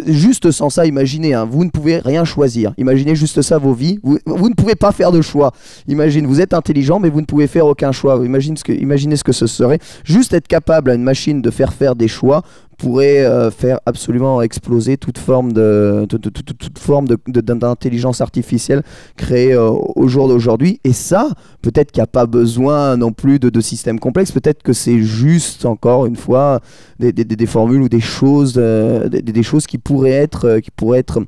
juste 0.07 0.51
sans 0.51 0.69
ça, 0.69 0.85
imaginez, 0.85 1.33
hein, 1.33 1.45
vous 1.45 1.65
ne 1.65 1.69
pouvez 1.69 1.99
rien 1.99 2.23
choisir. 2.23 2.73
Imaginez 2.77 3.15
juste 3.15 3.41
ça, 3.41 3.57
vos 3.57 3.73
vies. 3.73 3.99
Vous, 4.01 4.17
vous 4.25 4.49
ne 4.49 4.55
pouvez 4.55 4.75
pas 4.75 4.91
faire 4.91 5.11
de 5.11 5.21
choix. 5.21 5.51
Imagine, 5.87 6.25
vous 6.25 6.41
êtes 6.41 6.53
intelligent, 6.53 6.99
mais 6.99 7.09
vous 7.09 7.21
ne 7.21 7.25
pouvez 7.25 7.47
faire 7.47 7.65
aucun 7.65 7.91
choix. 7.91 8.19
Imaginez 8.23 8.55
ce 8.57 8.63
que, 8.63 8.71
imaginez 8.71 9.17
ce 9.17 9.23
que 9.23 9.33
ce 9.33 9.47
serait. 9.47 9.79
Juste 10.05 10.33
être 10.33 10.47
capable 10.47 10.91
à 10.91 10.95
une 10.95 11.03
machine 11.03 11.41
de 11.41 11.51
faire 11.51 11.73
faire 11.73 11.95
des 11.95 12.07
choix 12.07 12.41
pourrait 12.77 13.25
euh, 13.25 13.51
faire 13.51 13.79
absolument 13.85 14.41
exploser 14.41 14.97
toute 14.97 15.17
forme 15.17 15.51
de 15.53 16.05
de- 16.07 17.41
d'intelligence 17.53 18.21
artificielle 18.21 18.83
créée 19.17 19.53
euh, 19.53 19.69
au 19.69 20.07
jour 20.07 20.27
d'aujourd'hui. 20.27 20.79
Et 20.83 20.93
ça 20.93 21.29
peut-être 21.61 21.91
qu'il 21.91 22.01
n'y 22.01 22.05
a 22.05 22.07
pas 22.07 22.25
besoin 22.25 22.97
non 22.97 23.11
plus 23.11 23.39
de, 23.39 23.61
systèmes 23.61 23.99
complexes 23.99 24.31
peut-être 24.31 24.61
que 24.63 24.73
c'est 24.73 24.99
juste 25.01 25.65
encore 25.65 26.05
une 26.05 26.15
fois 26.15 26.59
des, 26.99 27.11
des- 27.11 27.23
des- 27.25 27.45
formules 27.45 27.81
ou 27.83 27.89
des 27.89 27.99
choses 28.01 28.55
euh, 28.57 29.07
des, 29.09 29.43
choses 29.43 29.65
qui 29.67 29.77
pourraient 29.77 30.11
être 30.11 30.59
qui 30.59 30.71
pourraient 30.71 30.99
être 30.99 31.21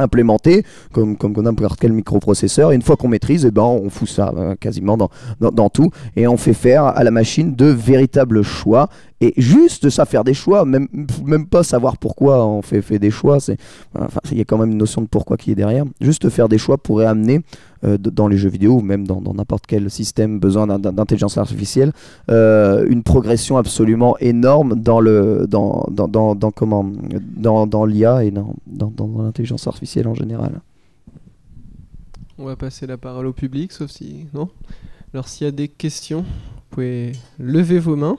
implémentées 0.00 0.64
comme 0.92 1.16
comme 1.16 1.32
n'importe 1.40 1.78
quel 1.80 1.92
microprocesseur. 1.92 2.72
Et 2.72 2.74
une 2.76 2.82
fois 2.82 2.96
qu'on 2.96 3.08
maîtrise 3.08 3.44
eh 3.44 3.50
ben 3.50 3.62
on 3.62 3.90
fout 3.90 4.08
ça 4.08 4.32
quasiment 4.60 4.96
dans, 4.96 5.10
dans, 5.40 5.50
dans 5.50 5.68
tout. 5.70 5.90
Et 6.16 6.26
on 6.28 6.36
fait 6.36 6.54
faire 6.54 6.84
à 6.84 7.02
la 7.04 7.10
machine 7.10 7.54
de 7.54 7.66
véritables 7.66 8.42
choix 8.42 8.88
et 9.20 9.34
juste 9.36 9.90
ça 9.90 10.04
faire 10.04 10.24
des 10.24 10.34
choix 10.34 10.64
même 10.64 10.88
même 11.24 11.46
pas 11.46 11.62
savoir 11.62 11.96
pourquoi 11.96 12.46
on 12.46 12.62
fait, 12.62 12.82
fait 12.82 12.98
des 12.98 13.10
choix 13.10 13.40
c'est 13.40 13.56
enfin 13.98 14.20
il 14.30 14.38
y 14.38 14.40
a 14.40 14.44
quand 14.44 14.58
même 14.58 14.70
une 14.70 14.78
notion 14.78 15.02
de 15.02 15.06
pourquoi 15.06 15.36
qui 15.36 15.50
est 15.50 15.54
derrière 15.54 15.84
juste 16.00 16.28
faire 16.28 16.48
des 16.48 16.58
choix 16.58 16.78
pourrait 16.78 17.06
amener 17.06 17.40
euh, 17.84 17.98
dans 17.98 18.28
les 18.28 18.36
jeux 18.36 18.48
vidéo 18.48 18.78
ou 18.78 18.80
même 18.80 19.06
dans 19.06 19.20
n'importe 19.34 19.66
quel 19.66 19.90
système 19.90 20.38
besoin 20.40 20.66
d'intelligence 20.78 21.38
artificielle 21.38 21.92
euh, 22.30 22.86
une 22.88 23.02
progression 23.02 23.56
absolument 23.56 24.16
énorme 24.18 24.74
dans 24.76 25.00
le 25.00 25.46
dans 25.48 25.86
dans, 25.88 26.50
comment 26.50 26.84
dans, 27.36 27.66
dans 27.66 27.84
l'IA 27.84 28.24
et 28.24 28.30
dans, 28.30 28.54
dans, 28.66 28.90
dans 28.90 29.22
l'intelligence 29.22 29.66
artificielle 29.66 30.08
en 30.08 30.14
général 30.14 30.60
On 32.38 32.44
va 32.44 32.56
passer 32.56 32.86
la 32.86 32.96
parole 32.96 33.26
au 33.26 33.32
public, 33.32 33.72
sauf 33.72 33.90
si. 33.90 34.26
Non? 34.32 34.48
Alors, 35.12 35.26
s'il 35.26 35.44
y 35.46 35.48
a 35.48 35.52
des 35.52 35.68
questions, 35.68 36.22
vous 36.22 36.62
pouvez 36.70 37.12
lever 37.38 37.78
vos 37.78 37.96
mains. 37.96 38.16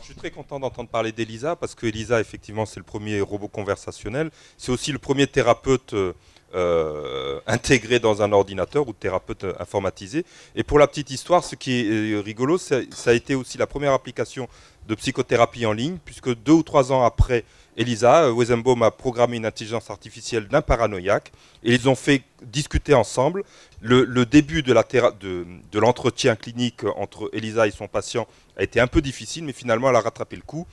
Je 0.00 0.06
suis 0.06 0.14
très 0.14 0.30
content 0.30 0.58
d'entendre 0.58 0.88
parler 0.88 1.12
d'Elisa 1.12 1.56
parce 1.56 1.74
que 1.74 1.86
Elisa, 1.86 2.20
effectivement, 2.20 2.64
c'est 2.64 2.80
le 2.80 2.84
premier 2.84 3.20
robot 3.20 3.48
conversationnel. 3.48 4.30
C'est 4.56 4.72
aussi 4.72 4.92
le 4.92 4.98
premier 4.98 5.26
thérapeute 5.26 5.92
euh, 5.92 6.14
euh, 6.54 7.40
intégré 7.46 8.00
dans 8.00 8.22
un 8.22 8.32
ordinateur 8.32 8.88
ou 8.88 8.94
thérapeute 8.94 9.44
informatisé. 9.58 10.24
Et 10.56 10.64
pour 10.64 10.78
la 10.78 10.86
petite 10.86 11.10
histoire, 11.10 11.44
ce 11.44 11.54
qui 11.54 11.80
est 11.80 11.84
euh, 11.90 12.20
rigolo, 12.20 12.56
ça 12.56 12.80
a 13.06 13.12
été 13.12 13.34
aussi 13.34 13.58
la 13.58 13.66
première 13.66 13.92
application 13.92 14.48
de 14.88 14.94
psychothérapie 14.94 15.66
en 15.66 15.72
ligne, 15.72 15.98
puisque 16.04 16.34
deux 16.34 16.52
ou 16.52 16.62
trois 16.62 16.92
ans 16.92 17.04
après 17.04 17.44
Elisa, 17.76 18.24
euh, 18.24 18.32
Weizenbaum 18.32 18.82
a 18.82 18.90
programmé 18.90 19.36
une 19.36 19.46
intelligence 19.46 19.90
artificielle 19.90 20.48
d'un 20.48 20.62
paranoïaque 20.62 21.32
et 21.62 21.72
ils 21.72 21.88
ont 21.88 21.94
fait 21.94 22.22
discuter 22.42 22.94
ensemble. 22.94 23.44
Le, 23.80 24.24
début 24.26 24.62
de 24.62 25.78
l'entretien 25.78 26.36
clinique 26.36 26.84
entre 26.96 27.30
Elisa 27.32 27.66
et 27.66 27.70
son 27.70 27.88
patient 27.88 28.26
a 28.56 28.62
été 28.62 28.80
un 28.80 28.86
peu 28.86 29.00
difficile, 29.00 29.44
mais 29.44 29.52
finalement 29.52 29.88
elle 29.88 29.96
a 29.96 30.00
rattrapé 30.00 30.36
le 30.36 30.42
coup 30.42 30.66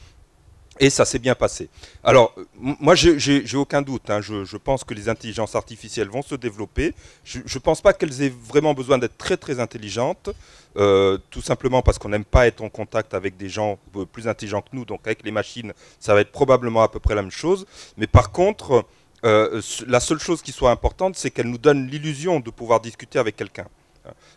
et 0.79 0.89
ça 0.89 1.05
s'est 1.05 1.19
bien 1.19 1.35
passé. 1.35 1.69
Alors, 2.03 2.33
moi, 2.55 2.95
j'ai 2.95 3.55
aucun 3.55 3.81
doute. 3.81 4.09
Hein. 4.09 4.21
Je, 4.21 4.57
pense 4.57 4.83
que 4.83 4.93
les 4.93 5.09
intelligences 5.09 5.55
artificielles 5.55 6.09
vont 6.09 6.21
se 6.21 6.35
développer. 6.35 6.93
Je 7.23 7.39
ne 7.39 7.59
pense 7.59 7.81
pas 7.81 7.93
qu'elles 7.93 8.21
aient 8.21 8.33
vraiment 8.47 8.73
besoin 8.73 8.97
d'être 8.97 9.17
très, 9.17 9.37
très 9.37 9.59
intelligentes. 9.59 10.29
Euh, 10.77 11.17
tout 11.31 11.41
simplement 11.41 11.81
parce 11.81 11.97
qu'on 11.97 12.09
n'aime 12.09 12.25
pas 12.25 12.45
être 12.45 12.61
en 12.61 12.69
contact 12.69 13.15
avec 13.15 13.35
des 13.35 13.49
gens 13.49 13.79
euh, 13.95 14.05
plus 14.05 14.27
intelligents 14.27 14.61
que 14.61 14.69
nous. 14.73 14.85
Donc, 14.85 15.01
avec 15.05 15.23
les 15.23 15.31
machines, 15.31 15.73
ça 15.99 16.13
va 16.13 16.21
être 16.21 16.31
probablement 16.31 16.83
à 16.83 16.87
peu 16.87 16.99
près 16.99 17.15
la 17.15 17.23
même 17.23 17.31
chose. 17.31 17.65
Mais 17.97 18.05
par 18.05 18.31
contre, 18.31 18.85
euh, 19.25 19.61
la 19.87 19.99
seule 19.99 20.19
chose 20.19 20.43
qui 20.43 20.51
soit 20.51 20.69
importante, 20.69 21.15
c'est 21.15 21.31
qu'elles 21.31 21.49
nous 21.49 21.57
donnent 21.57 21.87
l'illusion 21.87 22.39
de 22.39 22.51
pouvoir 22.51 22.79
discuter 22.79 23.17
avec 23.17 23.35
quelqu'un. 23.35 23.65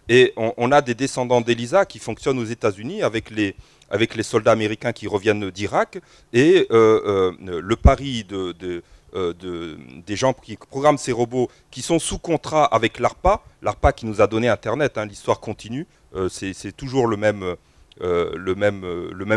Et 0.08 0.32
on, 0.36 0.52
on, 0.56 0.72
a 0.72 0.80
des 0.80 0.94
descendants 0.94 1.40
d'Elisa 1.40 1.84
qui 1.84 2.00
fonctionnent 2.00 2.40
aux 2.40 2.44
États-Unis 2.44 3.02
avec 3.02 3.30
les, 3.30 3.54
avec 3.90 4.14
les 4.14 4.22
soldats 4.22 4.52
américains 4.52 4.92
qui 4.92 5.06
reviennent 5.06 5.50
d'Irak. 5.50 5.98
Et 6.32 6.66
euh, 6.70 7.32
euh, 7.40 7.60
le 7.60 7.76
pari 7.76 8.26
euh, 8.32 8.52
de, 8.54 9.78
des 10.06 10.16
gens 10.16 10.32
qui 10.32 10.56
programment 10.56 10.98
ces 10.98 11.12
robots 11.12 11.50
qui 11.70 11.82
sont 11.82 11.98
sous 11.98 12.18
contrat 12.18 12.64
avec 12.64 12.98
l'ARPA, 13.00 13.42
l'ARPA 13.62 13.92
qui 13.92 14.06
nous 14.06 14.20
a 14.20 14.26
donné 14.26 14.48
Internet, 14.48 14.98
hein, 14.98 15.06
l'histoire 15.06 15.40
continue, 15.40 15.86
c'est 16.28 16.76
toujours 16.76 17.08
le 17.08 17.16
même 17.16 17.56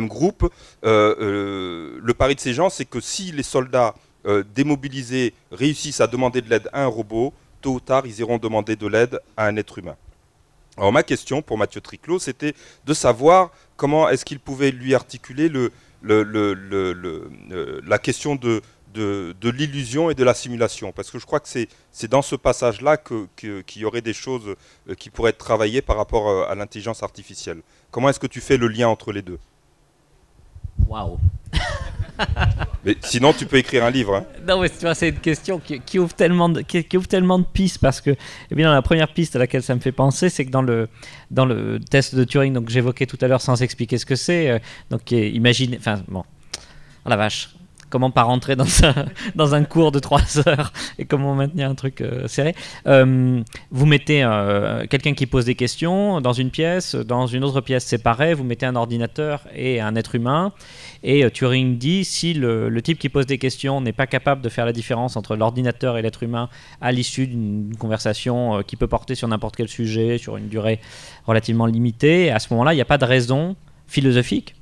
groupe. 0.08 0.52
le 0.84 2.12
pari 2.12 2.36
de 2.36 2.40
ces 2.40 2.54
gens, 2.54 2.70
c'est 2.70 2.86
que 2.86 3.00
si 3.00 3.32
les 3.32 3.44
soldats 3.44 3.96
démobilisés 4.56 5.34
réussissent 5.52 6.02
à 6.02 6.08
demander 6.08 6.42
de 6.42 6.50
l'aide 6.50 6.70
à 6.72 6.84
un 6.84 6.88
robot, 6.88 7.34
tôt 7.62 7.74
ou 7.74 7.80
tard, 7.80 8.06
ils 8.06 8.20
iront 8.20 8.38
demander 8.38 8.76
de 8.76 8.88
l'aide 8.88 9.20
à 9.38 9.48
un 9.48 9.58
être 9.58 9.80
humain. 9.80 9.96
Alors 10.78 10.92
ma 10.92 11.04
question 11.04 11.42
pour 11.42 11.58
Mathieu 11.58 11.82
Triclot, 11.82 12.20
c'était 12.20 12.54
de 12.86 12.94
savoir 12.94 13.52
comment 13.78 14.10
est-ce 14.10 14.26
qu'il 14.26 14.40
pouvait 14.40 14.72
lui 14.72 14.96
articuler 14.96 15.50
le, 15.50 15.72
euh, 16.10 17.82
la 17.86 18.00
question 18.00 18.36
de, 18.36 18.62
de, 18.94 19.50
l'illusion 19.50 20.10
et 20.10 20.16
de 20.16 20.24
la 20.24 20.34
simulation. 20.34 20.92
Parce 20.92 21.12
que 21.12 21.20
je 21.20 21.26
crois 21.26 21.40
que 21.40 21.48
c'est 21.48 22.08
dans 22.08 22.22
ce 22.22 22.36
passage-là 22.36 22.98
qu'il 22.98 23.82
y 23.82 23.86
aurait 23.86 24.02
des 24.02 24.14
choses 24.14 24.56
euh, 24.90 24.96
qui 24.96 25.10
pourraient 25.10 25.32
être 25.32 25.38
travaillées 25.38 25.82
par 25.82 25.98
rapport 25.98 26.30
euh, 26.30 26.46
à 26.50 26.56
l'intelligence 26.56 27.04
artificielle. 27.04 27.62
Comment 27.92 28.10
est-ce 28.10 28.20
que 28.20 28.28
tu 28.28 28.42
fais 28.42 28.58
le 28.58 28.68
lien 28.68 28.88
entre 28.88 29.12
les 29.12 29.22
deux? 29.22 29.40
Waouh 30.88 31.20
mais 32.86 32.96
sinon, 33.02 33.34
tu 33.34 33.46
peux 33.46 33.58
écrire 33.58 33.84
un 33.84 33.90
livre. 33.90 34.16
Hein. 34.16 34.26
Non, 34.48 34.62
mais 34.62 34.68
c'est 34.94 35.10
une 35.10 35.20
question 35.20 35.60
qui, 35.60 36.00
ouvre 36.00 36.14
tellement 36.14 36.50
de, 36.50 36.62
qui, 36.62 36.98
ouvre 36.98 37.08
tellement 37.08 37.40
de 37.40 37.46
pistes 37.46 37.80
parce 37.80 38.02
que, 38.02 38.12
eh 38.52 38.56
bien, 38.56 38.72
la 38.72 38.82
première 38.82 39.12
piste 39.12 39.36
à 39.36 39.40
laquelle 39.40 39.64
ça 39.64 39.74
me 39.74 39.80
fait 39.80 39.92
penser, 39.92 40.30
c'est 40.30 40.46
que 40.46 40.52
dans 40.52 40.62
le, 40.62 40.90
dans 41.32 41.46
le 41.46 41.80
test 41.80 42.16
de 42.16 42.24
Turing, 42.24 42.54
donc 42.54 42.70
j'évoquais 42.70 43.06
tout 43.06 43.18
à 43.22 43.28
l'heure 43.28 43.42
sans 43.42 43.62
expliquer 43.62 43.98
ce 43.98 44.06
que 44.06 44.16
c'est, 44.16 44.50
euh, 44.50 44.60
donc 44.90 45.12
imaginez, 45.12 45.78
enfin 45.78 46.04
bon, 46.08 46.24
oh 47.06 47.10
la 47.10 47.16
vache, 47.16 47.56
comment 47.94 48.10
pas 48.10 48.24
rentrer 48.24 48.56
dans 48.56 48.66
un, 48.84 49.06
dans 49.36 49.54
un 49.54 49.64
cours 49.66 49.92
de 49.92 50.00
3 50.00 50.48
heures 50.48 50.74
et 50.98 51.06
comment 51.06 51.36
maintenir 51.36 51.70
un 51.70 51.76
truc 51.76 52.02
euh, 52.02 52.28
serré. 52.28 52.56
Euh, 52.88 53.40
vous 53.70 53.86
mettez 53.86 54.24
euh, 54.24 54.88
quelqu'un 54.88 55.14
qui 55.14 55.28
pose 55.28 55.46
des 55.46 55.54
questions 55.54 56.20
dans 56.20 56.34
une 56.34 56.50
pièce, 56.50 56.96
dans 56.96 57.28
une 57.28 57.44
autre 57.44 57.62
pièce 57.62 57.86
séparée, 57.86 58.34
vous 58.34 58.44
mettez 58.44 58.66
un 58.66 58.76
ordinateur 58.76 59.46
et 59.56 59.80
un 59.80 59.96
être 59.96 60.16
humain. 60.16 60.54
Et 61.04 61.30
Turing 61.30 61.78
dit 61.78 62.04
si 62.04 62.34
le, 62.34 62.68
le, 62.68 62.82
type 62.82 62.98
qui 62.98 63.10
pose 63.10 63.28
des 63.28 63.38
questions 63.38 63.80
n'est 63.80 63.94
pas 63.94 64.08
capable 64.08 64.42
de 64.42 64.50
faire 64.50 64.66
la 64.66 64.74
différence 64.74 65.16
entre 65.16 65.36
l'ordinateur 65.36 65.96
et 65.98 66.02
l'être 66.02 66.24
humain 66.24 66.50
à 66.82 66.92
l'issue 66.92 67.28
d'une 67.28 67.76
conversation 67.78 68.64
qui 68.64 68.76
peut 68.76 68.88
porter 68.88 69.14
sur 69.14 69.28
n'importe 69.28 69.56
quel 69.56 69.68
sujet, 69.68 70.18
sur 70.18 70.38
une 70.38 70.48
durée 70.48 70.80
relativement 71.28 71.68
limitée, 71.68 72.32
à 72.32 72.40
ce 72.40 72.48
moment-là, 72.54 72.74
il 72.74 72.78
n'y 72.78 72.82
a 72.82 72.86
pas 72.86 72.98
de 72.98 73.06
raison 73.06 73.56
philosophique 73.86 74.56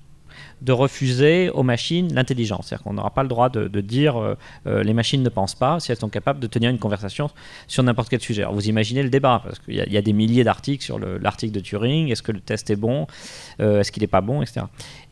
de 0.62 0.72
refuser 0.72 1.50
aux 1.50 1.64
machines 1.64 2.14
l'intelligence. 2.14 2.68
C'est-à-dire 2.68 2.84
qu'on 2.84 2.94
n'aura 2.94 3.10
pas 3.10 3.24
le 3.24 3.30
droit 3.30 3.50
de, 3.50 3.82
dire 3.82 4.18
euh, 4.18 4.38
euh, 4.68 4.84
les 4.84 4.94
machines 4.94 5.24
ne 5.24 5.30
pensent 5.30 5.56
pas 5.56 5.80
si 5.80 5.92
elles 5.92 5.98
sont 5.98 6.10
capables 6.10 6.40
de 6.40 6.48
tenir 6.48 6.70
une 6.70 6.78
conversation 6.78 7.30
sur 7.68 7.84
n'importe 7.84 8.10
quel 8.10 8.22
sujet. 8.22 8.44
Alors 8.44 8.54
vous 8.54 8.70
imaginez 8.70 9.02
le 9.02 9.10
débat, 9.10 9.42
parce 9.44 9.60
qu'il 9.60 9.76
y, 9.76 9.98
a 9.98 10.02
des 10.02 10.14
milliers 10.14 10.44
d'articles 10.44 10.84
sur 10.84 11.00
l'article 11.00 11.54
de 11.54 11.60
Turing, 11.60 12.10
est-ce 12.10 12.22
que 12.22 12.32
le 12.32 12.40
test 12.40 12.70
est 12.70 12.76
bon, 12.76 13.08
euh, 13.60 13.80
est-ce 13.80 13.92
qu'il 13.92 14.02
n'est 14.02 14.08
pas 14.08 14.22
bon, 14.22 14.42
etc. 14.42 14.62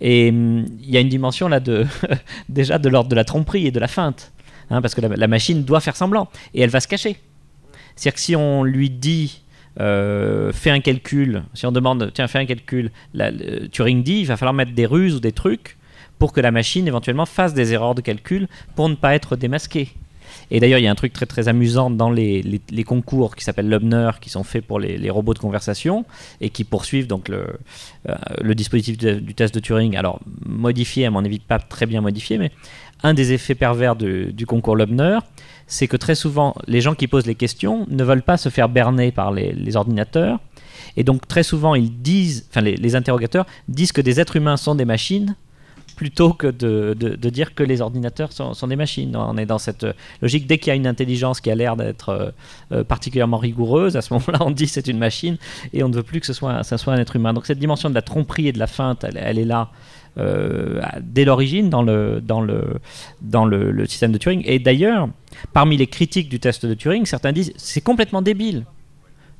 Et 0.02 0.30
hum, 0.30 0.66
il 0.82 0.90
y 0.90 0.98
a 0.98 1.00
une 1.00 1.10
dimension 1.10 1.48
là 1.48 1.60
de 1.60 1.86
déjà 2.50 2.78
de 2.78 2.90
l'ordre 2.90 3.10
de 3.10 3.16
la 3.16 3.24
tromperie 3.24 3.66
et 3.66 3.72
de 3.72 3.80
la 3.80 3.88
feinte, 3.88 4.32
hein, 4.70 4.82
parce 4.82 4.94
que 4.94 5.02
la, 5.02 5.10
la 5.10 5.28
machine 5.28 5.64
doit 5.64 5.80
faire 5.80 5.96
semblant, 5.96 6.30
et 6.54 6.62
elle 6.62 6.70
va 6.70 6.80
se 6.80 6.88
cacher. 6.88 7.18
C'est-à-dire 7.96 8.14
que 8.14 8.22
si 8.22 8.36
on 8.36 8.64
lui 8.64 8.90
dit 8.90 9.42
euh, 9.80 10.52
fait 10.52 10.72
un 10.72 10.80
calcul, 10.82 11.44
si 11.54 11.66
on 11.66 11.72
demande, 11.72 12.12
tiens, 12.14 12.28
fais 12.28 12.40
un 12.40 12.46
calcul, 12.46 12.92
la, 13.14 13.32
Turing 13.72 14.04
dit, 14.04 14.20
il 14.22 14.26
va 14.26 14.38
falloir 14.38 14.54
mettre 14.54 14.74
des 14.74 14.86
ruses 14.86 15.16
ou 15.16 15.20
des 15.20 15.32
trucs 15.32 15.78
pour 16.18 16.34
que 16.34 16.42
la 16.42 16.52
machine 16.52 16.88
éventuellement 16.88 17.26
fasse 17.26 17.54
des 17.54 17.74
erreurs 17.74 17.96
de 17.96 18.02
calcul 18.02 18.48
pour 18.76 18.90
ne 18.90 18.96
pas 18.96 19.16
être 19.16 19.36
démasquée. 19.36 19.90
Et 20.52 20.60
d'ailleurs, 20.60 20.80
il 20.80 20.84
y 20.84 20.88
a 20.88 20.92
un 20.92 20.96
truc 20.96 21.14
très 21.14 21.26
très 21.26 21.48
amusant 21.48 21.90
dans 21.90 22.10
les, 22.10 22.62
concours 22.86 23.36
qui 23.36 23.44
s'appellent 23.44 23.70
Lubner, 23.70 24.12
qui 24.22 24.30
sont 24.30 24.44
faits 24.44 24.66
pour 24.66 24.80
les, 24.80 25.10
robots 25.10 25.34
de 25.34 25.40
conversation 25.40 26.06
et 26.42 26.50
qui 26.50 26.64
poursuivent 26.64 27.08
donc 27.08 27.30
le, 27.30 27.46
euh, 28.10 28.54
dispositif 28.54 28.98
du 28.98 29.34
test 29.34 29.54
de 29.54 29.60
Turing. 29.60 29.96
Alors 29.96 30.20
modifié, 30.46 31.06
à 31.06 31.12
mon 31.12 31.24
avis, 31.24 31.40
pas 31.40 31.60
très 31.60 31.86
bien 31.86 32.02
modifié, 32.02 32.38
mais 32.38 32.52
un 33.04 33.14
des 33.14 33.32
effets 33.34 33.56
pervers 33.56 33.96
du 33.96 34.46
concours 34.46 34.76
Lubner, 34.76 35.20
c'est 35.70 35.88
que 35.88 35.96
très 35.96 36.16
souvent, 36.16 36.56
les 36.68 36.82
gens 36.82 36.96
qui 36.96 37.08
posent 37.08 37.28
les 37.28 37.36
questions 37.36 37.86
ne 37.90 38.04
veulent 38.04 38.24
pas 38.24 38.38
se 38.38 38.50
faire 38.50 38.68
berner 38.68 39.12
par 39.12 39.32
les, 39.32 39.76
ordinateurs. 39.76 40.40
Et 40.98 41.04
donc, 41.04 41.28
très 41.28 41.44
souvent, 41.44 41.76
ils 41.76 42.02
disent, 42.02 42.48
enfin, 42.50 42.62
les, 42.62 42.96
interrogateurs 42.96 43.46
disent 43.68 43.92
que 43.92 44.02
des 44.02 44.20
êtres 44.20 44.36
humains 44.36 44.58
sont 44.58 44.76
des 44.76 44.86
machines 44.86 45.36
plutôt 46.00 46.32
que 46.32 46.48
de, 46.48 46.94
dire 47.30 47.54
que 47.54 47.62
les 47.62 47.82
ordinateurs 47.82 48.32
sont, 48.32 48.68
des 48.68 48.78
machines. 48.78 49.18
On 49.18 49.36
est 49.36 49.46
dans 49.46 49.58
cette 49.58 49.86
logique, 50.22 50.48
dès 50.48 50.58
qu'il 50.58 50.70
y 50.70 50.72
a 50.72 50.76
une 50.76 50.88
intelligence 50.88 51.42
qui 51.42 51.52
a 51.52 51.56
l'air 51.56 51.76
d'être 51.76 52.08
euh, 52.08 52.32
euh, 52.72 52.86
particulièrement 52.86 53.36
rigoureuse, 53.36 53.98
à 53.98 54.02
ce 54.02 54.14
moment-là, 54.14 54.38
on 54.40 54.52
dit 54.52 54.70
c'est 54.70 54.88
une 54.88 54.98
machine 54.98 55.36
et 55.74 55.84
on 55.84 55.90
ne 55.90 55.94
veut 55.94 56.04
plus 56.04 56.22
que 56.22 56.26
ce 56.26 56.32
soit, 56.32 56.64
ça 56.64 56.78
soit 56.78 56.94
un 56.94 57.00
être 57.00 57.18
humain. 57.18 57.34
Donc 57.34 57.46
cette 57.46 57.60
dimension 57.60 57.90
de 57.90 57.96
la 57.96 58.02
tromperie 58.02 58.48
et 58.48 58.54
de 58.54 58.60
la 58.60 58.68
feinte, 58.68 59.06
elle 59.14 59.38
est 59.38 59.44
là 59.44 59.72
euh, 60.18 60.82
dès 61.02 61.26
l'origine 61.26 61.70
dans, 61.70 61.84
le, 61.84 62.22
dans, 62.22 62.40
le, 62.40 62.80
dans 63.22 63.44
le, 63.44 63.86
système 63.86 64.14
de 64.14 64.18
Turing. 64.18 64.42
Et 64.46 64.58
d'ailleurs, 64.58 65.10
parmi 65.52 65.76
les 65.76 65.88
critiques 65.88 66.30
du 66.30 66.40
test 66.40 66.66
de 66.66 66.76
Turing, 66.76 67.06
certains 67.06 67.34
disent 67.34 67.52
c'est 67.58 67.82
complètement 67.82 68.22
débile. 68.22 68.64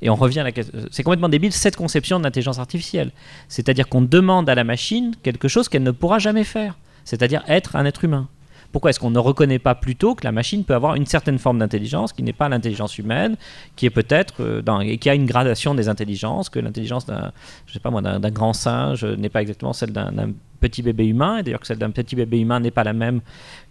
Et 0.02 0.10
on 0.10 0.14
revient 0.14 0.40
à 0.40 0.44
la 0.44 0.52
question. 0.52 0.78
C'est 0.90 1.02
complètement 1.02 1.28
débile 1.28 1.52
cette 1.52 1.76
conception 1.76 2.20
d'intelligence 2.20 2.58
artificielle. 2.58 3.12
C'est-à-dire 3.48 3.88
qu'on 3.88 4.02
demande 4.02 4.48
à 4.48 4.54
la 4.54 4.64
machine 4.64 5.14
quelque 5.22 5.48
chose 5.48 5.68
qu'elle 5.68 5.82
ne 5.82 5.90
pourra 5.90 6.18
jamais 6.18 6.44
faire. 6.44 6.76
C'est-à-dire 7.04 7.42
être 7.48 7.76
un 7.76 7.84
être 7.84 8.04
humain. 8.04 8.28
Pourquoi 8.72 8.90
est-ce 8.90 9.00
qu'on 9.00 9.10
ne 9.10 9.18
reconnaît 9.18 9.58
pas 9.58 9.74
plutôt 9.74 10.14
que 10.14 10.24
la 10.24 10.32
machine 10.32 10.64
peut 10.64 10.74
avoir 10.74 10.94
une 10.94 11.06
certaine 11.06 11.38
forme 11.38 11.58
d'intelligence 11.58 12.12
qui 12.12 12.22
n'est 12.22 12.32
pas 12.32 12.48
l'intelligence 12.48 12.98
humaine, 12.98 13.36
qui 13.76 13.86
est 13.86 13.90
peut-être 13.90 14.34
euh, 14.40 14.80
et 14.80 14.98
qui 14.98 15.10
a 15.10 15.14
une 15.14 15.26
gradation 15.26 15.74
des 15.74 15.88
intelligences, 15.88 16.48
que 16.48 16.58
l'intelligence 16.58 17.06
d'un, 17.06 17.32
je 17.66 17.72
sais 17.72 17.80
pas 17.80 17.90
moi, 17.90 18.00
d'un, 18.00 18.30
grand 18.30 18.52
singe 18.52 19.04
n'est 19.04 19.28
pas 19.28 19.42
exactement 19.42 19.72
celle 19.72 19.92
d'un, 19.92 20.32
petit 20.60 20.82
bébé 20.82 21.06
humain, 21.06 21.38
et 21.38 21.42
d'ailleurs 21.42 21.60
que 21.60 21.66
celle 21.66 21.78
d'un 21.78 21.90
petit 21.90 22.14
bébé 22.14 22.38
humain 22.38 22.60
n'est 22.60 22.70
pas 22.70 22.84
la 22.84 22.92
même 22.92 23.22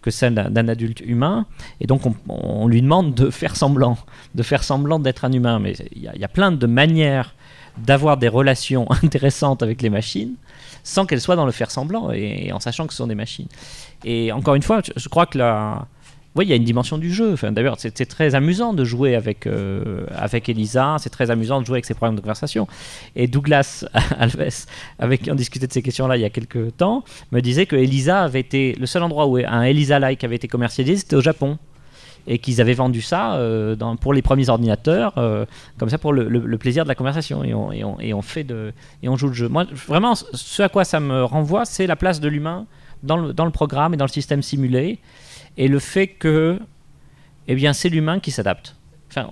que 0.02 0.10
celle 0.10 0.34
d'un, 0.34 0.68
adulte 0.68 1.00
humain, 1.00 1.46
et 1.80 1.86
donc 1.86 2.02
on, 2.28 2.66
lui 2.66 2.82
demande 2.82 3.14
de 3.14 3.30
faire 3.30 3.54
semblant, 3.54 3.96
de 4.34 4.42
faire 4.42 4.64
semblant 4.64 4.98
d'être 4.98 5.24
un 5.24 5.30
humain, 5.30 5.60
mais 5.60 5.74
il 5.92 6.02
y, 6.02 6.24
a 6.24 6.28
plein 6.28 6.50
de 6.50 6.66
manières 6.66 7.36
d'avoir 7.78 8.16
des 8.16 8.26
relations 8.26 8.90
intéressantes 9.04 9.62
avec 9.62 9.82
les 9.82 9.90
machines 9.90 10.34
sans 10.82 11.06
qu'elles 11.06 11.20
soient 11.20 11.36
dans 11.36 11.46
le 11.46 11.52
faire 11.52 11.70
semblant 11.70 12.10
et, 12.10 12.52
en 12.52 12.60
sachant 12.60 12.86
que 12.86 12.92
ce 12.92 12.98
sont 12.98 13.06
des 13.06 13.14
machines. 13.14 13.48
Et 14.04 14.32
encore 14.32 14.54
une 14.54 14.62
fois, 14.62 14.80
je, 14.96 15.08
crois 15.08 15.26
que 15.26 15.38
là, 15.38 15.86
oui, 16.36 16.46
il 16.46 16.48
y 16.48 16.52
a 16.52 16.56
une 16.56 16.64
dimension 16.64 16.96
du 16.96 17.12
jeu. 17.12 17.34
D'ailleurs, 17.50 17.76
c'est 17.78 18.06
très 18.06 18.34
amusant 18.34 18.72
de 18.72 18.84
jouer 18.84 19.14
avec, 19.14 19.46
euh, 19.46 20.04
avec 20.14 20.48
Elisa, 20.48 20.96
c'est 20.98 21.10
très 21.10 21.30
amusant 21.30 21.60
de 21.60 21.66
jouer 21.66 21.76
avec 21.76 21.84
ses 21.84 21.94
problèmes 21.94 22.16
de 22.16 22.20
conversation. 22.20 22.66
Et 23.16 23.26
Douglas 23.26 23.84
Alves, 24.18 24.66
avec 24.98 25.22
qui 25.22 25.30
on 25.30 25.34
discutait 25.34 25.66
de 25.66 25.72
ces 25.72 25.82
questions-là 25.82 26.16
il 26.16 26.20
y 26.20 26.24
a 26.24 26.30
quelques 26.30 26.76
temps, 26.76 27.04
me 27.32 27.40
disait 27.40 27.66
que 27.66 27.76
Elisa 27.76 28.22
avait 28.22 28.40
été 28.40 28.76
le 28.78 28.86
seul 28.86 29.02
endroit 29.02 29.26
où 29.26 29.36
un 29.36 29.62
Elisa-like 29.62 30.22
avait 30.24 30.36
été 30.36 30.48
commercialisé, 30.48 30.96
c'était 30.96 31.16
au 31.16 31.20
Japon. 31.20 31.58
et 32.26 32.38
qu'ils 32.38 32.60
avaient 32.60 32.74
vendu 32.74 33.00
ça 33.00 33.40
dans, 33.76 33.96
pour 33.96 34.12
les 34.12 34.22
premiers 34.22 34.50
ordinateurs, 34.50 35.14
comme 35.78 35.88
ça 35.88 35.98
pour 35.98 36.12
le, 36.12 36.58
plaisir 36.58 36.84
de 36.84 36.88
la 36.88 36.94
conversation. 36.94 37.42
Et 37.42 37.54
on, 37.54 37.72
et 37.72 38.14
on, 38.14 38.22
fait 38.22 38.44
de, 38.44 38.72
et 39.02 39.08
on 39.08 39.16
joue 39.16 39.28
le 39.28 39.34
jeu. 39.34 39.48
Moi, 39.48 39.64
vraiment, 39.88 40.14
ce 40.14 40.62
à 40.62 40.68
quoi 40.68 40.84
ça 40.84 41.00
me 41.00 41.24
renvoie, 41.24 41.64
c'est 41.64 41.86
la 41.86 41.96
place 41.96 42.20
de 42.20 42.28
l'humain 42.28 42.66
dans 43.02 43.16
le, 43.16 43.50
programme 43.50 43.94
et 43.94 43.96
dans 43.96 44.04
le 44.04 44.10
système 44.10 44.42
simulé, 44.42 44.98
et 45.56 45.68
le 45.68 45.78
fait 45.78 46.08
que, 46.08 46.58
eh 47.48 47.54
bien, 47.54 47.72
c'est 47.72 47.88
l'humain 47.88 48.20
qui 48.20 48.30
s'adapte. 48.30 48.76
Enfin, 49.10 49.28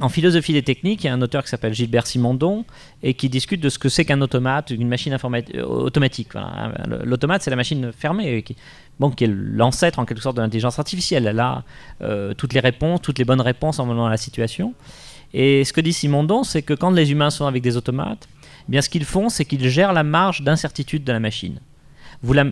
en 0.00 0.08
philosophie 0.08 0.52
des 0.52 0.62
techniques, 0.62 1.04
il 1.04 1.08
y 1.08 1.10
a 1.10 1.12
un 1.12 1.20
auteur 1.20 1.44
qui 1.44 1.50
s'appelle 1.50 1.74
Gilbert 1.74 2.06
Simondon 2.06 2.64
et 3.02 3.14
qui 3.14 3.28
discute 3.28 3.60
de 3.60 3.68
ce 3.68 3.78
que 3.78 3.88
c'est 3.88 4.04
qu'un 4.04 4.20
automate, 4.22 4.70
une 4.70 4.88
machine 4.88 5.12
euh, 5.12 5.62
automatique. 5.64 6.30
L'automate, 7.04 7.42
c'est 7.42 7.50
la 7.50 7.56
machine 7.56 7.92
fermée, 7.92 8.42
qui, 8.42 8.56
qui 9.16 9.24
est 9.24 9.30
l'ancêtre 9.30 9.98
en 9.98 10.04
quelque 10.04 10.22
sorte 10.22 10.36
de 10.36 10.42
l'intelligence 10.42 10.78
artificielle. 10.78 11.26
Elle 11.26 11.40
a 11.40 11.62
euh, 12.00 12.32
toutes 12.34 12.54
les 12.54 12.60
réponses, 12.60 13.02
toutes 13.02 13.18
les 13.18 13.24
bonnes 13.24 13.40
réponses 13.40 13.78
en 13.78 13.86
venant 13.86 14.06
à 14.06 14.10
la 14.10 14.16
situation. 14.16 14.74
Et 15.34 15.64
ce 15.64 15.72
que 15.72 15.80
dit 15.80 15.92
Simondon, 15.92 16.42
c'est 16.42 16.62
que 16.62 16.74
quand 16.74 16.90
les 16.90 17.12
humains 17.12 17.30
sont 17.30 17.46
avec 17.46 17.62
des 17.62 17.76
automates, 17.76 18.28
eh 18.68 18.70
bien 18.70 18.80
ce 18.80 18.88
qu'ils 18.88 19.04
font, 19.04 19.28
c'est 19.28 19.44
qu'ils 19.44 19.68
gèrent 19.68 19.92
la 19.92 20.02
marge 20.02 20.42
d'incertitude 20.42 21.04
de 21.04 21.12
la 21.12 21.20
machine. 21.20 21.60
Vous 22.22 22.32
la, 22.32 22.44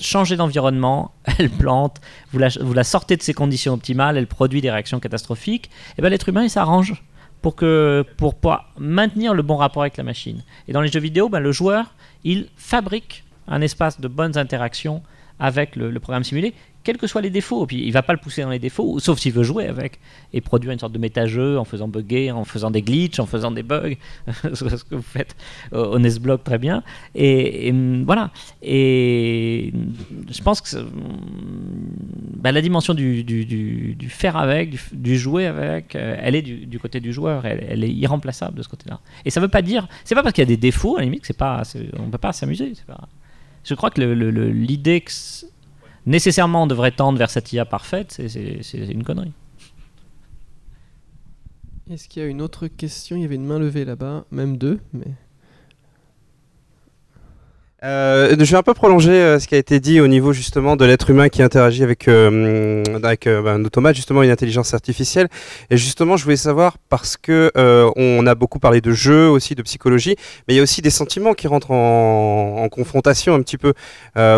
changez 0.00 0.36
d'environnement, 0.36 1.12
elle 1.38 1.50
plante, 1.50 2.00
vous 2.32 2.38
la, 2.38 2.84
sortez 2.84 3.16
de 3.16 3.22
ses 3.22 3.34
conditions 3.34 3.74
optimales, 3.74 4.16
elle 4.16 4.26
produit 4.26 4.60
des 4.60 4.70
réactions 4.70 5.00
catastrophiques, 5.00 5.66
et 5.66 5.94
eh 5.98 6.02
bien 6.02 6.10
l'être 6.10 6.28
humain 6.28 6.44
il 6.44 6.50
s'arrange 6.50 7.02
pour, 7.42 7.56
pour, 7.56 8.34
maintenir 8.78 9.34
le 9.34 9.42
bon 9.42 9.56
rapport 9.56 9.82
avec 9.82 9.96
la 9.96 10.04
machine. 10.04 10.42
Et 10.68 10.72
dans 10.72 10.80
les 10.80 10.88
jeux 10.88 11.00
vidéo, 11.00 11.28
ben, 11.28 11.40
le 11.40 11.52
joueur, 11.52 11.94
il 12.24 12.48
fabrique 12.56 13.24
un 13.48 13.60
espace 13.60 14.00
de 14.00 14.08
bonnes 14.08 14.38
interactions 14.38 15.02
avec 15.40 15.74
le 15.74 15.98
programme 15.98 16.22
simulé 16.22 16.54
quels 16.84 16.98
que 16.98 17.06
soient 17.06 17.20
les 17.20 17.30
défauts. 17.30 17.66
Puis 17.66 17.84
il 17.84 17.92
va 17.92 18.02
pas 18.02 18.12
le 18.12 18.18
pousser 18.18 18.42
dans 18.42 18.50
les 18.50 18.58
défauts, 18.58 18.98
sauf 18.98 19.18
s'il 19.18 19.32
veut 19.32 19.42
jouer 19.42 19.66
avec 19.66 19.98
et 20.32 20.40
produire 20.40 20.72
une 20.72 20.78
sorte 20.78 20.92
de 20.92 20.98
méta-jeu 20.98 21.58
en 21.58 21.64
faisant 21.64 21.88
bugger, 21.88 22.30
en 22.30 22.44
faisant 22.44 22.70
des 22.70 22.82
glitches, 22.82 23.20
en 23.20 23.26
faisant 23.26 23.50
des 23.50 23.62
bugs, 23.62 23.94
ce 24.54 24.64
que 24.84 24.94
vous 24.94 25.02
faites 25.02 25.36
au 25.72 25.98
Nesblock 25.98 26.44
très 26.44 26.58
bien. 26.58 26.82
Et, 27.14 27.72
voilà. 28.04 28.30
Et 28.62 29.72
je 30.30 30.42
pense 30.42 30.60
que 30.60 30.76
bah, 32.36 32.52
la 32.52 32.60
dimension 32.60 32.94
du, 32.94 33.24
du, 33.24 34.08
faire 34.08 34.36
avec, 34.36 34.76
du, 34.92 35.16
jouer 35.16 35.46
avec, 35.46 35.94
euh, 35.96 36.16
elle 36.20 36.34
est 36.34 36.42
du, 36.42 36.78
côté 36.78 37.00
du 37.00 37.12
joueur, 37.12 37.46
elle, 37.46 37.84
est 37.84 37.92
irremplaçable 37.92 38.56
de 38.56 38.62
ce 38.62 38.68
côté-là. 38.68 39.00
Et 39.24 39.30
ça 39.30 39.40
veut 39.40 39.48
pas 39.48 39.62
dire, 39.62 39.88
c'est 40.04 40.14
pas 40.14 40.22
parce 40.22 40.34
qu'il 40.34 40.42
y 40.42 40.46
a 40.46 40.48
des 40.48 40.56
défauts, 40.56 40.96
à 40.96 41.00
la 41.00 41.04
limite, 41.04 41.24
c'est 41.26 41.36
pas, 41.36 41.62
on 41.98 42.10
peut 42.10 42.18
pas 42.18 42.32
s'amuser. 42.32 42.72
Je 43.64 43.74
crois 43.74 43.90
que 43.90 44.00
l'idée 44.00 45.00
que 45.02 45.12
nécessairement 46.06 46.64
on 46.64 46.66
devrait 46.66 46.92
tendre 46.92 47.18
vers 47.18 47.30
cette 47.30 47.52
IA 47.52 47.64
parfaite, 47.64 48.12
c'est 48.12 48.74
une 48.74 49.04
connerie. 49.04 49.32
Est-ce 51.90 52.08
qu'il 52.08 52.22
y 52.22 52.24
a 52.24 52.28
une 52.28 52.40
autre 52.40 52.68
question? 52.68 53.16
Il 53.16 53.22
y 53.22 53.24
avait 53.24 53.34
une 53.34 53.44
main 53.44 53.58
levée 53.58 53.84
là-bas, 53.84 54.24
même 54.30 54.56
deux, 54.56 54.80
mais... 54.92 55.06
Euh, 57.84 58.36
je 58.38 58.50
vais 58.50 58.56
un 58.56 58.62
peu 58.62 58.74
prolonger 58.74 59.10
euh, 59.10 59.40
ce 59.40 59.48
qui 59.48 59.56
a 59.56 59.58
été 59.58 59.80
dit 59.80 60.00
au 60.00 60.06
niveau 60.06 60.32
justement 60.32 60.76
de 60.76 60.84
l'être 60.84 61.10
humain 61.10 61.28
qui 61.28 61.42
interagit 61.42 61.82
avec, 61.82 62.06
euh, 62.06 62.84
avec 62.94 63.26
bah, 63.26 63.54
un 63.54 63.64
automate, 63.64 63.96
justement 63.96 64.22
une 64.22 64.30
intelligence 64.30 64.72
artificielle. 64.72 65.28
Et 65.68 65.76
justement, 65.76 66.16
je 66.16 66.22
voulais 66.22 66.36
savoir 66.36 66.76
parce 66.88 67.16
que 67.16 67.50
on 67.96 68.26
a 68.26 68.34
beaucoup 68.34 68.58
parlé 68.58 68.80
de 68.80 68.92
jeux, 68.92 69.28
aussi 69.28 69.54
de 69.54 69.62
psychologie, 69.62 70.16
mais 70.46 70.54
il 70.54 70.56
y 70.56 70.60
a 70.60 70.62
aussi 70.62 70.82
des 70.82 70.90
sentiments 70.90 71.34
qui 71.34 71.48
rentrent 71.48 71.72
en, 71.72 72.62
en 72.62 72.68
confrontation 72.68 73.34
un 73.34 73.42
petit 73.42 73.58
peu. 73.58 73.72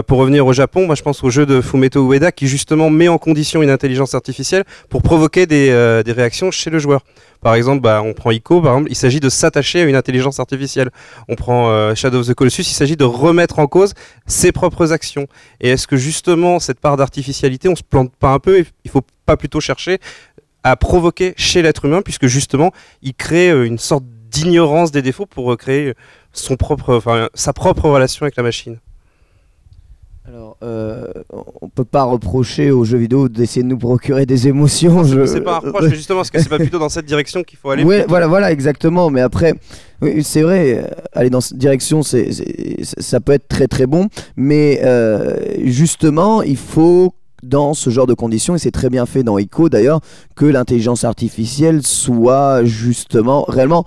pour 0.06 0.18
revenir 0.18 0.46
au 0.46 0.52
Japon, 0.52 0.86
moi 0.86 0.94
je 0.94 1.02
pense 1.02 1.22
au 1.22 1.30
jeu 1.30 1.46
de 1.46 1.60
Fumeto 1.60 2.10
Ueda 2.12 2.32
qui 2.32 2.46
justement 2.46 2.90
met 2.90 3.08
en 3.08 3.18
condition 3.18 3.62
une 3.62 3.70
intelligence 3.70 4.14
artificielle 4.14 4.64
pour 4.88 5.02
provoquer 5.02 5.46
des, 5.46 6.02
des 6.04 6.12
réactions 6.12 6.50
chez 6.50 6.70
le 6.70 6.78
joueur. 6.78 7.02
Par 7.44 7.56
exemple, 7.56 7.82
bah, 7.82 8.00
on 8.02 8.14
prend 8.14 8.30
ICO, 8.30 8.62
par 8.62 8.72
exemple, 8.72 8.90
il 8.90 8.96
s'agit 8.96 9.20
de 9.20 9.28
s'attacher 9.28 9.82
à 9.82 9.84
une 9.84 9.96
intelligence 9.96 10.40
artificielle. 10.40 10.88
On 11.28 11.34
prend 11.34 11.68
euh, 11.68 11.94
Shadow 11.94 12.20
of 12.20 12.26
the 12.26 12.32
Colossus, 12.32 12.62
il 12.62 12.72
s'agit 12.72 12.96
de 12.96 13.04
remettre 13.04 13.58
en 13.58 13.66
cause 13.66 13.92
ses 14.26 14.50
propres 14.50 14.92
actions. 14.92 15.26
Et 15.60 15.68
est-ce 15.68 15.86
que 15.86 15.98
justement, 15.98 16.58
cette 16.58 16.80
part 16.80 16.96
d'artificialité, 16.96 17.68
on 17.68 17.76
se 17.76 17.82
plante 17.82 18.16
pas 18.16 18.30
un 18.30 18.38
peu 18.38 18.64
Il 18.84 18.90
faut 18.90 19.02
pas 19.26 19.36
plutôt 19.36 19.60
chercher 19.60 19.98
à 20.62 20.74
provoquer 20.76 21.34
chez 21.36 21.60
l'être 21.60 21.84
humain, 21.84 22.00
puisque 22.00 22.28
justement, 22.28 22.72
il 23.02 23.12
crée 23.12 23.50
euh, 23.50 23.66
une 23.66 23.78
sorte 23.78 24.04
d'ignorance 24.06 24.90
des 24.90 25.02
défauts 25.02 25.26
pour 25.26 25.54
son 26.32 26.56
propre, 26.56 27.30
sa 27.34 27.52
propre 27.52 27.90
relation 27.90 28.24
avec 28.24 28.36
la 28.36 28.42
machine? 28.42 28.78
Alors, 30.26 30.56
euh, 30.62 31.06
on 31.60 31.68
peut 31.68 31.84
pas 31.84 32.04
reprocher 32.04 32.70
aux 32.70 32.84
jeux 32.84 32.96
vidéo 32.96 33.28
d'essayer 33.28 33.62
de 33.62 33.68
nous 33.68 33.76
procurer 33.76 34.24
des 34.24 34.48
émotions. 34.48 35.04
Je... 35.04 35.26
C'est 35.26 35.42
pas 35.42 35.56
un 35.56 35.58
reproche, 35.58 35.90
mais 35.90 35.94
justement, 35.96 36.20
parce 36.20 36.30
que 36.30 36.40
c'est 36.40 36.48
pas 36.48 36.56
plutôt 36.56 36.78
dans 36.78 36.88
cette 36.88 37.04
direction 37.04 37.42
qu'il 37.42 37.58
faut 37.58 37.68
aller. 37.68 37.84
Oui, 37.84 37.96
voilà, 38.08 38.26
voilà, 38.26 38.50
exactement. 38.50 39.10
Mais 39.10 39.20
après, 39.20 39.52
c'est 40.22 40.40
vrai, 40.40 40.78
euh, 40.78 40.88
aller 41.12 41.28
dans 41.28 41.42
cette 41.42 41.58
direction, 41.58 42.02
c'est, 42.02 42.30
ça 42.82 43.20
peut 43.20 43.32
être 43.32 43.48
très 43.48 43.68
très 43.68 43.86
bon. 43.86 44.08
Mais 44.36 44.80
euh, 44.82 45.36
justement, 45.62 46.40
il 46.40 46.56
faut 46.56 47.14
dans 47.42 47.74
ce 47.74 47.90
genre 47.90 48.06
de 48.06 48.14
conditions, 48.14 48.54
et 48.54 48.58
c'est 48.58 48.70
très 48.70 48.88
bien 48.88 49.04
fait 49.04 49.22
dans 49.24 49.36
ICO 49.36 49.68
d'ailleurs, 49.68 50.00
que 50.36 50.46
l'intelligence 50.46 51.04
artificielle 51.04 51.86
soit 51.86 52.64
justement 52.64 53.44
réellement 53.46 53.84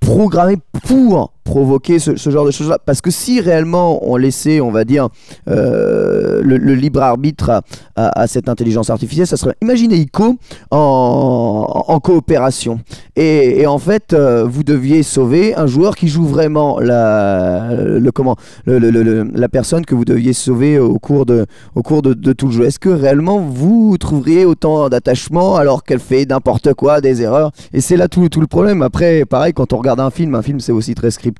programmée 0.00 0.56
pour 0.84 1.35
provoquer 1.46 1.98
ce, 1.98 2.30
genre 2.30 2.44
de 2.44 2.50
choses-là. 2.50 2.78
Parce 2.84 3.00
que 3.00 3.10
si 3.10 3.40
réellement 3.40 4.06
on 4.06 4.16
laissait, 4.16 4.60
on 4.60 4.70
va 4.70 4.84
dire, 4.84 5.08
euh, 5.48 6.42
le, 6.42 6.74
libre 6.74 7.00
arbitre 7.00 7.62
à, 7.94 8.26
cette 8.26 8.50
intelligence 8.50 8.90
artificielle, 8.90 9.26
ça 9.26 9.38
serait. 9.38 9.54
Imaginez 9.62 9.96
ICO 9.96 10.36
en, 10.70 12.00
coopération. 12.02 12.80
Et, 13.16 13.66
en 13.66 13.78
fait, 13.78 14.12
euh, 14.12 14.44
vous 14.44 14.64
deviez 14.64 15.02
sauver 15.02 15.54
un 15.54 15.66
joueur 15.66 15.96
qui 15.96 16.08
joue 16.08 16.26
vraiment 16.26 16.78
la, 16.80 17.70
le, 17.72 18.10
comment, 18.10 18.36
la 18.66 19.48
personne 19.48 19.86
que 19.86 19.94
vous 19.94 20.04
deviez 20.04 20.34
sauver 20.34 20.78
au 20.78 20.98
cours 20.98 21.24
de, 21.24 21.46
au 21.74 21.82
cours 21.82 22.02
de, 22.02 22.32
tout 22.32 22.46
le 22.46 22.52
jeu. 22.52 22.64
Est-ce 22.64 22.78
que 22.78 22.90
réellement 22.90 23.38
vous 23.38 23.96
trouveriez 23.98 24.44
autant 24.44 24.88
d'attachement 24.88 25.56
alors 25.56 25.84
qu'elle 25.84 26.00
fait 26.00 26.26
n'importe 26.26 26.74
quoi, 26.74 27.00
des 27.00 27.22
erreurs? 27.22 27.52
Et 27.72 27.80
c'est 27.80 27.96
là 27.96 28.08
tout, 28.08 28.28
tout 28.28 28.40
le 28.40 28.46
problème. 28.48 28.82
Après, 28.82 29.24
pareil, 29.24 29.52
quand 29.52 29.72
on 29.72 29.78
regarde 29.78 30.00
un 30.00 30.10
film, 30.10 30.34
un 30.34 30.42
film 30.42 30.58
c'est 30.60 30.72
aussi 30.72 30.94
très 30.94 31.10
scripté 31.10 31.35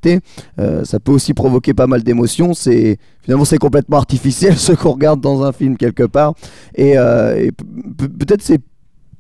euh, 0.59 0.85
ça 0.85 1.01
peut 1.01 1.13
aussi 1.13 1.35
provoquer 1.35 1.75
pas 1.75 1.87
mal 1.87 2.03
d'émotions. 2.03 2.55
C'est 2.55 2.99
finalement 3.23 3.45
c'est 3.45 3.59
complètement 3.59 3.99
artificiel 3.99 4.57
ce 4.57 4.73
qu'on 4.73 4.93
regarde 4.93 5.21
dans 5.21 5.43
un 5.43 5.53
film 5.53 5.77
quelque 5.77 6.05
part. 6.05 6.35
Et, 6.75 6.97
euh, 6.97 7.51
peut-être 7.97 8.43
c'est 8.43 8.61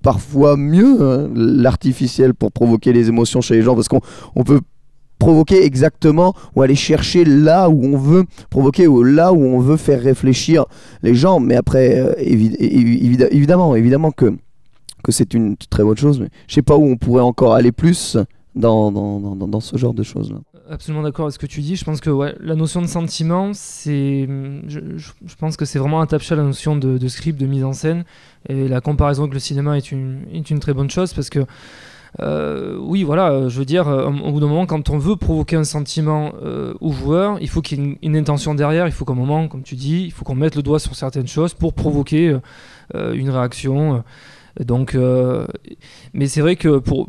parfois 0.02 0.56
mieux 0.56 1.02
hein, 1.02 1.28
l'artificiel 1.34 2.34
pour 2.34 2.52
provoquer 2.52 2.92
les 2.92 3.08
émotions 3.08 3.40
chez 3.40 3.56
les 3.56 3.62
gens 3.62 3.74
parce 3.74 3.88
qu'on 3.88 4.44
peut 4.44 4.60
provoquer 5.18 5.64
exactement 5.64 6.34
ou 6.54 6.62
aller 6.62 6.74
chercher 6.74 7.24
là 7.24 7.68
où 7.70 7.84
on 7.84 7.96
veut 7.96 8.24
provoquer 8.50 8.86
ou 8.86 9.02
là 9.02 9.32
où 9.32 9.42
on 9.42 9.58
veut 9.58 9.78
faire 9.78 10.00
réfléchir 10.00 10.66
les 11.02 11.14
gens 11.14 11.40
mais 11.40 11.56
après 11.56 11.98
euh, 11.98 12.12
évidemment 12.18 13.74
évidemment 13.74 14.10
que 14.10 14.36
que 15.02 15.10
c'est 15.10 15.34
une 15.34 15.56
très 15.56 15.82
bonne 15.82 15.96
chose 15.96 16.20
mais 16.20 16.28
je 16.46 16.54
sais 16.54 16.62
pas 16.62 16.76
où 16.76 16.84
on 16.84 16.96
pourrait 16.96 17.22
encore 17.22 17.54
aller 17.54 17.72
plus 17.72 18.18
dans, 18.56 19.60
ce 19.60 19.76
genre 19.76 19.94
de 19.94 20.02
choses 20.02 20.32
là 20.32 20.38
absolument 20.70 21.02
d'accord 21.02 21.26
avec 21.26 21.34
ce 21.34 21.38
que 21.38 21.46
tu 21.46 21.60
dis. 21.60 21.76
Je 21.76 21.84
pense 21.84 22.00
que 22.00 22.10
ouais, 22.10 22.34
la 22.40 22.54
notion 22.54 22.82
de 22.82 22.86
sentiment, 22.86 23.52
c'est, 23.52 24.28
je, 24.66 25.36
pense 25.38 25.56
que 25.56 25.64
c'est 25.64 25.78
vraiment 25.78 26.00
attaché 26.00 26.34
à 26.34 26.36
la 26.36 26.42
notion 26.42 26.76
de, 26.76 27.08
script, 27.08 27.38
de 27.38 27.46
mise 27.46 27.64
en 27.64 27.72
scène. 27.72 28.04
Et 28.48 28.68
la 28.68 28.80
comparaison 28.80 29.22
avec 29.22 29.34
le 29.34 29.40
cinéma 29.40 29.76
est 29.76 29.92
une, 29.92 30.24
est 30.32 30.50
une 30.50 30.60
très 30.60 30.74
bonne 30.74 30.90
chose 30.90 31.12
parce 31.12 31.30
que, 31.30 31.44
euh, 32.20 32.78
oui, 32.80 33.02
voilà, 33.02 33.48
je 33.48 33.58
veux 33.58 33.64
dire, 33.64 33.88
euh, 33.88 34.06
au 34.08 34.32
bout 34.32 34.40
d'un 34.40 34.46
moment, 34.46 34.66
quand 34.66 34.88
on 34.90 34.98
veut 34.98 35.16
provoquer 35.16 35.56
un 35.56 35.64
sentiment 35.64 36.32
euh, 36.42 36.72
au 36.80 36.92
joueur, 36.92 37.38
il 37.40 37.48
faut 37.48 37.60
qu'il 37.60 37.80
y 37.80 37.82
ait 37.82 37.98
une, 38.02 38.16
intention 38.16 38.54
derrière. 38.54 38.86
Il 38.86 38.92
faut 38.92 39.04
qu'à 39.04 39.12
un 39.12 39.16
moment, 39.16 39.48
comme 39.48 39.62
tu 39.62 39.74
dis, 39.74 40.04
il 40.04 40.12
faut 40.12 40.24
qu'on 40.24 40.34
mette 40.34 40.56
le 40.56 40.62
doigt 40.62 40.78
sur 40.78 40.94
certaines 40.94 41.28
choses 41.28 41.54
pour 41.54 41.74
provoquer 41.74 42.36
une 42.94 43.30
réaction. 43.30 44.02
Donc, 44.64 44.94
euh, 44.94 45.46
mais 46.14 46.28
c'est 46.28 46.40
vrai 46.40 46.56
que 46.56 46.78
pour 46.78 47.08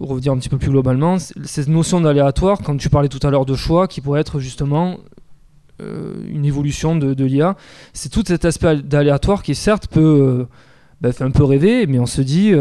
revenir 0.00 0.32
un 0.32 0.38
petit 0.38 0.48
peu 0.48 0.58
plus 0.58 0.70
globalement, 0.70 1.18
cette 1.18 1.68
notion 1.68 2.00
d'aléatoire, 2.00 2.58
quand 2.64 2.76
tu 2.76 2.88
parlais 2.88 3.08
tout 3.08 3.24
à 3.26 3.30
l'heure 3.30 3.46
de 3.46 3.54
choix, 3.54 3.86
qui 3.86 4.00
pourrait 4.00 4.20
être 4.20 4.40
justement 4.40 4.98
euh, 5.82 6.14
une 6.28 6.46
évolution 6.46 6.96
de, 6.96 7.24
l'IA, 7.24 7.56
c'est 7.92 8.08
tout 8.08 8.24
cet 8.26 8.44
aspect 8.44 8.76
d'aléatoire 8.76 9.42
qui 9.42 9.54
certes 9.54 9.88
peut 9.88 10.00
euh, 10.00 10.44
bah, 11.02 11.10
un 11.20 11.30
peu 11.30 11.44
rêver, 11.44 11.86
mais 11.86 11.98
on 11.98 12.06
se 12.06 12.22
dit 12.22 12.54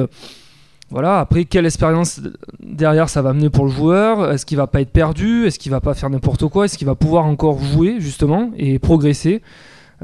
voilà, 0.91 1.19
après, 1.19 1.45
quelle 1.45 1.65
expérience 1.65 2.21
derrière 2.59 3.09
ça 3.09 3.21
va 3.21 3.31
amener 3.31 3.49
pour 3.49 3.65
le 3.65 3.71
joueur? 3.71 4.31
Est-ce 4.31 4.45
qu'il 4.45 4.57
va 4.57 4.67
pas 4.67 4.81
être 4.81 4.91
perdu? 4.91 5.45
Est-ce 5.47 5.57
qu'il 5.57 5.71
va 5.71 5.81
pas 5.81 5.95
faire 5.95 6.09
n'importe 6.09 6.47
quoi? 6.47 6.65
Est-ce 6.65 6.77
qu'il 6.77 6.85
va 6.85 6.95
pouvoir 6.95 7.25
encore 7.25 7.61
jouer, 7.63 7.95
justement, 7.99 8.51
et 8.55 8.77
progresser? 8.77 9.41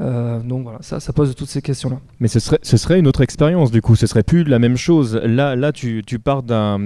Euh, 0.02 0.40
donc 0.40 0.64
voilà, 0.64 0.78
ça, 0.80 1.00
ça 1.00 1.12
pose 1.12 1.34
toutes 1.34 1.48
ces 1.48 1.62
questions-là. 1.62 1.98
Mais 2.18 2.28
ce 2.28 2.40
serait, 2.40 2.58
ce 2.62 2.76
serait 2.76 2.98
une 2.98 3.06
autre 3.06 3.20
expérience 3.20 3.70
du 3.70 3.80
coup, 3.80 3.94
ce 3.94 4.06
serait 4.06 4.22
plus 4.22 4.44
la 4.44 4.58
même 4.58 4.76
chose. 4.76 5.20
Là, 5.22 5.54
là 5.54 5.72
tu, 5.72 6.02
tu 6.04 6.18
pars 6.18 6.42
d'un, 6.42 6.78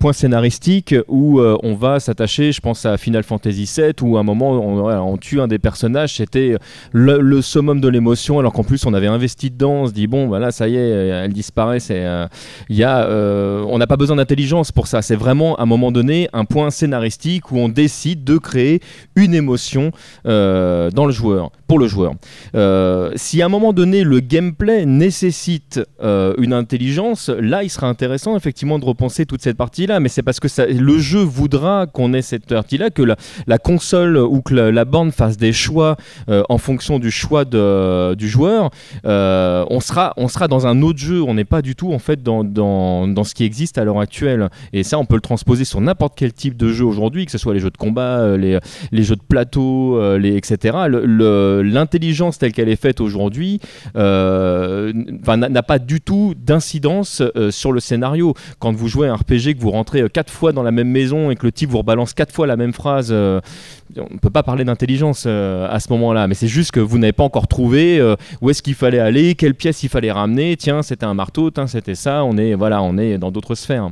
point 0.00 0.12
scénaristique 0.12 0.94
où 1.08 1.40
euh, 1.40 1.56
on 1.62 1.74
va 1.74 2.00
s'attacher, 2.00 2.52
je 2.52 2.60
pense 2.60 2.86
à 2.86 2.96
Final 2.96 3.22
Fantasy 3.22 3.70
VII, 3.76 3.92
où 4.02 4.16
à 4.16 4.20
un 4.20 4.22
moment 4.22 4.52
on, 4.52 4.84
on 4.84 5.16
tue 5.18 5.40
un 5.40 5.48
des 5.48 5.58
personnages, 5.58 6.16
c'était 6.16 6.56
le, 6.92 7.42
summum 7.42 7.80
de 7.80 7.88
l'émotion, 7.88 8.38
alors 8.38 8.52
qu'en 8.52 8.64
plus 8.64 8.86
on 8.86 8.94
avait 8.94 9.06
investi 9.06 9.50
dedans, 9.50 9.72
on 9.72 9.86
se 9.86 9.92
dit 9.92 10.06
bon, 10.06 10.26
voilà, 10.26 10.52
ça 10.52 10.68
y 10.68 10.76
est, 10.76 10.88
elle 10.88 11.32
disparaît. 11.32 11.80
C'est, 11.80 12.04
euh, 12.04 12.26
y 12.68 12.82
a, 12.82 13.04
euh, 13.06 13.64
on 13.68 13.78
n'a 13.78 13.86
pas 13.86 13.96
besoin 13.96 14.16
d'intelligence 14.16 14.72
pour 14.72 14.86
ça. 14.86 15.02
C'est 15.02 15.16
vraiment 15.16 15.56
à 15.56 15.62
un 15.62 15.66
moment 15.66 15.92
donné 15.92 16.28
un 16.32 16.44
point 16.44 16.70
scénaristique 16.70 17.52
où 17.52 17.58
on 17.58 17.68
décide 17.68 18.24
de 18.24 18.38
créer 18.38 18.80
une 19.16 19.34
émotion 19.34 19.90
dans 20.24 21.06
le 21.06 21.12
joueur, 21.12 21.50
le 21.78 21.86
joueur. 21.86 22.12
Euh, 22.54 23.10
si 23.16 23.42
à 23.42 23.46
un 23.46 23.48
moment 23.48 23.72
donné 23.72 24.04
le 24.04 24.20
gameplay 24.20 24.86
nécessite 24.86 25.80
euh, 26.02 26.34
une 26.38 26.52
intelligence, 26.52 27.28
là 27.28 27.62
il 27.62 27.70
sera 27.70 27.88
intéressant 27.88 28.36
effectivement 28.36 28.78
de 28.78 28.84
repenser 28.84 29.26
toute 29.26 29.42
cette 29.42 29.56
partie-là, 29.56 30.00
mais 30.00 30.08
c'est 30.08 30.22
parce 30.22 30.40
que 30.40 30.48
le 30.70 30.98
jeu 30.98 31.20
voudra 31.20 31.86
qu'on 31.86 32.12
ait 32.12 32.22
cette 32.22 32.46
partie-là, 32.46 32.90
que 32.90 33.02
la, 33.02 33.58
console 33.58 34.16
ou 34.18 34.42
que 34.42 34.54
la, 34.54 34.70
la 34.70 34.84
borne 34.84 35.12
fasse 35.12 35.36
des 35.36 35.52
choix 35.52 35.96
euh, 36.28 36.42
en 36.48 36.58
fonction 36.58 36.98
du 36.98 37.10
choix 37.10 37.44
du 37.44 38.28
joueur. 38.28 38.70
On, 39.04 39.80
sera, 39.80 40.12
on 40.16 40.28
sera 40.28 40.48
dans 40.48 40.66
un 40.66 40.82
autre 40.82 40.98
jeu, 40.98 41.22
on 41.22 41.34
n'est 41.34 41.44
pas 41.44 41.62
du 41.62 41.74
tout 41.74 41.92
en 41.92 41.98
fait 41.98 42.22
dans, 42.22 42.44
dans, 42.44 43.24
ce 43.24 43.34
qui 43.34 43.44
existe 43.44 43.78
à 43.78 43.84
l'heure 43.84 44.00
actuelle. 44.00 44.48
Et 44.72 44.82
ça, 44.82 44.98
on 44.98 45.06
peut 45.06 45.14
le 45.14 45.20
transposer 45.20 45.64
sur 45.64 45.80
n'importe 45.80 46.14
quel 46.16 46.32
type 46.32 46.56
de 46.56 46.68
jeu 46.68 46.84
aujourd'hui, 46.84 47.26
que 47.26 47.32
ce 47.32 47.38
soit 47.38 47.54
les 47.54 47.60
jeux 47.60 47.70
de 47.70 47.76
combat, 47.76 48.36
les, 48.36 48.60
jeux 48.92 49.16
de 49.16 49.22
plateau, 49.22 50.00
etc. 50.18 50.76
Le- 50.88 51.04
le- 51.06 51.53
L'intelligence 51.62 52.38
telle 52.38 52.52
qu'elle 52.52 52.68
est 52.68 52.80
faite 52.80 53.00
aujourd'hui 53.00 53.60
euh, 53.96 54.92
n'a 54.94 55.62
pas 55.62 55.78
du 55.78 56.00
tout 56.00 56.34
d'incidence 56.36 57.22
euh, 57.36 57.50
sur 57.50 57.72
le 57.72 57.80
scénario. 57.80 58.34
Quand 58.58 58.72
vous 58.72 58.88
jouez 58.88 59.08
un 59.08 59.16
RPG, 59.16 59.54
que 59.54 59.60
vous 59.60 59.70
rentrez 59.70 60.02
euh, 60.02 60.08
quatre 60.08 60.32
fois 60.32 60.52
dans 60.52 60.62
la 60.62 60.70
même 60.70 60.88
maison 60.88 61.30
et 61.30 61.36
que 61.36 61.46
le 61.46 61.52
type 61.52 61.70
vous 61.70 61.78
rebalance 61.78 62.14
quatre 62.14 62.32
fois 62.32 62.46
la 62.46 62.56
même 62.56 62.72
phrase, 62.72 63.08
euh, 63.10 63.40
on 63.96 64.14
ne 64.14 64.18
peut 64.18 64.30
pas 64.30 64.42
parler 64.42 64.64
d'intelligence 64.64 65.24
euh, 65.26 65.68
à 65.70 65.80
ce 65.80 65.92
moment-là. 65.92 66.28
Mais 66.28 66.34
c'est 66.34 66.48
juste 66.48 66.72
que 66.72 66.80
vous 66.80 66.98
n'avez 66.98 67.12
pas 67.12 67.24
encore 67.24 67.48
trouvé 67.48 67.98
euh, 67.98 68.16
où 68.40 68.50
est-ce 68.50 68.62
qu'il 68.62 68.74
fallait 68.74 68.98
aller, 68.98 69.34
quelle 69.34 69.54
pièce 69.54 69.82
il 69.82 69.88
fallait 69.88 70.12
ramener. 70.12 70.56
Tiens, 70.56 70.82
c'était 70.82 71.06
un 71.06 71.14
marteau, 71.14 71.50
tiens, 71.50 71.66
c'était 71.66 71.94
ça. 71.94 72.24
On 72.24 72.36
est, 72.36 72.54
voilà, 72.54 72.82
on 72.82 72.98
est 72.98 73.18
dans 73.18 73.30
d'autres 73.30 73.54
sphères. 73.54 73.90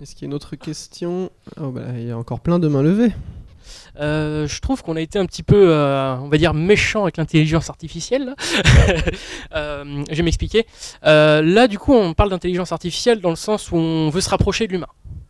Est-ce 0.00 0.14
qu'il 0.14 0.22
y 0.22 0.24
a 0.26 0.28
une 0.28 0.34
autre 0.34 0.54
question? 0.56 1.30
Oh, 1.60 1.70
bah, 1.70 1.82
Il 1.96 2.06
y 2.06 2.10
a 2.10 2.18
encore 2.18 2.40
plein 2.40 2.58
de 2.58 2.68
mains 2.68 2.82
levées. 2.82 3.12
Euh, 3.98 4.46
je 4.46 4.60
trouve 4.60 4.82
qu'on 4.82 4.96
a 4.96 5.00
été 5.00 5.18
un 5.18 5.26
petit 5.26 5.42
peu, 5.42 5.70
euh, 5.70 6.16
on 6.16 6.28
va 6.28 6.38
dire, 6.38 6.54
méchant 6.54 7.02
avec 7.02 7.16
l'intelligence 7.16 7.70
artificielle. 7.70 8.34
Euh, 9.54 10.04
je 10.10 10.14
vais 10.14 10.22
m'expliquer. 10.22 10.66
Euh, 11.04 11.42
là, 11.42 11.68
du 11.68 11.78
coup, 11.78 11.94
on 11.94 12.12
parle 12.12 12.30
d'intelligence 12.30 12.72
artificielle 12.72 13.20
dans 13.20 13.30
le 13.30 13.36
sens 13.36 13.70
où 13.70 13.76
on 13.76 14.10
veut 14.10 14.20
se 14.20 14.28
rapprocher 14.28 14.66
de 14.66 14.72
l'humain. 14.72 14.88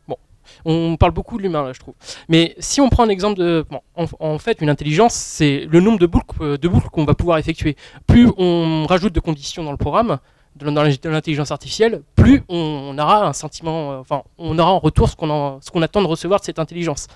Bon, 0.08 0.16
on 0.64 0.96
parle 0.96 1.12
beaucoup 1.12 1.38
de 1.38 1.42
l'humain 1.42 1.62
là, 1.62 1.72
je 1.72 1.78
trouve. 1.78 1.94
Mais 2.28 2.54
si 2.58 2.80
on 2.80 2.88
prend 2.88 3.04
un 3.04 3.08
exemple 3.08 3.38
de, 3.38 3.64
en, 3.94 4.38
fait, 4.38 4.60
une 4.60 4.70
intelligence, 4.70 5.14
c'est 5.14 5.66
le 5.70 5.80
nombre 5.80 5.98
de 5.98 6.06
boucles, 6.06 6.58
de 6.58 6.68
boucles 6.68 6.88
qu'on 6.90 7.04
va 7.04 7.14
pouvoir 7.14 7.38
effectuer. 7.38 7.76
Plus 8.06 8.30
on 8.38 8.86
rajoute 8.88 9.12
de 9.12 9.20
conditions 9.20 9.62
dans 9.62 9.72
le 9.72 9.78
programme, 9.78 10.18
dans 10.56 10.82
l'intelligence 11.04 11.50
artificielle, 11.50 12.02
plus 12.16 12.42
on, 12.48 12.96
aura 12.98 13.26
un 13.26 13.32
sentiment, 13.32 13.98
enfin, 13.98 14.22
on 14.38 14.58
aura 14.58 14.72
en 14.72 14.78
retour 14.78 15.08
ce 15.08 15.16
qu'on 15.16 15.82
attend 15.82 16.02
de 16.02 16.06
recevoir 16.06 16.40
de 16.40 16.44
cette 16.44 16.58
intelligence. 16.58 17.06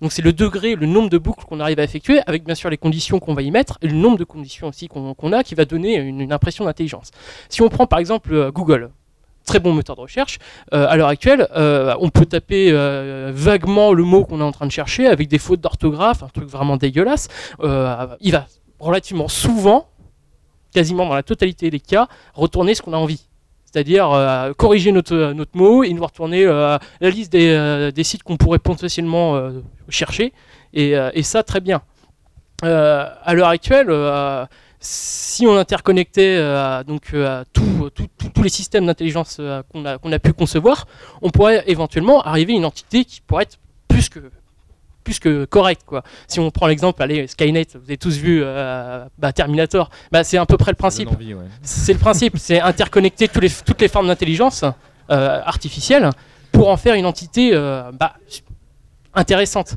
Donc 0.00 0.12
c'est 0.12 0.22
le 0.22 0.32
degré, 0.32 0.74
le 0.74 0.86
nombre 0.86 1.10
de 1.10 1.18
boucles 1.18 1.44
qu'on 1.44 1.60
arrive 1.60 1.78
à 1.78 1.82
effectuer, 1.82 2.20
avec 2.26 2.44
bien 2.44 2.54
sûr 2.54 2.70
les 2.70 2.78
conditions 2.78 3.18
qu'on 3.18 3.34
va 3.34 3.42
y 3.42 3.50
mettre, 3.50 3.78
et 3.82 3.88
le 3.88 3.94
nombre 3.94 4.16
de 4.16 4.24
conditions 4.24 4.68
aussi 4.68 4.88
qu'on 4.88 5.32
a, 5.32 5.42
qui 5.44 5.54
va 5.54 5.64
donner 5.64 5.96
une, 5.96 6.32
impression 6.32 6.64
d'intelligence. 6.64 7.10
Si 7.48 7.60
on 7.60 7.68
prend 7.68 7.86
par 7.86 7.98
exemple 7.98 8.32
euh, 8.32 8.50
Google, 8.50 8.90
très 9.44 9.58
bon 9.58 9.72
moteur 9.72 9.96
de 9.96 10.00
recherche, 10.00 10.38
euh, 10.72 10.86
à 10.88 10.96
l'heure 10.96 11.08
actuelle, 11.08 11.48
euh, 11.56 11.94
on 12.00 12.08
peut 12.08 12.26
taper 12.26 12.72
vaguement 13.32 13.92
le 13.92 14.04
mot 14.04 14.24
qu'on 14.24 14.40
est 14.40 14.44
en 14.44 14.52
train 14.52 14.66
de 14.66 14.72
chercher, 14.72 15.06
avec 15.06 15.28
des 15.28 15.38
fautes 15.38 15.60
d'orthographe, 15.60 16.22
un 16.22 16.28
truc 16.28 16.48
vraiment 16.48 16.76
dégueulasse. 16.76 17.28
Il 17.62 18.32
va 18.32 18.46
relativement 18.78 19.28
souvent, 19.28 19.88
quasiment 20.72 21.06
dans 21.06 21.14
la 21.14 21.22
totalité 21.22 21.68
des 21.68 21.80
cas, 21.80 22.08
retourner 22.34 22.74
ce 22.74 22.82
qu'on 22.82 22.94
a 22.94 22.96
envie. 22.96 23.26
C'est-à-dire 23.72 24.10
euh, 24.10 24.52
corriger 24.52 24.90
notre, 24.90 25.32
notre 25.32 25.56
mot 25.56 25.84
et 25.84 25.92
nous 25.92 26.04
retourner 26.04 26.44
euh, 26.44 26.76
la 27.00 27.10
liste 27.10 27.30
des, 27.30 27.50
euh, 27.50 27.90
des 27.92 28.02
sites 28.02 28.22
qu'on 28.24 28.36
pourrait 28.36 28.58
potentiellement 28.58 29.36
euh, 29.36 29.60
chercher. 29.88 30.32
Et, 30.72 30.96
euh, 30.96 31.10
et 31.14 31.22
ça, 31.22 31.42
très 31.42 31.60
bien. 31.60 31.82
Euh, 32.64 33.06
à 33.22 33.34
l'heure 33.34 33.48
actuelle, 33.48 33.86
euh, 33.90 34.44
si 34.80 35.46
on 35.46 35.56
interconnectait 35.56 36.36
euh, 36.38 36.82
donc, 36.82 37.10
euh, 37.14 37.44
tous 37.52 38.42
les 38.42 38.48
systèmes 38.48 38.86
d'intelligence 38.86 39.36
euh, 39.38 39.62
qu'on 39.70 39.84
a, 39.84 39.98
qu'on 39.98 40.10
a 40.10 40.18
pu 40.18 40.32
concevoir, 40.32 40.86
on 41.22 41.30
pourrait 41.30 41.62
éventuellement 41.66 42.22
arriver 42.22 42.54
à 42.54 42.56
une 42.56 42.64
entité 42.64 43.04
qui 43.04 43.20
pourrait 43.20 43.44
être 43.44 43.58
plus 43.88 44.08
que, 44.08 44.18
plus 45.10 45.18
que 45.18 45.44
correcte. 45.44 45.82
Quoi. 45.84 46.04
Si 46.28 46.38
on 46.38 46.50
prend 46.52 46.68
l'exemple, 46.68 47.02
allez, 47.02 47.26
Skynet, 47.26 47.66
vous 47.74 47.84
avez 47.84 47.96
tous 47.96 48.16
vu 48.16 48.42
euh, 48.44 49.04
bah, 49.18 49.32
Terminator, 49.32 49.90
bah, 50.12 50.22
c'est 50.22 50.38
à 50.38 50.46
peu 50.46 50.56
près 50.56 50.70
le 50.70 50.76
principe. 50.76 51.10
Ouais. 51.10 51.36
C'est 51.62 51.92
le 51.92 51.98
principe, 51.98 52.34
c'est 52.38 52.60
interconnecter 52.60 53.26
tous 53.26 53.40
les, 53.40 53.50
toutes 53.50 53.80
les 53.80 53.88
formes 53.88 54.06
d'intelligence 54.06 54.64
euh, 55.10 55.40
artificielle 55.44 56.10
pour 56.52 56.68
en 56.68 56.76
faire 56.76 56.94
une 56.94 57.06
entité 57.06 57.50
euh, 57.52 57.90
bah, 57.92 58.14
intéressante. 59.14 59.74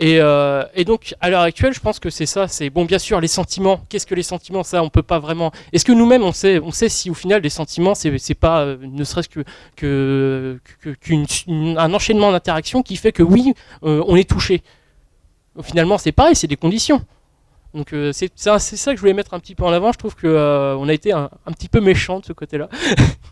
Et, 0.00 0.18
euh, 0.18 0.64
et 0.74 0.86
donc, 0.86 1.14
à 1.20 1.28
l'heure 1.28 1.42
actuelle, 1.42 1.74
je 1.74 1.80
pense 1.80 1.98
que 1.98 2.08
c'est 2.08 2.24
ça. 2.24 2.48
C'est 2.48 2.70
bon, 2.70 2.86
bien 2.86 2.98
sûr, 2.98 3.20
les 3.20 3.28
sentiments. 3.28 3.84
Qu'est-ce 3.90 4.06
que 4.06 4.14
les 4.14 4.22
sentiments? 4.22 4.62
Ça, 4.62 4.82
on 4.82 4.88
peut 4.88 5.02
pas 5.02 5.18
vraiment. 5.18 5.52
Est-ce 5.74 5.84
que 5.84 5.92
nous-mêmes, 5.92 6.22
on 6.22 6.32
sait, 6.32 6.58
on 6.58 6.72
sait 6.72 6.88
si 6.88 7.10
au 7.10 7.14
final, 7.14 7.42
les 7.42 7.50
sentiments, 7.50 7.94
c'est 7.94 8.34
pas 8.34 8.62
euh, 8.62 8.78
ne 8.80 9.04
serait-ce 9.04 9.28
que 9.28 10.58
enchaînement 11.76 12.32
d'interactions 12.32 12.82
qui 12.82 12.96
fait 12.96 13.12
que 13.12 13.22
oui, 13.22 13.52
euh, 13.84 14.02
on 14.08 14.16
est 14.16 14.28
touché? 14.28 14.62
Finalement, 15.62 15.98
c'est 15.98 16.12
pareil, 16.12 16.34
c'est 16.34 16.46
des 16.46 16.56
conditions. 16.56 17.04
Donc 17.74 17.92
euh, 17.92 18.10
c'est 18.12 18.32
ça, 18.34 18.58
que 18.58 18.96
je 18.96 19.00
voulais 19.00 19.14
mettre 19.14 19.34
un 19.34 19.38
petit 19.38 19.54
peu 19.54 19.64
en 19.64 19.70
avant. 19.70 19.92
Je 19.92 19.98
trouve 19.98 20.16
que 20.16 20.26
euh, 20.26 20.76
on 20.76 20.88
a 20.88 20.92
été 20.92 21.12
un, 21.12 21.28
petit 21.52 21.68
peu 21.68 21.80
méchant 21.80 22.18
de 22.18 22.24
ce 22.24 22.32
côté-là. 22.32 22.68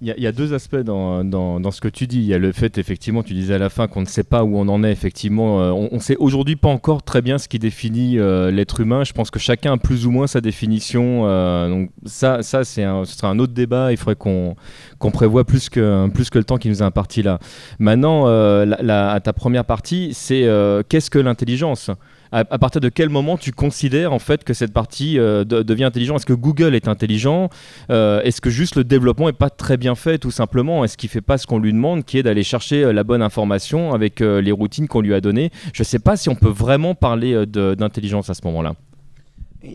Il 0.01 0.14
y, 0.16 0.26
a- 0.26 0.32
deux 0.32 0.55
aspects 0.55 0.76
dans, 0.76 1.70
ce 1.72 1.80
que 1.80 1.89
tu 1.89 2.07
dis. 2.07 2.18
Il 2.18 2.26
y 2.26 2.34
a 2.34 2.39
le 2.39 2.53
fait, 2.53 2.78
effectivement, 2.78 3.24
tu 3.24 3.34
disais 3.34 3.55
à 3.55 3.59
la 3.59 3.68
fin 3.68 3.89
qu'on 3.89 4.01
ne 4.01 4.07
sait 4.07 4.22
pas 4.22 4.45
où 4.45 4.57
on 4.57 4.68
en 4.68 4.84
est, 4.84 4.93
effectivement. 4.93 5.61
Euh, 5.61 5.70
on 5.72 5.97
ne 5.97 6.01
sait 6.01 6.16
aujourd'hui 6.16 6.55
pas 6.55 6.68
encore 6.68 7.03
très 7.03 7.20
bien 7.20 7.39
ce 7.39 7.49
qui 7.49 7.59
définit 7.59 8.16
l'être 8.53 8.80
humain. 8.80 9.03
Je 9.03 9.12
pense 9.12 9.30
que 9.30 9.41
chacun 9.41 9.72
a 9.72 9.76
plus 9.76 10.07
ou 10.07 10.12
moins 10.12 10.28
sa 10.28 10.41
définition. 10.41 11.22
donc 11.68 11.91
ça, 12.07 12.43
ça 12.43 12.62
c'est 12.62 12.84
ce 12.84 13.16
sera 13.16 13.28
un 13.28 13.39
autre 13.41 13.55
débat. 13.55 13.91
Il 13.91 13.97
faudrait 13.97 14.14
qu'on 14.14 14.55
qu'on 14.99 15.11
prévoit 15.11 15.45
plus 15.45 15.68
que, 15.68 16.09
plus 16.09 16.30
que 16.30 16.39
le 16.39 16.45
temps 16.45 16.59
qui 16.59 16.68
nous 16.68 16.78
est 16.78 16.86
imparti 16.86 17.22
là. 17.22 17.41
Maintenant, 17.80 18.26
à 18.26 19.20
ta 19.20 19.32
première 19.32 19.64
partie, 19.64 20.11
c'est 20.14 20.49
qu'est-ce 20.89 21.11
que 21.11 21.18
l'intelligence? 21.18 21.91
À, 22.33 22.45
partir 22.59 22.81
de 22.81 22.89
quel 22.89 23.09
moment 23.09 23.37
tu 23.37 23.53
considères 23.53 24.12
en 24.12 24.18
fait 24.18 24.45
que 24.45 24.55
cette 24.55 24.72
partie 24.72 25.18
euh, 25.18 25.45
de- 25.45 25.62
devient 25.62 25.85
intelligente 25.85 26.18
Est-ce 26.18 26.26
que 26.26 26.33
Google 26.33 26.74
est 26.74 26.89
intelligent? 26.89 27.49
Euh, 27.91 28.20
Est-ce 28.22 28.41
que 28.41 28.51
juste 28.51 28.76
le 28.76 28.85
développement 28.85 29.29
est 29.29 29.33
pas 29.33 29.51
très 29.51 29.76
bien 29.76 29.95
fait 29.95 30.18
tout 30.18 30.31
simplement? 30.31 30.85
Est-ce 30.85 30.97
qu'il 30.97 31.09
fait 31.09 31.20
pas 31.20 31.39
ce 31.39 31.47
qu'on 31.47 31.59
lui 31.59 31.72
demande, 31.72 32.05
qui 32.05 32.18
est 32.18 32.22
d'aller 32.22 32.43
chercher 32.43 32.85
euh, 32.85 32.93
la 32.93 33.05
bonne 33.05 33.22
information 33.22 33.95
avec 33.95 34.20
les 34.20 34.53
routines 34.53 34.89
qu'on 34.89 35.01
lui 35.01 35.14
a 35.14 35.20
données? 35.20 35.51
Je 35.72 35.83
sais 35.83 35.99
pas 35.99 36.16
si 36.16 36.29
on 36.29 36.35
peut 36.35 36.49
vraiment 36.49 36.95
parler 36.95 37.47
d'intelligence 37.47 38.31
à 38.31 38.35
ce 38.35 38.41
moment-là. 38.45 38.74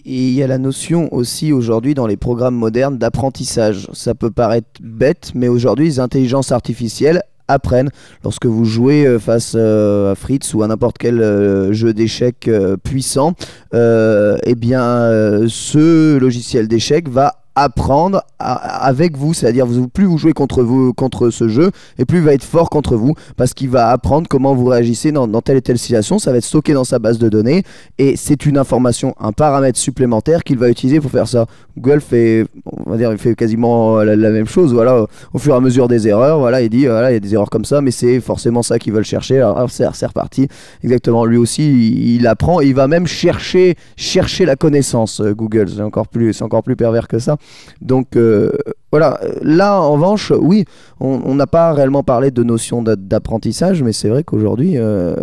Il 0.06 0.30
y 0.32 0.42
a 0.42 0.48
la 0.48 0.58
notion 0.58 1.14
aussi 1.14 1.52
aujourd'hui 1.52 1.94
dans 1.94 2.08
les 2.08 2.16
programmes 2.16 2.56
modernes 2.56 2.98
d'apprentissage. 2.98 3.88
Ça 3.92 4.16
peut 4.16 4.32
paraître 4.32 4.68
bête, 4.82 5.32
mais 5.36 5.50
aujourd'hui, 5.50 5.86
les 5.86 6.00
intelligences 6.00 6.52
artificielles 6.52 7.22
apprennent. 7.48 7.90
Lorsque 8.24 8.46
vous 8.46 8.66
jouez 8.66 9.06
euh, 9.06 9.20
face 9.20 9.54
euh, 9.56 10.12
à 10.12 10.16
Fritz 10.16 10.54
ou 10.54 10.64
à 10.64 10.68
n'importe 10.68 10.98
quel 10.98 11.22
euh, 11.22 11.74
jeu 11.74 11.94
d'échecs 11.94 12.50
puissant, 12.84 13.34
eh 13.74 14.56
bien, 14.56 15.10
ce 15.48 16.18
logiciel 16.18 16.68
d'échecs 16.68 17.10
va 17.10 17.43
apprendre 17.56 18.24
avec 18.40 19.18
vous, 19.18 19.34
c'est-à-dire 19.34 19.68
plus 19.94 20.06
vous 20.06 20.18
jouez 20.18 20.34
contre 20.34 20.64
vous 20.64 20.94
contre 20.94 21.30
ce 21.30 21.48
jeu 21.48 21.72
et 21.98 22.06
plus 22.06 22.18
il 22.18 22.24
va 22.24 22.34
être 22.34 22.44
fort 22.44 22.70
contre 22.70 22.96
vous 22.96 23.14
parce 23.38 23.54
qu'il 23.54 23.70
va 23.70 23.90
apprendre 23.90 24.28
comment 24.28 24.54
vous 24.54 24.66
réagissez 24.66 25.12
dans, 25.12 25.28
telle 25.42 25.58
et 25.58 25.62
telle 25.62 25.78
situation, 25.78 26.20
ça 26.20 26.32
va 26.32 26.38
être 26.38 26.44
stocké 26.44 26.74
dans 26.74 26.84
sa 26.84 27.00
base 27.00 27.20
de 27.20 27.30
données 27.30 27.64
et 27.98 28.16
c'est 28.18 28.46
une 28.46 28.58
information, 28.58 29.16
un 29.20 29.32
paramètre 29.32 29.78
supplémentaire 29.80 30.44
qu'il 30.44 30.58
va 30.58 30.70
utiliser 30.70 31.00
pour 31.00 31.12
faire 31.12 31.28
ça. 31.28 31.46
Google 31.78 32.02
fait, 32.02 32.46
on 32.66 32.92
va 32.92 32.98
dire, 32.98 33.12
il 33.12 33.18
fait 33.18 33.36
quasiment 33.36 34.04
la, 34.04 34.16
même 34.16 34.48
chose, 34.48 34.74
voilà, 34.74 35.06
au 35.34 35.40
fur 35.40 35.54
et 35.54 35.58
à 35.58 35.60
mesure 35.60 35.88
des 35.88 36.08
erreurs, 36.08 36.40
voilà, 36.40 36.62
il 36.62 36.70
dit, 36.70 36.82
il 36.82 36.84
y 36.84 36.88
a 36.88 37.20
des 37.20 37.34
erreurs 37.34 37.50
comme 37.50 37.66
ça, 37.66 37.82
mais 37.82 37.92
c'est 37.92 38.20
forcément 38.20 38.64
ça 38.64 38.80
qu'ils 38.80 38.94
veulent 38.94 39.04
chercher. 39.04 39.38
Alors, 39.38 39.58
alors, 39.58 39.72
c'est 39.72 40.06
reparti, 40.06 40.48
exactement. 40.84 41.26
Lui 41.26 41.38
aussi, 41.38 41.64
il, 41.64 42.16
il 42.16 42.28
apprend, 42.28 42.62
il 42.62 42.76
va 42.76 42.88
même 42.88 43.08
chercher, 43.08 43.76
chercher 43.96 44.46
la 44.46 44.56
connaissance. 44.56 45.20
euh, 45.22 45.34
Google, 45.34 45.70
c'est 45.70 45.82
encore 45.82 46.08
plus, 46.08 46.34
c'est 46.34 46.44
encore 46.44 46.64
plus 46.64 46.76
pervers 46.76 47.08
que 47.08 47.20
ça. 47.20 47.38
Donc 47.82 48.16
euh, 48.16 48.52
voilà, 48.92 49.20
là 49.42 49.80
en 49.82 49.94
revanche, 49.94 50.32
oui, 50.40 50.66
on 51.00 51.36
n'a 51.36 51.48
pas 51.48 51.74
réellement 51.74 52.04
parlé 52.04 52.32
de 52.32 52.44
notion 52.44 52.82
d'a- 52.84 52.96
d'apprentissage, 52.96 53.84
mais 53.84 53.92
c'est 53.92 54.08
vrai 54.08 54.24
qu'aujourd'hui, 54.24 54.74
euh, 54.78 55.16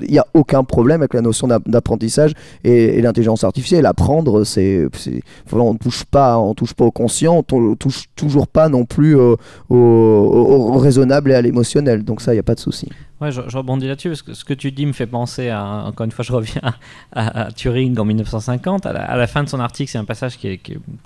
il 0.00 0.10
n'y 0.10 0.18
a 0.18 0.26
aucun 0.34 0.62
problème 0.62 1.00
avec 1.00 1.14
la 1.14 1.20
notion 1.22 1.48
d'app- 1.48 1.68
d'apprentissage 1.68 2.32
et, 2.62 3.00
l'intelligence 3.02 3.42
artificielle. 3.42 3.86
Apprendre, 3.86 4.44
c'est, 4.44 4.86
on 5.52 5.72
ne 5.72 5.78
touche 5.78 6.04
pas, 6.04 6.38
on 6.38 6.54
touche 6.54 6.74
pas 6.74 6.84
au 6.84 6.90
conscient, 6.90 7.36
on 7.38 7.42
tou- 7.42 7.74
touche 7.76 8.04
toujours 8.14 8.46
pas 8.46 8.68
non 8.68 8.84
plus 8.84 9.16
au- 9.16 9.36
au 9.70 10.78
raisonnable 10.78 11.32
et 11.32 11.34
à 11.34 11.42
l'émotionnel. 11.42 12.04
Donc 12.04 12.20
ça, 12.20 12.32
il 12.32 12.36
n'y 12.36 12.40
a 12.40 12.44
pas 12.44 12.54
de 12.54 12.60
souci. 12.60 12.88
Ouais, 13.22 13.30
je, 13.30 13.40
rebondis 13.40 13.86
là-dessus 13.86 14.08
parce 14.08 14.22
que 14.22 14.34
ce 14.34 14.44
que 14.44 14.52
tu 14.52 14.72
dis 14.72 14.84
me 14.84 14.92
fait 14.92 15.06
penser 15.06 15.48
à, 15.48 15.84
encore 15.86 16.04
une 16.04 16.10
fois, 16.10 16.24
je 16.24 16.32
reviens 16.32 16.60
à, 17.12 17.44
à 17.44 17.52
Turing 17.52 17.96
en 17.96 18.04
1950. 18.04 18.84
À 18.84 19.16
la, 19.16 19.26
fin 19.28 19.44
de 19.44 19.48
son 19.48 19.60
article, 19.60 19.88
c'est 19.92 19.98
un 19.98 20.04
passage 20.04 20.36
que 20.40 20.48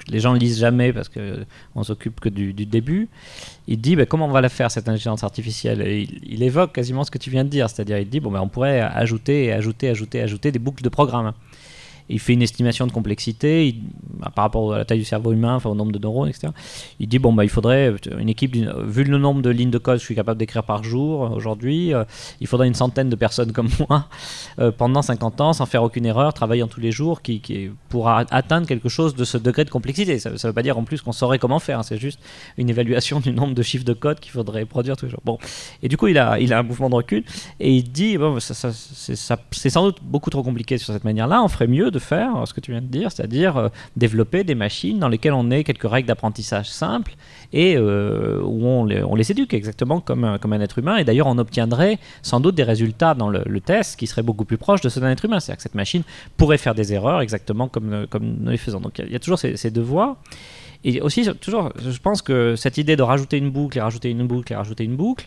les 0.08 0.18
gens 0.18 0.32
lisent 0.32 0.58
jamais 0.58 0.94
parce 0.94 1.10
que 1.10 1.44
on 1.74 1.82
s'occupe 1.82 2.18
que 2.20 2.30
du, 2.30 2.54
début. 2.54 3.10
Il 3.68 3.82
dit 3.82 3.96
ben, 3.96 4.06
comment 4.06 4.24
on 4.24 4.30
va 4.30 4.40
la 4.40 4.48
faire 4.48 4.70
cette 4.70 4.88
intelligence 4.88 5.24
artificielle? 5.24 5.86
Il, 5.86 6.42
évoque 6.42 6.72
quasiment 6.72 7.04
ce 7.04 7.10
que 7.10 7.18
tu 7.18 7.28
viens 7.28 7.44
de 7.44 7.50
dire, 7.50 7.68
c'est-à-dire 7.68 7.98
il 7.98 8.08
dit 8.08 8.20
bon 8.20 8.30
ben 8.30 8.40
on 8.40 8.48
pourrait 8.48 8.80
ajouter, 8.80 9.52
ajouter, 9.52 9.90
ajouter, 9.90 10.22
ajouter 10.22 10.52
des 10.52 10.58
boucles 10.58 10.82
de 10.82 10.88
programmes. 10.88 11.34
Il 12.08 12.20
fait 12.20 12.34
une 12.34 12.42
estimation 12.42 12.86
de 12.86 12.92
complexité 12.92 13.74
bah, 14.14 14.30
par 14.34 14.44
rapport 14.44 14.72
à 14.72 14.78
la 14.78 14.84
taille 14.84 14.98
du 14.98 15.04
cerveau 15.04 15.32
humain, 15.32 15.58
au 15.64 15.74
nombre 15.74 15.92
de 15.92 15.98
neurones, 15.98 16.28
etc. 16.28 16.48
Il 17.00 17.08
dit 17.08 17.18
bon 17.18 17.32
bah 17.32 17.44
il 17.44 17.50
faudrait 17.50 17.90
euh, 17.90 18.18
une 18.18 18.28
équipe, 18.28 18.54
vu 18.54 19.04
le 19.04 19.18
nombre 19.18 19.42
de 19.42 19.50
lignes 19.50 19.70
de 19.70 19.78
code 19.78 19.96
que 19.96 20.00
je 20.00 20.04
suis 20.04 20.14
capable 20.14 20.38
d'écrire 20.38 20.62
par 20.62 20.84
jour 20.84 21.24
euh, 21.24 21.28
aujourd'hui, 21.30 21.92
euh, 21.92 22.04
il 22.40 22.46
faudrait 22.46 22.68
une 22.68 22.74
centaine 22.74 23.08
de 23.08 23.16
personnes 23.16 23.52
comme 23.52 23.68
moi 23.88 24.08
pendant 24.78 25.02
50 25.02 25.40
ans 25.40 25.52
sans 25.52 25.66
faire 25.66 25.82
aucune 25.82 26.06
erreur, 26.06 26.32
travaillant 26.32 26.66
tous 26.66 26.80
les 26.80 26.92
jours, 26.92 27.22
qui, 27.22 27.40
qui 27.40 27.70
pour 27.88 28.08
atteindre 28.08 28.66
quelque 28.66 28.88
chose 28.88 29.14
de 29.14 29.24
ce 29.24 29.36
degré 29.36 29.64
de 29.64 29.70
complexité. 29.70 30.18
Ça 30.18 30.30
ne 30.30 30.36
veut 30.36 30.52
pas 30.52 30.62
dire 30.62 30.78
en 30.78 30.84
plus 30.84 31.02
qu'on 31.02 31.12
saurait 31.12 31.38
comment 31.38 31.58
faire, 31.58 31.80
hein, 31.80 31.82
c'est 31.82 31.98
juste 31.98 32.20
une 32.56 32.70
évaluation 32.70 33.20
du 33.26 33.32
nombre 33.32 33.54
de 33.54 33.62
chiffres 33.62 33.84
de 33.84 33.92
code 33.92 34.20
qu'il 34.20 34.32
faudrait 34.32 34.64
produire 34.64 34.96
tous 34.96 35.06
les 35.06 35.10
jours. 35.10 35.22
Bon, 35.24 35.38
et 35.82 35.88
du 35.88 35.96
coup 35.96 36.06
il 36.08 36.18
a, 36.18 36.38
il 36.38 36.52
a 36.52 36.58
un 36.58 36.62
mouvement 36.62 36.88
de 36.88 36.94
recul 36.94 37.24
et 37.60 37.74
il 37.74 37.90
dit 37.90 38.16
bon, 38.16 38.40
ça, 38.40 38.70
c'est 38.72 39.70
sans 39.70 39.84
doute 39.84 39.98
beaucoup 40.02 40.30
trop 40.30 40.42
compliqué 40.42 40.78
sur 40.78 40.92
cette 40.92 41.04
manière-là, 41.04 41.42
on 41.42 41.48
ferait 41.48 41.66
mieux 41.66 41.90
faire 41.98 42.36
euh, 42.36 42.46
ce 42.46 42.54
que 42.54 42.60
tu 42.60 42.70
viens 42.72 42.80
de 42.82 42.86
dire, 42.86 43.10
c'est-à-dire 43.12 43.56
euh, 43.56 43.68
développer 43.96 44.44
des 44.44 44.54
machines 44.54 44.98
dans 44.98 45.08
lesquelles 45.08 45.32
on 45.32 45.50
ait 45.50 45.64
quelques 45.64 45.88
règles 45.88 46.08
d'apprentissage 46.08 46.68
simples 46.70 47.14
et 47.52 47.76
euh, 47.76 48.40
où 48.42 48.66
on 48.66 48.84
les, 48.84 49.02
on 49.02 49.14
les 49.14 49.30
éduque 49.30 49.54
exactement 49.54 50.00
comme, 50.00 50.24
un- 50.24 50.38
comme 50.38 50.52
un 50.52 50.60
être 50.60 50.78
humain. 50.78 50.96
Et 50.96 51.04
d'ailleurs, 51.04 51.26
on 51.26 51.38
obtiendrait 51.38 51.98
sans 52.22 52.40
doute 52.40 52.54
des 52.54 52.62
résultats 52.64 53.14
dans 53.14 53.28
le, 53.28 53.60
test 53.60 53.98
qui 53.98 54.06
seraient 54.06 54.22
beaucoup 54.22 54.44
plus 54.44 54.58
proches 54.58 54.80
de 54.80 54.88
ceux 54.88 55.00
d'un 55.00 55.10
être 55.10 55.24
humain. 55.24 55.40
C'est-à-dire 55.40 55.56
que 55.56 55.62
cette 55.62 55.74
machine 55.74 56.02
pourrait 56.36 56.58
faire 56.58 56.74
des 56.74 56.92
erreurs 56.92 57.20
exactement 57.20 57.68
comme, 57.68 57.92
euh, 57.92 58.06
comme 58.08 58.36
nous 58.40 58.50
les 58.50 58.56
faisons. 58.56 58.80
Donc 58.80 58.98
il 58.98 59.08
y 59.08 59.12
y, 59.12 59.16
a 59.16 59.18
toujours 59.18 59.38
ces, 59.38 59.56
ces 59.56 59.70
deux 59.70 59.80
voies. 59.82 60.18
Et 60.84 61.00
aussi, 61.00 61.26
toujours, 61.40 61.72
je 61.78 61.98
pense 61.98 62.22
que 62.22 62.54
cette 62.54 62.78
idée 62.78 62.96
de 62.96 63.02
rajouter 63.02 63.38
une 63.38 63.50
boucle 63.50 63.78
et 63.78 63.80
rajouter 63.80 64.10
une 64.10 64.26
boucle 64.26 64.52
et 64.52 64.56
rajouter 64.56 64.84
une 64.84 64.94
boucle, 64.94 65.26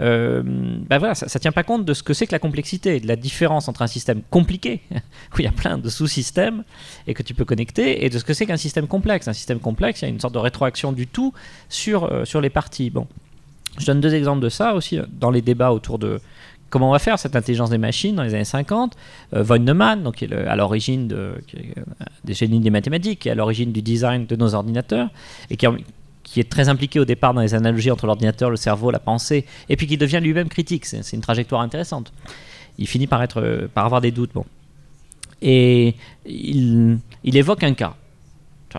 euh, 0.00 0.42
ben 0.44 0.98
voilà, 0.98 1.14
ça 1.14 1.26
ne 1.26 1.38
tient 1.38 1.52
pas 1.52 1.62
compte 1.62 1.84
de 1.84 1.94
ce 1.94 2.02
que 2.02 2.14
c'est 2.14 2.26
que 2.26 2.32
la 2.32 2.38
complexité, 2.38 3.00
de 3.00 3.06
la 3.06 3.16
différence 3.16 3.68
entre 3.68 3.82
un 3.82 3.86
système 3.86 4.22
compliqué, 4.30 4.80
où 4.92 5.38
il 5.38 5.44
y 5.44 5.48
a 5.48 5.52
plein 5.52 5.78
de 5.78 5.88
sous-systèmes 5.88 6.64
et 7.06 7.14
que 7.14 7.22
tu 7.22 7.34
peux 7.34 7.44
connecter, 7.44 8.04
et 8.04 8.10
de 8.10 8.18
ce 8.18 8.24
que 8.24 8.34
c'est 8.34 8.46
qu'un 8.46 8.56
système 8.56 8.86
complexe. 8.86 9.28
Un 9.28 9.32
système 9.32 9.60
complexe, 9.60 10.02
il 10.02 10.04
y 10.04 10.08
a 10.08 10.10
une 10.10 10.20
sorte 10.20 10.34
de 10.34 10.38
rétroaction 10.38 10.92
du 10.92 11.06
tout 11.06 11.32
sur, 11.68 12.04
euh, 12.04 12.24
sur 12.24 12.40
les 12.40 12.50
parties. 12.50 12.90
Bon. 12.90 13.06
Je 13.78 13.86
donne 13.86 14.00
deux 14.00 14.14
exemples 14.14 14.42
de 14.42 14.48
ça 14.48 14.74
aussi 14.74 14.98
euh, 14.98 15.04
dans 15.10 15.30
les 15.30 15.42
débats 15.42 15.72
autour 15.72 15.98
de 15.98 16.20
comment 16.72 16.88
on 16.88 16.92
va 16.92 16.98
faire 16.98 17.18
cette 17.18 17.36
intelligence 17.36 17.70
des 17.70 17.78
machines 17.78 18.16
dans 18.16 18.22
les 18.22 18.34
années 18.34 18.44
50. 18.44 18.96
Euh, 19.34 19.42
von 19.42 19.58
Neumann, 19.58 20.02
donc, 20.02 20.16
qui 20.16 20.24
est 20.24 20.32
à 20.32 20.56
l'origine 20.56 21.06
de, 21.06 21.16
euh, 21.16 21.34
des 22.24 22.34
génies 22.34 22.60
des 22.60 22.70
mathématiques, 22.70 23.20
qui 23.20 23.28
est 23.28 23.32
à 23.32 23.34
l'origine 23.34 23.72
du 23.72 23.82
design 23.82 24.26
de 24.26 24.36
nos 24.36 24.54
ordinateurs, 24.54 25.10
et 25.50 25.56
qui, 25.56 25.66
qui 26.32 26.40
est 26.40 26.48
très 26.48 26.70
impliqué 26.70 26.98
au 26.98 27.04
départ 27.04 27.34
dans 27.34 27.42
les 27.42 27.52
analogies 27.52 27.90
entre 27.90 28.06
l'ordinateur, 28.06 28.48
le 28.48 28.56
cerveau, 28.56 28.90
la 28.90 28.98
pensée, 28.98 29.44
et 29.68 29.76
puis 29.76 29.86
qui 29.86 29.98
devient 29.98 30.18
lui-même 30.18 30.48
critique. 30.48 30.86
C'est 30.86 31.12
une 31.12 31.20
trajectoire 31.20 31.60
intéressante. 31.60 32.10
Il 32.78 32.88
finit 32.88 33.06
par, 33.06 33.22
être, 33.22 33.42
euh, 33.42 33.68
par 33.72 33.84
avoir 33.84 34.00
des 34.00 34.12
doutes. 34.12 34.30
Et 35.42 35.94
il, 36.24 36.98
évoque 37.22 37.62
un 37.64 37.74
cas 37.74 37.96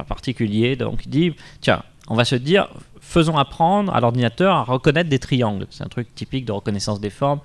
particulier. 0.07 0.75
Donc 0.75 1.05
il 1.05 1.09
dit, 1.11 1.35
tiens, 1.61 1.83
on 2.07 2.15
va 2.15 2.25
se 2.25 2.33
dire, 2.33 2.69
faisons 2.99 3.37
apprendre 3.37 3.93
à 3.93 3.99
l'ordinateur 3.99 4.55
à 4.55 4.63
reconnaître 4.63 5.11
des 5.11 5.19
triangles. 5.19 5.67
C'est 5.69 5.83
un 5.83 5.89
truc 5.89 6.07
typique 6.15 6.45
de 6.45 6.53
reconnaissance 6.53 6.99
des 6.99 7.11
formes 7.11 7.39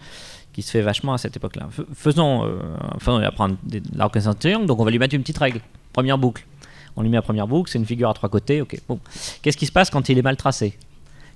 qui 0.54 0.62
se 0.62 0.70
fait 0.70 0.80
vachement 0.80 1.12
à 1.12 1.18
cette 1.18 1.36
époque-là. 1.36 1.68
Faisons, 1.92 2.46
euh, 2.46 3.26
apprendre 3.26 3.58
la 3.94 4.04
reconnaissance 4.04 4.36
des 4.36 4.40
triangles, 4.40 4.66
donc 4.66 4.80
on 4.80 4.84
va 4.86 4.90
lui 4.90 4.98
mettre 4.98 5.14
une 5.14 5.20
petite 5.20 5.36
règle. 5.36 5.60
Première 5.92 6.16
boucle. 6.16 6.46
On 6.98 7.02
lui 7.02 7.10
met 7.10 7.16
la 7.16 7.22
première 7.22 7.46
boucle, 7.46 7.70
c'est 7.70 7.78
une 7.78 7.86
figure 7.86 8.10
à 8.10 8.14
trois 8.14 8.28
côtés, 8.28 8.60
ok. 8.60 8.76
Bon. 8.88 8.98
Qu'est-ce 9.40 9.56
qui 9.56 9.66
se 9.66 9.72
passe 9.72 9.88
quand 9.88 10.08
il 10.08 10.18
est 10.18 10.22
mal 10.22 10.36
tracé? 10.36 10.76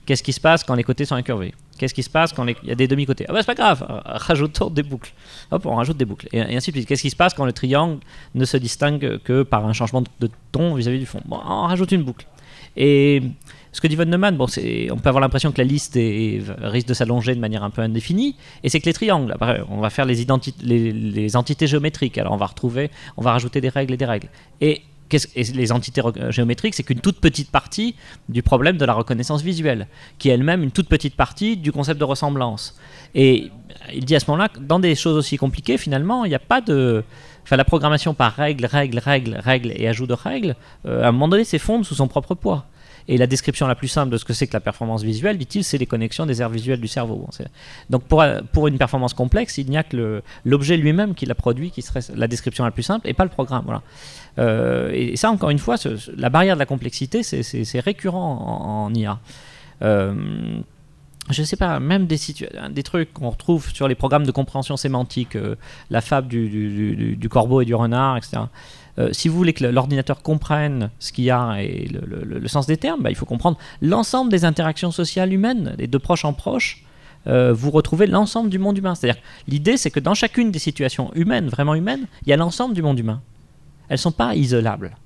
Qu'est-ce 0.04 0.24
qui 0.24 0.32
se 0.32 0.40
passe 0.40 0.64
quand 0.64 0.74
les 0.74 0.82
côtés 0.82 1.04
sont 1.04 1.14
incurvés? 1.14 1.54
Qu'est-ce 1.78 1.94
qui 1.94 2.02
se 2.02 2.10
passe 2.10 2.32
quand 2.32 2.44
il 2.44 2.56
y 2.64 2.72
a 2.72 2.74
des 2.74 2.88
demi-côtés? 2.88 3.26
Ah 3.28 3.32
bah 3.32 3.38
c'est 3.42 3.46
pas 3.46 3.54
grave, 3.54 3.86
rajoutons 4.04 4.70
des 4.70 4.82
boucles. 4.82 5.12
Hop, 5.52 5.64
on 5.64 5.76
rajoute 5.76 5.96
des 5.96 6.04
boucles. 6.04 6.28
Et, 6.32 6.40
ainsi 6.40 6.72
de 6.72 6.76
suite. 6.78 6.88
Qu'est-ce 6.88 7.02
qui 7.02 7.10
se 7.10 7.16
passe 7.16 7.32
quand 7.32 7.44
le 7.44 7.52
triangle 7.52 8.00
ne 8.34 8.44
se 8.44 8.56
distingue 8.56 9.20
que 9.22 9.44
par 9.44 9.64
un 9.64 9.72
changement 9.72 10.02
de, 10.02 10.30
ton 10.50 10.74
vis-à-vis 10.74 10.98
du 10.98 11.06
fond? 11.06 11.20
On 11.30 11.66
rajoute 11.68 11.92
une 11.92 12.02
boucle. 12.02 12.26
Et 12.76 13.22
ce 13.70 13.80
que 13.80 13.86
dit 13.86 13.96
von 13.96 14.04
Neumann, 14.04 14.36
bon, 14.36 14.46
on 14.46 14.96
peut 14.96 15.08
avoir 15.08 15.20
l'impression 15.20 15.52
que 15.52 15.58
la 15.58 15.64
liste 15.64 15.94
risque 15.94 16.88
de 16.88 16.94
s'allonger 16.94 17.34
de 17.34 17.40
manière 17.40 17.62
un 17.62 17.70
peu 17.70 17.82
indéfinie, 17.82 18.36
et 18.62 18.68
c'est 18.68 18.80
que 18.80 18.86
les 18.86 18.92
triangles, 18.92 19.34
on 19.68 19.80
va 19.80 19.90
faire 19.90 20.04
les, 20.04 21.36
entités 21.36 21.66
géométriques, 21.66 22.18
alors 22.18 22.32
on 22.32 22.36
va 22.36 22.46
retrouver, 22.46 22.90
on 23.16 23.22
va 23.22 23.32
rajouter 23.32 23.60
des 23.60 23.68
règles 23.70 23.94
et 23.94 23.96
des 23.96 24.04
règles. 24.04 24.28
Et, 24.60 24.82
les 25.34 25.72
entités 25.72 26.00
re- 26.00 26.30
géométriques, 26.30 26.74
c'est 26.74 26.82
qu'une 26.82 27.00
toute 27.00 27.20
petite 27.20 27.50
partie 27.50 27.94
du 28.28 28.42
problème 28.42 28.76
de 28.76 28.84
la 28.84 28.92
reconnaissance 28.92 29.42
visuelle, 29.42 29.86
qui 30.18 30.28
est 30.28 30.32
elle-même 30.34 30.62
une 30.62 30.70
toute 30.70 30.88
petite 30.88 31.16
partie 31.16 31.56
du 31.56 31.72
concept 31.72 31.98
de 31.98 32.04
ressemblance. 32.04 32.76
Et 33.14 33.50
il 33.92 34.04
dit 34.04 34.14
à 34.14 34.20
ce 34.20 34.30
moment-là, 34.30 34.50
dans 34.60 34.78
des 34.78 34.94
choses 34.94 35.16
aussi 35.16 35.36
compliquées, 35.36 35.78
finalement, 35.78 36.24
il 36.24 36.28
n'y 36.28 36.34
a 36.34 36.40
pas 36.40 36.60
de... 36.60 37.04
Enfin, 37.44 37.56
la 37.56 37.64
programmation 37.64 38.14
par 38.14 38.32
règle, 38.34 38.66
règle, 38.66 38.98
règle, 38.98 39.36
règle 39.42 39.72
et 39.74 39.88
ajout 39.88 40.06
de 40.06 40.14
règles, 40.14 40.54
euh, 40.86 41.02
à 41.02 41.08
un 41.08 41.12
moment 41.12 41.28
donné, 41.28 41.42
s'effondre 41.42 41.84
sous 41.84 41.96
son 41.96 42.06
propre 42.06 42.36
poids. 42.36 42.66
Et 43.08 43.18
la 43.18 43.26
description 43.26 43.66
la 43.66 43.74
plus 43.74 43.88
simple 43.88 44.12
de 44.12 44.16
ce 44.16 44.24
que 44.24 44.32
c'est 44.32 44.46
que 44.46 44.52
la 44.52 44.60
performance 44.60 45.02
visuelle, 45.02 45.36
dit-il, 45.36 45.64
c'est 45.64 45.76
les 45.76 45.86
connexions 45.86 46.24
des 46.24 46.40
aires 46.40 46.48
visuelles 46.48 46.80
du 46.80 46.86
cerveau. 46.86 47.28
Donc 47.90 48.04
pour, 48.04 48.22
euh, 48.22 48.42
pour 48.52 48.68
une 48.68 48.78
performance 48.78 49.12
complexe, 49.12 49.58
il 49.58 49.68
n'y 49.68 49.76
a 49.76 49.82
que 49.82 50.22
l'objet 50.44 50.76
lui-même 50.76 51.16
qui 51.16 51.26
l'a 51.26 51.34
produit 51.34 51.72
qui 51.72 51.82
serait 51.82 52.02
la 52.14 52.28
description 52.28 52.64
la 52.64 52.70
plus 52.70 52.84
simple 52.84 53.08
et 53.08 53.12
pas 53.12 53.24
le 53.24 53.30
programme. 53.30 53.64
Voilà. 53.64 53.82
Euh, 54.38 54.90
et 54.92 55.16
ça, 55.16 55.30
encore 55.30 55.50
une 55.50 55.58
fois, 55.58 55.76
la 56.16 56.30
barrière 56.30 56.54
de 56.54 56.58
la 56.58 56.66
complexité, 56.66 57.22
c'est- 57.22 57.80
récurrent 57.80 58.84
en, 58.84 58.94
IA. 58.94 59.18
Euh, 59.82 60.60
je 61.30 61.42
sais 61.42 61.56
pas, 61.56 61.78
même 61.80 62.06
des, 62.06 62.18
trucs 62.82 63.12
qu'on 63.12 63.30
retrouve 63.30 63.72
sur 63.72 63.88
les 63.88 63.94
programmes 63.94 64.26
de 64.26 64.32
compréhension 64.32 64.76
sémantique, 64.76 65.36
euh, 65.36 65.54
la 65.90 66.00
fable 66.00 66.28
du, 66.28 67.28
corbeau 67.30 67.60
et 67.60 67.64
du 67.64 67.74
renard, 67.74 68.16
etc. 68.16 68.42
Euh, 68.98 69.08
si 69.12 69.28
vous 69.28 69.36
voulez 69.36 69.52
que 69.52 69.64
l'ordinateur 69.64 70.22
comprenne 70.22 70.90
ce 70.98 71.12
qu'il 71.12 71.24
y 71.24 71.30
a 71.30 71.62
et 71.62 71.88
le, 71.88 72.48
sens 72.48 72.66
des 72.66 72.76
termes, 72.76 73.02
bah, 73.02 73.10
il 73.10 73.16
faut 73.16 73.24
comprendre 73.24 73.56
l'ensemble 73.80 74.30
des 74.30 74.44
interactions 74.44 74.90
sociales 74.90 75.32
humaines, 75.32 75.74
et 75.78 75.86
de 75.86 75.98
proche 75.98 76.24
en 76.24 76.32
proche, 76.32 76.84
vous 77.26 77.70
retrouvez 77.70 78.08
l'ensemble 78.08 78.50
du 78.50 78.58
monde 78.58 78.76
humain. 78.76 78.96
C'est-à-dire 78.96 79.22
l'idée, 79.46 79.76
c'est 79.76 79.92
que 79.92 80.00
dans 80.00 80.14
chacune 80.14 80.50
des 80.50 80.58
situations 80.58 81.12
humaines, 81.14 81.48
vraiment 81.48 81.76
humaines, 81.76 82.06
il 82.26 82.30
y 82.30 82.32
a 82.32 82.36
l'ensemble 82.36 82.74
du 82.74 82.82
monde 82.82 82.98
humain. 82.98 83.22
Elles 83.92 83.96
ne 83.96 84.00
sont 84.00 84.10
pas 84.12 84.34
isolables. 84.34 84.96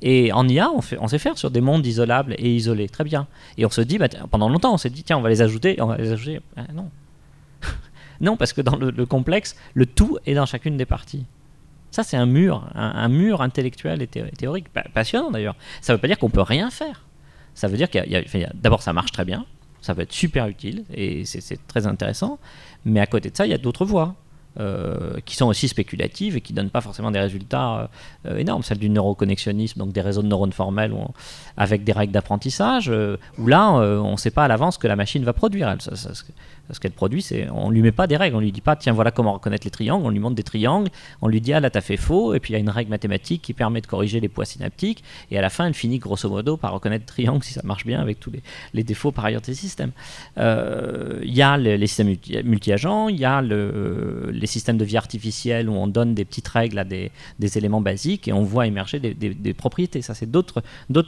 Et 0.00 0.32
en 0.32 0.48
IA, 0.48 0.70
on, 0.70 0.80
on 1.00 1.08
sait 1.08 1.18
faire 1.18 1.36
sur 1.36 1.50
des 1.50 1.60
mondes 1.60 1.84
isolables 1.84 2.34
et 2.38 2.54
isolés. 2.56 2.88
Très 2.88 3.04
bien. 3.04 3.26
Et 3.58 3.66
on 3.66 3.70
se 3.70 3.82
dit, 3.82 3.98
bah, 3.98 4.08
pendant 4.30 4.48
longtemps, 4.48 4.72
on 4.72 4.78
s'est 4.78 4.88
dit, 4.88 5.02
tiens, 5.02 5.18
on 5.18 5.20
va 5.20 5.28
les 5.28 5.42
ajouter. 5.42 5.76
On 5.82 5.86
va 5.88 5.98
les 5.98 6.10
ajouter. 6.10 6.40
Ah, 6.56 6.62
non. 6.72 6.88
non, 8.22 8.38
parce 8.38 8.54
que 8.54 8.62
dans 8.62 8.76
le, 8.76 8.90
le 8.90 9.04
complexe, 9.04 9.56
le 9.74 9.84
tout 9.84 10.16
est 10.24 10.32
dans 10.32 10.46
chacune 10.46 10.78
des 10.78 10.86
parties. 10.86 11.26
Ça, 11.90 12.02
c'est 12.02 12.16
un 12.16 12.24
mur, 12.24 12.66
un, 12.74 13.08
mur 13.10 13.42
intellectuel 13.42 14.00
et 14.00 14.06
thé- 14.06 14.24
théorique, 14.38 14.68
pa- 14.70 14.84
passionnant 14.94 15.30
d'ailleurs. 15.30 15.54
Ça 15.82 15.92
ne 15.92 15.96
veut 15.98 16.00
pas 16.00 16.08
dire 16.08 16.18
qu'on 16.18 16.30
peut 16.30 16.40
rien 16.40 16.70
faire. 16.70 17.02
Ça 17.54 17.68
veut 17.68 17.76
dire 17.76 17.90
qu'il 17.90 18.04
y 18.08 18.16
a- 18.16 18.50
d'abord, 18.54 18.80
ça 18.82 18.94
marche 18.94 19.12
très 19.12 19.24
bien, 19.26 19.44
ça 19.82 19.94
peut 19.94 20.00
être 20.00 20.12
super 20.12 20.48
utile 20.48 20.84
et 20.92 21.24
c'est 21.24 21.64
très 21.68 21.86
intéressant. 21.86 22.38
Mais 22.84 22.98
à 23.00 23.06
côté 23.06 23.30
de 23.30 23.36
ça, 23.36 23.46
il 23.46 23.50
y 23.50 23.54
a 23.54 23.58
d'autres 23.58 23.84
voies. 23.84 24.14
Euh, 24.60 25.18
qui 25.24 25.36
sont 25.36 25.46
aussi 25.46 25.68
spéculatives 25.68 26.36
et 26.36 26.40
qui 26.40 26.52
donnent 26.52 26.70
pas 26.70 26.80
forcément 26.80 27.10
des 27.10 27.18
résultats 27.18 27.90
euh, 28.26 28.36
énormes. 28.36 28.62
Celle 28.62 28.78
du 28.78 28.88
neuroconnexionnisme, 28.88 29.78
donc 29.78 29.92
des 29.92 30.00
réseaux 30.00 30.22
de 30.22 30.28
neurones 30.28 30.52
formels 30.52 30.94
avec 31.56 31.84
des 31.84 31.92
règles 31.92 32.12
d'apprentissage, 32.12 32.88
euh, 32.88 33.16
où 33.38 33.46
là, 33.46 33.76
euh, 33.78 33.98
on 33.98 34.12
ne 34.12 34.16
sait 34.16 34.30
pas 34.30 34.44
à 34.44 34.48
l'avance 34.48 34.74
ce 34.74 34.78
que 34.78 34.86
la 34.86 34.96
machine 34.96 35.24
va 35.24 35.32
produire. 35.32 35.76
Ce 36.70 36.80
qu'elle 36.80 36.92
produit, 36.92 37.20
c'est 37.22 37.48
on 37.50 37.70
lui 37.70 37.82
met 37.82 37.92
pas 37.92 38.06
des 38.06 38.16
règles, 38.16 38.36
on 38.36 38.40
lui 38.40 38.52
dit 38.52 38.60
pas 38.60 38.76
tiens 38.76 38.92
voilà 38.92 39.10
comment 39.10 39.32
reconnaître 39.34 39.64
les 39.66 39.70
triangles, 39.70 40.04
on 40.06 40.10
lui 40.10 40.18
montre 40.18 40.34
des 40.34 40.42
triangles, 40.42 40.88
on 41.22 41.28
lui 41.28 41.40
dit 41.40 41.52
ah 41.52 41.60
là 41.60 41.70
t'as 41.70 41.80
fait 41.80 41.96
faux, 41.96 42.34
et 42.34 42.40
puis 42.40 42.52
il 42.52 42.54
y 42.54 42.56
a 42.56 42.60
une 42.60 42.70
règle 42.70 42.90
mathématique 42.90 43.42
qui 43.42 43.52
permet 43.52 43.80
de 43.80 43.86
corriger 43.86 44.20
les 44.20 44.28
poids 44.28 44.44
synaptiques, 44.44 45.04
et 45.30 45.38
à 45.38 45.42
la 45.42 45.50
fin 45.50 45.66
elle 45.66 45.74
finit 45.74 45.98
grosso 45.98 46.28
modo 46.28 46.56
par 46.56 46.72
reconnaître 46.72 47.04
le 47.06 47.12
triangle 47.12 47.42
si 47.44 47.52
ça 47.52 47.60
marche 47.64 47.84
bien 47.86 48.00
avec 48.00 48.18
tous 48.20 48.32
les, 48.72 48.82
défauts 48.82 49.12
par 49.12 49.24
ailleurs 49.26 49.40
de 49.40 49.46
ces 49.46 49.54
systèmes. 49.54 49.92
Euh, 50.38 51.20
Il 51.22 51.34
y 51.34 51.42
a 51.42 51.56
les, 51.56 51.86
systèmes 51.86 52.08
multi- 52.08 52.42
multi-agents, 52.44 53.08
il 53.08 53.18
y 53.18 53.24
a 53.24 53.40
le- 53.42 54.30
les 54.32 54.46
systèmes 54.46 54.76
de 54.78 54.84
vie 54.84 54.96
artificielle 54.96 55.68
où 55.68 55.74
on 55.74 55.86
donne 55.86 56.14
des 56.14 56.24
petites 56.24 56.48
règles 56.48 56.78
à 56.78 56.84
des, 56.84 57.10
des 57.38 57.58
éléments 57.58 57.80
basiques 57.80 58.28
et 58.28 58.32
on 58.32 58.42
voit 58.42 58.66
émerger 58.66 58.98
des, 59.00 59.14
des- 59.14 59.34
des 59.34 59.54
propriétés. 59.54 60.02
Ça 60.02 60.14
c'est 60.14 60.30
d'autres 60.30 60.62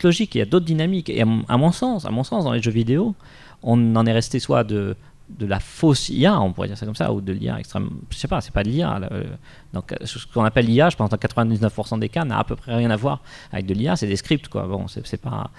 logiques, 0.05 0.35
il 0.35 0.39
y 0.39 0.43
a 0.43 0.47
d'autres 0.47 0.67
dynamiques. 0.67 1.11
Et 1.11 1.23
à 1.23 1.57
mon 1.57 1.73
sens, 1.73 2.05
à 2.05 2.11
mon 2.11 2.25
sens, 2.25 2.45
dans 2.45 2.53
les 2.53 2.63
jeux 2.63 2.71
vidéo, 2.71 3.15
on 3.63 3.97
en 3.97 4.07
est 4.07 4.13
resté 4.13 4.39
soit 4.39 4.65
de 4.65 4.97
de 5.29 5.45
la 5.47 5.59
fausse 5.59 6.09
IA, 6.09 6.41
on 6.41 6.53
pourrait 6.53 6.69
dire 6.69 6.79
ça 6.79 6.87
comme 6.87 6.95
ça, 6.95 7.13
ou 7.13 7.21
de 7.21 7.33
l'IA 7.33 7.59
extrême. 7.59 7.91
Je 8.11 8.17
sais 8.17 8.29
pas, 8.29 8.41
c'est 8.41 8.53
pas 8.53 8.63
de 8.63 8.69
l'IA. 8.69 9.01
euh, 9.11 9.25
Donc, 9.73 9.93
euh, 9.93 9.97
ce 10.05 10.25
qu'on 10.27 10.45
appelle 10.45 10.67
l'IA, 10.67 10.89
je 10.89 10.97
pense 10.97 11.11
dans 11.11 11.17
99% 11.17 11.99
des 11.99 12.09
cas, 12.09 12.25
n'a 12.25 12.39
à 12.39 12.45
peu 12.45 12.55
près 12.55 12.75
rien 12.77 12.91
à 12.91 12.97
voir 12.97 13.23
avec 13.53 13.67
de 13.67 13.75
l'IA. 13.75 13.97
C'est 13.97 14.07
des 14.07 14.17
scripts, 14.17 14.49
quoi. 14.49 14.67
Bon, 14.69 14.87
c'est 14.87 15.21
pas, 15.21 15.51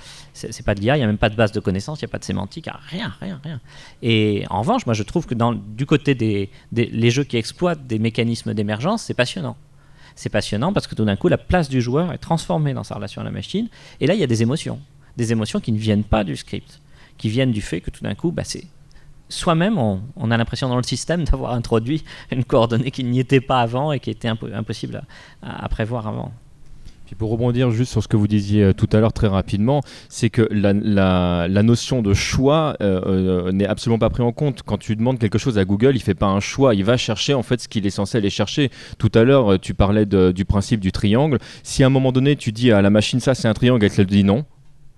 pas 0.65 0.76
de 0.76 0.80
l'IA. 0.80 0.97
Il 0.97 1.01
y 1.01 1.03
a 1.03 1.07
même 1.07 1.18
pas 1.18 1.30
de 1.30 1.36
base 1.36 1.51
de 1.51 1.59
connaissances, 1.59 1.99
il 1.99 2.03
y 2.03 2.05
a 2.05 2.07
pas 2.09 2.20
de 2.20 2.24
sémantique, 2.24 2.70
ah, 2.72 2.80
rien, 2.88 3.13
rien, 3.20 3.41
rien. 3.43 3.59
Et 4.01 4.45
en 4.49 4.61
revanche, 4.61 4.86
moi, 4.86 4.93
je 4.93 5.03
trouve 5.03 5.26
que 5.26 5.36
dans, 5.36 5.53
du 5.53 5.86
côté 5.86 6.15
des, 6.15 6.49
des 6.72 6.86
les 6.86 7.11
jeux 7.11 7.24
qui 7.26 7.36
exploitent 7.38 7.86
des 7.86 7.99
mécanismes 7.99 8.53
d'émergence, 8.53 9.03
c'est 9.03 9.13
passionnant. 9.13 9.57
C'est 10.15 10.30
passionnant 10.30 10.72
parce 10.74 10.88
que 10.88 10.95
tout 10.95 11.05
d'un 11.05 11.15
coup, 11.18 11.28
la 11.28 11.38
place 11.38 11.68
du 11.70 11.82
joueur 11.82 12.11
est 12.13 12.18
transformée 12.18 12.74
dans 12.74 12.84
sa 12.84 12.95
relation 12.95 13.22
à 13.22 13.26
la 13.26 13.32
machine. 13.32 13.68
Et 13.99 14.07
là, 14.07 14.13
il 14.13 14.20
y 14.20 14.24
a 14.24 14.28
des 14.28 14.41
émotions, 14.41 14.80
des 15.18 15.32
émotions 15.34 15.59
qui 15.59 15.72
ne 15.74 15.78
viennent 15.78 16.05
pas 16.05 16.24
du 16.24 16.36
script, 16.38 16.82
qui 17.18 17.30
viennent 17.30 17.51
du 17.51 17.61
fait 17.61 17.82
que 17.82 17.91
tout 17.91 18.03
d'un 18.03 18.15
coup, 18.15 18.32
bah, 18.32 18.43
c'est 18.45 18.63
soi-même, 19.30 19.78
on, 19.78 20.32
a 20.32 20.38
l'impression 20.38 20.70
dans 20.70 20.78
le 20.78 20.84
système 20.84 21.24
d'avoir 21.24 21.54
introduit 21.54 22.04
une 22.32 22.44
coordonnée 22.44 22.92
qui 22.92 23.04
n'y 23.04 23.20
était 23.20 23.42
pas 23.42 23.62
avant 23.62 23.92
et 23.92 24.00
qui 24.00 24.10
était 24.10 24.30
impo- 24.30 24.54
impossible 24.54 25.04
à, 25.42 25.68
prévoir 25.70 26.08
avant. 26.08 26.32
Puis 27.06 27.16
pour 27.16 27.32
rebondir 27.32 27.72
juste 27.72 27.92
sur 27.92 28.04
ce 28.04 28.10
que 28.10 28.18
vous 28.18 28.28
disiez 28.28 28.64
euh, 28.64 28.74
tout 28.74 28.90
à 28.92 29.00
l'heure 29.00 29.14
très 29.14 29.28
rapidement, 29.28 29.82
c'est 30.10 30.30
que 30.30 30.46
la, 30.52 30.74
notion 31.64 32.02
de 32.02 32.14
choix 32.14 32.76
euh, 32.82 33.46
euh, 33.48 33.52
n'est 33.54 33.66
absolument 33.66 33.98
pas 33.98 34.10
prise 34.10 34.26
en 34.26 34.34
compte. 34.34 34.62
Quand 34.64 34.78
tu 34.78 34.94
demandes 34.98 35.18
quelque 35.18 35.38
chose 35.38 35.58
à 35.58 35.64
Google, 35.64 35.96
il 35.96 36.02
fait 36.02 36.16
pas 36.16 36.26
un 36.26 36.42
choix, 36.42 36.76
il 36.76 36.84
va 36.84 36.98
chercher 36.98 37.34
en 37.34 37.44
fait 37.44 37.62
ce 37.62 37.70
qu'il 37.70 37.88
est 37.88 37.92
censé 37.92 38.18
aller 38.18 38.30
chercher. 38.30 38.72
Tout 38.98 39.12
à 39.14 39.24
l'heure, 39.24 39.58
tu 39.58 39.74
parlais 39.74 40.06
du 40.06 40.44
principe 40.44 40.82
du 40.82 40.92
triangle. 40.92 41.38
Si 41.64 41.82
à 41.82 41.88
un 41.88 41.90
moment 41.90 42.12
donné 42.12 42.36
tu 42.36 42.52
dis 42.52 42.74
à 42.74 42.82
la 42.82 42.90
machine 42.90 43.22
ça 43.22 43.36
c'est 43.36 43.48
un 43.48 43.54
triangle, 43.54 43.86
elle 43.86 43.92
te 43.92 44.02
dit 44.02 44.26
non. 44.26 44.44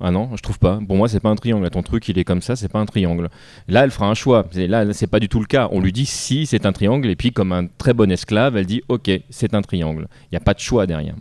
Ah 0.02 0.12
non, 0.12 0.30
je 0.38 0.42
trouve 0.42 0.58
pas. 0.60 0.80
Pour 0.88 0.96
moi, 0.96 1.10
c'est 1.10 1.20
pas 1.20 1.30
un 1.30 1.36
triangle. 1.36 1.70
Ton 1.70 1.84
truc, 1.84 2.08
il 2.08 2.18
est 2.18 2.24
comme 2.24 2.42
ça, 2.42 2.56
c'est 2.56 2.70
pas 2.70 2.80
un 2.80 2.86
triangle. 2.86 3.30
Là, 3.68 3.84
elle 3.84 3.92
fera 3.92 4.08
un 4.08 4.14
choix. 4.14 4.46
C'est- 4.52 4.68
Là, 4.68 4.92
c'est 4.94 5.08
pas 5.08 5.20
du 5.20 5.28
tout 5.28 5.40
le 5.42 5.46
cas. 5.46 5.68
On 5.72 5.82
lui 5.82 5.92
dit 5.92 6.06
si 6.06 6.46
c'est 6.46 6.66
un 6.66 6.72
triangle, 6.72 7.10
et 7.10 7.16
puis 7.18 7.32
comme 7.32 7.52
un 7.52 7.68
très 7.68 7.94
bon 7.94 8.10
esclave, 8.12 8.56
elle 8.56 8.66
dit 8.66 8.82
ok, 8.88 9.12
c'est 9.30 9.54
un 9.54 9.62
triangle. 9.62 10.08
Il 10.26 10.28
n'y 10.34 10.38
a 10.38 10.42
pas 10.42 10.54
de 10.54 10.60
choix 10.60 10.86
derrière. 10.88 11.16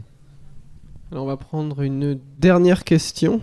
Alors, 1.11 1.25
on 1.25 1.27
va 1.27 1.37
prendre 1.37 1.81
une 1.83 2.21
dernière 2.39 2.85
question. 2.85 3.41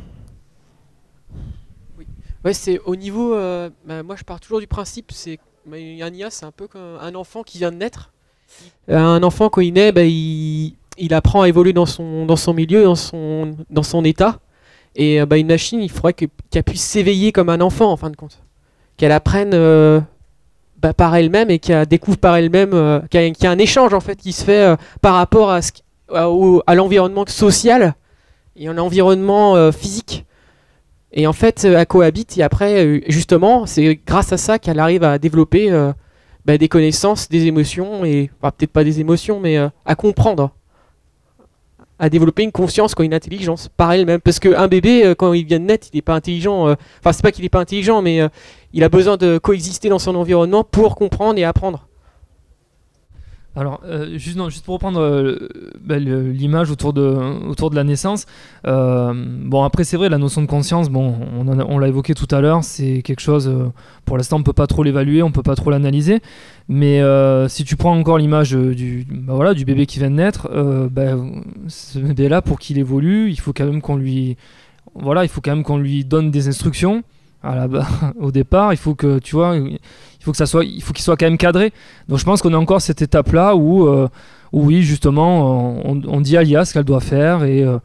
Ouais, 2.44 2.54
c'est 2.54 2.80
au 2.86 2.96
niveau. 2.96 3.34
euh, 3.34 3.70
bah, 3.88 4.04
moi, 4.04 4.16
je 4.16 4.24
pars 4.24 4.40
toujours 4.40 4.60
du 4.60 4.68
principe, 4.68 5.12
c'est 5.12 5.40
un 5.72 6.14
IA, 6.14 6.30
c'est 6.30 6.46
un 6.46 6.52
peu 6.52 6.68
comme 6.68 6.98
un 7.02 7.16
enfant 7.16 7.42
qui 7.44 7.58
vient 7.58 7.72
de 7.72 7.78
naître. 7.78 8.12
Un 8.88 9.24
enfant, 9.24 9.50
quand 9.50 9.62
il 9.62 9.74
naît, 9.74 9.92
bah, 9.92 10.04
il, 10.04 10.76
il 11.00 11.14
apprend 11.16 11.42
à 11.42 11.48
évoluer 11.50 11.74
dans 11.74 11.88
son, 11.88 12.26
dans 12.28 12.36
son 12.36 12.54
milieu, 12.54 12.84
dans 12.84 12.94
son, 12.96 13.56
dans 13.72 13.84
son 13.84 14.06
état. 14.06 14.40
Et 14.96 15.22
euh, 15.22 15.26
bah, 15.26 15.38
une 15.38 15.48
machine, 15.48 15.82
il 15.82 15.90
faudrait 15.92 16.14
que- 16.14 16.26
qu'elle 16.50 16.64
puisse 16.64 16.82
s'éveiller 16.84 17.32
comme 17.32 17.50
un 17.50 17.62
enfant, 17.62 17.92
en 17.92 17.98
fin 17.98 18.10
de 18.10 18.16
compte. 18.16 18.40
Qu'elle 18.98 19.12
apprenne 19.12 19.52
euh, 19.54 20.00
bah, 20.82 20.94
par 20.94 21.16
elle-même 21.16 21.50
et 21.50 21.60
qu'elle 21.60 21.86
découvre 21.86 22.18
par 22.18 22.36
elle-même, 22.38 22.74
euh, 22.74 23.00
qu'il 23.10 23.22
y, 23.22 23.46
a- 23.46 23.52
un 23.52 23.58
échange 23.58 23.94
en 23.94 24.00
fait 24.00 24.16
qui 24.16 24.32
se 24.32 24.44
fait 24.44 24.76
par 25.02 25.16
rapport 25.16 25.52
à, 25.52 25.60
l'environnement 26.76 27.26
social 27.28 27.96
et 28.56 28.70
à 28.70 28.74
l'environnement 28.74 29.72
physique. 29.72 30.26
Et 31.12 31.28
en 31.28 31.34
fait, 31.34 31.64
elle 31.66 31.86
cohabite 31.86 32.38
et 32.38 32.44
après, 32.44 33.02
justement, 33.08 33.66
c'est 33.66 34.00
grâce 34.06 34.32
à 34.34 34.38
ça 34.38 34.60
qu'elle 34.60 34.80
arrive 34.80 35.04
à 35.04 35.18
développer 35.18 35.72
bah, 36.46 36.58
des 36.58 36.68
connaissances, 36.68 37.28
des 37.28 37.48
émotions, 37.48 38.06
et 38.06 38.30
peut-être 38.42 38.72
pas 38.72 38.84
des 38.84 39.00
émotions, 39.00 39.40
mais 39.40 39.58
à 39.58 39.96
comprendre, 39.96 40.52
à 42.00 42.10
développer 42.10 42.44
une 42.44 42.52
conscience, 42.52 42.94
quoi, 42.96 43.06
une 43.06 43.14
intelligence 43.14 43.70
par 43.78 43.94
elle-même. 43.94 44.22
Parce 44.22 44.40
qu'un 44.40 44.68
bébé, 44.68 45.06
euh, 45.06 45.16
quand 45.16 45.34
il 45.34 45.46
vient 45.46 45.60
de 45.60 45.66
naître, 45.66 45.88
il 45.94 45.98
n'est 45.98 46.02
pas 46.02 46.16
intelligent. 46.16 46.68
euh, 46.68 46.76
Enfin, 47.00 47.14
c'est 47.14 47.24
pas 47.24 47.32
qu'il 47.32 47.44
n'est 47.44 47.50
pas 47.50 47.60
intelligent, 47.62 48.02
mais 48.02 48.22
euh, 48.22 48.28
il 48.74 48.84
a 48.84 48.90
besoin 48.90 49.18
de 49.18 49.38
coexister 49.38 49.90
dans 49.90 50.00
son 50.00 50.16
environnement 50.16 50.64
pour 50.64 50.96
comprendre 50.96 51.40
et 51.40 51.44
apprendre. 51.44 51.88
Alors, 53.58 53.80
euh, 53.86 54.18
juste, 54.18 54.38
pour 54.66 54.74
reprendre 54.74 55.00
euh, 55.00 55.48
bah, 55.80 55.98
l'image 55.98 56.72
autour 56.72 56.92
de, 56.92 57.76
la 57.76 57.84
naissance, 57.86 58.26
euh, 58.68 59.14
bon, 59.16 59.64
après, 59.64 59.86
c'est 59.86 59.96
vrai, 59.96 60.10
la 60.10 60.18
notion 60.18 60.42
de 60.42 60.48
conscience, 60.48 60.90
bon, 60.90 61.16
on, 61.38 61.78
l'a 61.78 61.88
évoqué 61.88 62.14
tout 62.14 62.28
à 62.32 62.42
l'heure, 62.42 62.66
c'est 62.66 63.02
quelque 63.02 63.22
chose, 63.22 63.48
euh, 63.48 63.72
pour 64.04 64.18
l'instant, 64.18 64.38
on 64.38 64.44
peut 64.44 64.52
pas 64.52 64.68
trop 64.68 64.84
l'évaluer, 64.84 65.24
on 65.24 65.32
peut 65.32 65.42
pas 65.42 65.56
trop 65.56 65.72
l'analyser, 65.72 66.22
mais 66.68 67.02
si 67.48 67.64
tu 67.64 67.78
prends 67.78 67.98
encore 67.98 68.18
l'image 68.18 68.52
du, 68.52 69.08
bah, 69.10 69.54
du 69.54 69.64
bébé 69.64 69.86
qui 69.86 70.00
vient 70.00 70.12
de 70.12 70.16
naître, 70.16 70.50
bah, 70.92 71.16
ce 71.68 72.00
bébé-là, 72.00 72.42
pour 72.42 72.60
qu'il 72.60 72.78
évolue, 72.78 73.30
il 73.30 73.40
faut 73.40 73.54
quand 73.54 73.66
même 73.66 73.82
qu'on 73.82 73.96
lui, 73.96 74.36
voilà, 74.96 75.24
il 75.24 75.30
faut 75.30 75.40
quand 75.40 75.56
même 75.56 75.64
qu'on 75.64 75.78
lui 75.78 76.04
donne 76.04 76.30
des 76.30 76.50
instructions. 76.50 77.04
Au 78.20 78.32
départ, 78.32 78.74
il 78.74 78.78
faut 78.78 78.96
que 78.96 79.20
tu 79.20 79.36
vois, 79.36 79.56
il 79.58 79.80
faut 80.22 80.32
que 80.32 80.38
ça 80.38 80.46
soit, 80.46 80.66
il 80.66 80.82
faut 80.82 80.94
qu'il 80.94 81.04
soit 81.04 81.18
quand 81.18 81.26
même 81.26 81.38
cadré. 81.38 81.72
Donc 82.10 82.20
je 82.20 82.26
pense 82.26 82.42
qu'on 82.42 82.54
a 82.54 82.58
encore 82.58 82.82
cette 82.82 83.02
étape-là 83.02 83.56
où, 83.56 83.88
euh, 83.88 84.08
où 84.52 84.66
oui, 84.66 84.82
justement, 84.82 85.86
on, 85.86 86.22
dit 86.22 86.38
à 86.38 86.44
l'IA 86.44 86.66
ce 86.66 86.74
qu'elle 86.74 86.84
doit 86.84 87.00
faire 87.00 87.44
et, 87.44 87.64
euh, 87.64 87.78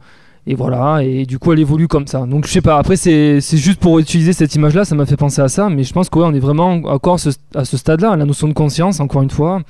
et 0.47 0.55
voilà, 0.55 1.03
et 1.03 1.25
du 1.25 1.37
coup 1.37 1.53
elle 1.53 1.59
évolue 1.59 1.87
comme 1.87 2.07
ça. 2.07 2.25
Donc 2.25 2.47
je 2.47 2.51
sais 2.51 2.61
pas, 2.61 2.77
après 2.77 2.95
c'est 2.95 3.39
juste 3.39 3.79
pour 3.79 3.99
utiliser 3.99 4.33
cette 4.33 4.55
image-là, 4.55 4.85
ça 4.85 4.95
m'a 4.95 5.05
fait 5.05 5.17
penser 5.17 5.41
à 5.41 5.49
ça, 5.49 5.69
mais 5.69 5.83
je 5.83 5.93
pense 5.93 6.09
qu'on 6.09 6.33
est 6.33 6.39
vraiment 6.39 6.71
encore 6.85 7.19
à 7.55 7.65
ce 7.65 7.77
stade-là, 7.77 8.15
la 8.15 8.25
notion 8.25 8.47
de 8.47 8.53
conscience, 8.53 8.99
encore 8.99 9.21
une 9.21 9.29
fois, 9.29 9.61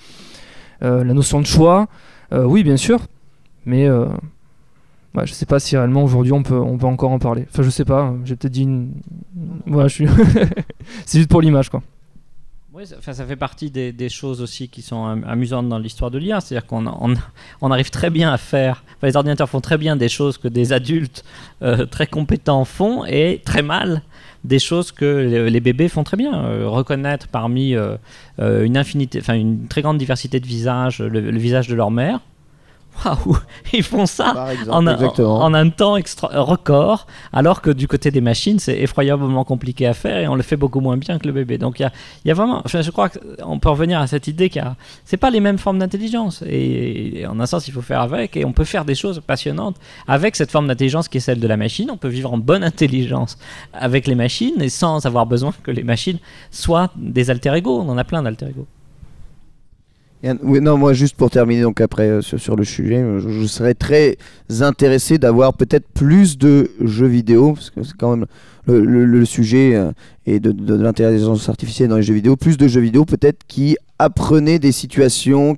euh, 0.84 1.04
la 1.04 1.14
notion 1.14 1.42
de 1.42 1.46
choix, 1.46 1.88
oui 2.32 2.64
bien 2.64 2.78
sûr, 2.78 3.02
mais 3.66 3.90
ouais, 5.16 5.26
je 5.26 5.34
sais 5.34 5.46
pas 5.46 5.60
si 5.60 5.78
réellement 5.78 6.04
aujourd'hui 6.04 6.32
on 6.32 6.44
peut, 6.44 6.60
on 6.60 6.78
peut 6.78 6.88
encore 6.88 7.12
en 7.12 7.20
parler. 7.20 7.46
Enfin 7.50 7.64
je 7.64 7.70
sais 7.70 7.86
pas, 7.86 8.14
j'ai 8.26 8.36
peut-être 8.36 8.54
dit 8.54 8.64
une... 8.64 8.94
Voilà, 9.66 9.88
je 9.88 9.94
suis... 9.94 10.08
c'est 11.06 11.20
juste 11.20 11.30
pour 11.30 11.42
l'image 11.42 11.70
quoi. 11.70 11.82
Oui, 12.74 12.84
ça, 12.88 13.14
ça 13.14 13.26
fait 13.26 13.36
partie 13.36 13.70
des, 13.70 13.92
des 13.92 14.08
choses 14.08 14.42
aussi 14.42 14.70
qui 14.70 14.82
sont 14.82 15.04
am- 15.04 15.26
amusantes 15.28 15.68
dans 15.68 15.78
l'histoire 15.78 16.10
de 16.10 16.18
l'IA. 16.18 16.40
C'est-à-dire 16.40 16.66
qu'on 16.66 16.88
on, 16.88 17.14
on 17.60 17.70
arrive 17.70 17.90
très 17.90 18.10
bien 18.10 18.32
à 18.32 18.38
faire. 18.38 18.86
enfin, 18.96 19.08
les 19.08 19.18
ordinateurs 19.18 19.50
font 19.50 19.60
très 19.60 19.78
bien 19.78 19.98
des 19.98 20.08
choses 20.08 20.38
que 20.38 20.48
des 20.48 20.72
adultes 20.72 21.26
euh, 21.64 21.86
très 21.86 22.08
compétents 22.08 22.64
font 22.64 23.04
et 23.06 23.42
très 23.44 23.62
mal 23.62 24.02
des 24.46 24.60
choses 24.60 24.94
que 24.94 25.06
les, 25.50 25.60
bébés 25.60 25.90
font 25.90 26.06
très 26.06 26.16
bien. 26.16 26.34
Euh, 26.46 26.68
reconnaître 26.70 27.28
parmi 27.28 27.76
euh, 27.76 27.98
euh, 28.40 28.64
une 28.64 28.78
infinité, 28.78 29.20
enfin 29.20 29.36
une 29.36 29.68
très 29.68 29.82
grande 29.82 29.98
diversité 29.98 30.40
de 30.40 30.48
visages, 30.48 31.00
le, 31.00 31.20
le 31.20 31.40
visage 31.40 31.68
de 31.68 31.76
leur 31.76 31.92
mère. 31.92 32.22
Waouh, 33.06 33.38
ils 33.74 33.84
font 33.84 34.06
ça 34.06 34.48
exemple, 34.52 34.72
en 34.72 34.88
un, 34.88 34.94
exactement. 34.94 35.40
en 35.42 35.54
un 35.54 35.70
temps 35.70 35.98
extra- 35.98 36.30
record, 36.42 37.08
alors 37.34 37.62
que 37.62 37.72
du 37.72 37.88
côté 37.88 38.12
des 38.12 38.22
machines, 38.22 38.60
c'est 38.60 38.78
effroyablement 38.80 39.44
compliqué 39.44 39.88
à 39.88 39.94
faire 39.94 40.18
et 40.18 40.28
on 40.28 40.36
le 40.36 40.44
fait 40.44 40.58
beaucoup 40.58 40.82
moins 40.82 40.98
bien 40.98 41.18
que 41.18 41.26
le 41.28 41.34
bébé. 41.34 41.58
Donc 41.58 41.80
il 41.80 41.84
y 41.84 41.86
a, 41.86 41.92
il 42.24 42.28
y 42.28 42.32
a 42.32 42.34
vraiment, 42.34 42.62
enfin, 42.66 42.82
je 42.82 42.92
crois 42.92 43.10
qu'on 43.10 43.60
peut 43.60 43.70
revenir 43.70 44.00
à 44.00 44.08
cette 44.08 44.28
idée 44.28 44.50
qu'il 44.50 44.64
c'est 45.06 45.18
pas 45.18 45.30
les 45.30 45.40
mêmes 45.40 45.58
formes 45.58 45.80
d'intelligence 45.80 46.44
et, 46.46 47.22
et 47.22 47.28
en 47.28 47.40
un 47.40 47.46
sens 47.46 47.68
il 47.68 47.74
faut 47.74 47.82
faire 47.82 48.02
avec 48.02 48.38
et 48.38 48.46
on 48.46 48.54
peut 48.54 48.66
faire 48.66 48.86
des 48.86 48.96
choses 48.96 49.22
passionnantes 49.26 49.78
avec 50.08 50.36
cette 50.36 50.52
forme 50.52 50.68
d'intelligence 50.68 51.08
qui 51.08 51.18
est 51.18 51.22
celle 51.22 51.40
de 51.40 51.48
la 51.48 51.58
machine. 51.58 51.90
On 51.92 51.98
peut 51.98 52.08
vivre 52.08 52.32
en 52.34 52.38
bonne 52.38 52.64
intelligence 52.64 53.38
avec 53.74 54.08
les 54.08 54.16
machines 54.16 54.62
et 54.62 54.70
sans 54.70 55.06
avoir 55.06 55.26
besoin 55.26 55.54
que 55.64 55.72
les 55.72 55.84
machines 55.84 56.20
soient 56.52 56.90
des 56.96 57.30
alter 57.30 57.54
ego. 57.56 57.82
On 57.82 57.90
en 57.90 57.98
a 57.98 58.04
plein 58.04 58.22
d'alter 58.22 58.48
ego. 58.48 58.68
Oui, 60.24 60.62
non, 60.62 60.78
moi 60.78 60.94
juste 60.94 61.16
pour 61.16 61.32
terminer 61.32 61.64
donc 61.64 61.82
après 61.82 62.08
euh, 62.08 62.22
sur, 62.22 62.40
sur 62.40 62.56
le 62.56 62.64
sujet, 62.64 62.98
euh, 62.98 63.20
je, 63.20 63.30
je 63.30 63.46
serais 63.48 63.74
très 63.74 64.18
intéressé 64.60 65.18
d'avoir 65.18 65.54
peut-être 65.56 65.88
plus 65.96 66.38
de 66.38 66.70
jeux 66.80 67.08
vidéo 67.08 67.54
parce 67.54 67.72
que 67.72 67.82
c'est 67.82 67.98
quand 67.98 68.16
même 68.16 68.28
le, 68.68 69.26
sujet 69.26 69.76
euh, 69.76 69.92
et 70.26 70.40
de, 70.40 70.52
de- 70.52 70.76
l'intelligence 70.76 71.50
artificielle 71.50 71.90
dans 71.90 71.98
les 71.98 72.04
jeux 72.04 72.14
vidéo, 72.14 72.36
plus 72.36 72.58
de 72.58 72.68
jeux 72.68 72.82
vidéo 72.82 73.06
peut-être 73.06 73.40
qui 73.48 73.78
apprenaient 73.98 74.58
des 74.58 74.72
situations 74.72 75.56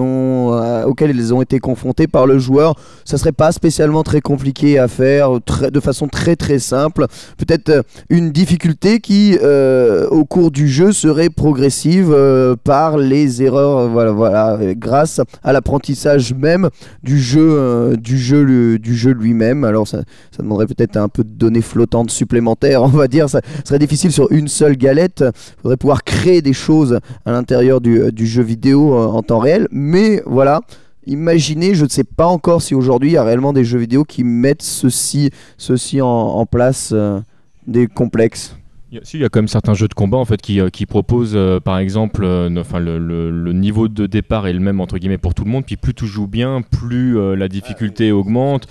ont 0.00 0.52
euh, 0.52 0.84
auxquelles 0.84 1.16
ils 1.16 1.32
ont 1.32 1.40
été 1.40 1.58
confrontés 1.60 2.06
par 2.06 2.26
le 2.26 2.38
joueur. 2.38 2.74
Ça 3.06 3.16
serait 3.16 3.32
pas 3.32 3.52
spécialement 3.52 4.02
très 4.02 4.20
compliqué 4.20 4.78
à 4.78 4.86
faire, 4.86 5.30
de 5.40 5.80
façon 5.80 6.06
très 6.06 6.36
très 6.36 6.58
simple. 6.58 7.06
Peut-être 7.38 7.70
euh, 7.70 7.82
une 8.10 8.32
difficulté 8.32 9.00
qui, 9.00 9.38
euh, 9.42 10.08
au 10.08 10.26
cours 10.26 10.50
du 10.50 10.68
jeu, 10.68 10.92
serait 10.92 11.30
progressive 11.30 12.12
euh, 12.12 12.54
par 12.62 12.98
les 12.98 13.42
erreurs, 13.42 13.78
euh, 13.78 13.88
voilà, 13.88 14.12
voilà, 14.12 14.52
euh, 14.60 14.74
grâce 14.76 15.20
à 15.42 15.52
l'apprentissage 15.54 16.34
même 16.34 16.68
du 17.02 17.18
jeu, 17.18 17.48
euh, 17.50 17.96
du 17.96 18.18
jeu, 18.18 18.78
du 18.78 18.94
jeu 18.94 19.12
lui-même. 19.12 19.64
Alors 19.64 19.88
ça, 19.88 20.02
ça 20.36 20.42
demanderait 20.42 20.66
peut-être 20.66 20.98
un 20.98 21.08
peu 21.08 21.24
de 21.24 21.30
données 21.30 21.62
flottantes 21.62 22.10
supplémentaires, 22.10 22.46
on 22.64 22.88
va 22.88 23.08
dire. 23.08 23.28
Ça 23.28 23.40
serait 23.64 23.78
difficile 23.78 24.12
sur 24.12 24.30
une 24.32 24.48
seule 24.48 24.76
galette. 24.76 25.24
Il 25.24 25.62
faudrait 25.62 25.76
pouvoir 25.76 26.04
créer 26.04 26.42
des 26.42 26.52
choses 26.52 26.98
à 27.24 27.32
l'intérieur 27.32 27.80
du, 27.80 28.00
euh, 28.00 28.10
jeu 28.16 28.42
vidéo 28.42 28.94
euh, 28.94 29.06
en 29.06 29.22
temps 29.22 29.38
réel. 29.38 29.68
Mais 29.70 30.22
voilà. 30.26 30.60
Imaginez, 31.06 31.74
je 31.74 31.84
ne 31.84 31.88
sais 31.88 32.04
pas 32.04 32.26
encore 32.26 32.62
si 32.62 32.74
aujourd'hui 32.74 33.10
il 33.10 33.12
y 33.14 33.16
a 33.16 33.22
réellement 33.22 33.52
des 33.52 33.64
jeux 33.64 33.78
vidéo 33.78 34.04
qui 34.04 34.24
mettent 34.24 34.62
ceci, 34.62 35.30
ceci 35.56 36.00
en, 36.00 36.08
en 36.08 36.46
place, 36.46 36.90
euh, 36.92 37.20
des 37.66 37.86
complexes. 37.86 38.56
Il 38.96 39.00
y, 39.00 39.02
a, 39.02 39.04
si, 39.04 39.18
il 39.18 39.20
y 39.20 39.24
a 39.26 39.28
quand 39.28 39.40
même 39.40 39.48
certains 39.48 39.74
jeux 39.74 39.88
de 39.88 39.92
combat 39.94 40.16
en 40.16 40.24
fait 40.24 40.40
qui, 40.40 40.58
euh, 40.58 40.70
qui 40.70 40.86
proposent 40.86 41.34
euh, 41.36 41.60
par 41.60 41.76
exemple 41.76 42.24
euh, 42.24 42.48
enfin, 42.58 42.78
le, 42.78 42.98
le- 42.98 43.30
le 43.30 43.52
niveau 43.52 43.88
de 43.88 44.06
départ 44.06 44.46
est 44.46 44.54
le 44.54 44.60
même 44.60 44.80
entre 44.80 44.96
guillemets 44.96 45.18
pour 45.18 45.34
tout 45.34 45.44
le 45.44 45.50
monde 45.50 45.66
puis 45.66 45.76
plus 45.76 45.92
tu 45.92 46.06
joues 46.06 46.26
bien 46.26 46.62
plus 46.62 47.18
euh, 47.18 47.36
la 47.36 47.48
difficulté 47.48 48.10
augmente. 48.10 48.66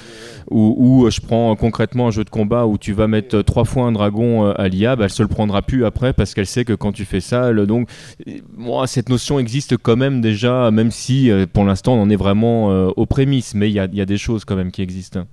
Ou, 0.50 0.76
ou, 0.80 1.10
je 1.12 1.22
prends 1.22 1.56
concrètement 1.56 2.08
un 2.08 2.12
jeu 2.12 2.24
de 2.24 2.30
combat 2.32 2.66
où 2.66 2.80
tu 2.80 2.92
vas 2.94 3.06
mettre 3.08 3.44
trois 3.44 3.66
fois 3.66 3.84
un 3.86 3.92
dragon 3.92 4.50
à 4.50 4.68
l'IA 4.68 4.96
bah, 4.96 5.04
elle 5.06 5.10
se 5.12 5.22
le 5.22 5.30
prendra 5.30 5.62
plus 5.62 5.86
après 5.86 6.12
parce 6.12 6.34
qu'elle 6.34 6.48
sait 6.48 6.66
que 6.66 6.74
quand 6.74 6.92
tu 6.92 7.06
fais 7.06 7.20
ça 7.22 7.52
le- 7.52 7.68
donc 7.68 7.88
moi 8.58 8.88
cette 8.88 9.10
notion 9.10 9.38
existe 9.38 9.78
quand 9.78 9.96
même 9.96 10.22
déjà 10.22 10.72
même 10.72 10.90
si 10.90 11.30
pour 11.54 11.66
l'instant 11.66 11.94
on 11.94 12.02
en 12.02 12.10
est 12.10 12.16
vraiment 12.16 12.70
aux 12.88 13.06
prémices 13.06 13.54
mais 13.54 13.70
il 13.70 13.74
y 13.74 13.80
a, 13.80 13.86
il 13.86 13.96
y 13.96 14.02
a 14.02 14.06
des 14.08 14.18
choses 14.18 14.44
quand 14.44 14.56
même 14.56 14.72
qui 14.72 14.82
existent 14.82 15.26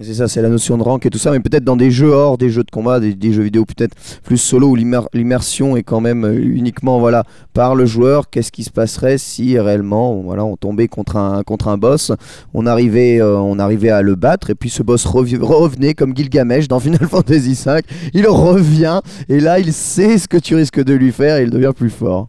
c'est 0.00 0.14
ça, 0.14 0.28
c'est 0.28 0.42
la 0.42 0.48
notion 0.48 0.78
de 0.78 0.82
rank 0.82 1.04
et 1.06 1.10
tout 1.10 1.18
ça, 1.18 1.32
mais 1.32 1.40
peut-être 1.40 1.64
dans 1.64 1.76
des 1.76 1.90
jeux 1.90 2.10
hors 2.10 2.38
des 2.38 2.50
jeux 2.50 2.62
de 2.62 2.70
combat, 2.70 3.00
des, 3.00 3.32
jeux 3.32 3.42
vidéo 3.42 3.64
peut-être 3.64 3.96
plus 4.22 4.38
solo 4.38 4.68
où 4.68 4.76
l'immer- 4.76 5.08
l'immersion 5.12 5.76
est 5.76 5.82
quand 5.82 6.00
même 6.00 6.24
euh, 6.24 6.38
uniquement 6.38 7.00
voilà 7.00 7.24
par 7.52 7.74
le 7.74 7.84
joueur. 7.84 8.30
Qu'est-ce 8.30 8.52
qui 8.52 8.62
se 8.62 8.70
passerait 8.70 9.18
si 9.18 9.58
réellement 9.58 10.14
voilà 10.22 10.44
on 10.44 10.56
tombait 10.56 10.86
contre 10.86 11.16
un 11.16 11.78
boss, 11.78 12.12
on 12.54 12.66
arrivait 12.66 13.20
euh, 13.20 13.38
on 13.38 13.58
arrivait 13.58 13.90
à 13.90 14.02
le 14.02 14.14
battre 14.14 14.50
et 14.50 14.54
puis 14.54 14.70
ce 14.70 14.82
boss 14.82 15.04
revenait 15.04 15.94
comme 15.94 16.16
Gilgamesh 16.16 16.68
dans 16.68 16.78
Final 16.88 17.08
Fantasy 17.08 17.58
V, 17.66 17.80
il 18.14 18.26
revient 18.28 19.00
et 19.28 19.40
là 19.40 19.58
il 19.58 19.72
sait 19.72 20.18
ce 20.18 20.28
que 20.28 20.36
tu 20.36 20.54
risques 20.54 20.82
de 20.82 20.94
lui 20.94 21.10
faire 21.10 21.38
et 21.38 21.42
il 21.42 21.50
devient 21.50 21.72
plus 21.76 21.90
fort. 21.90 22.28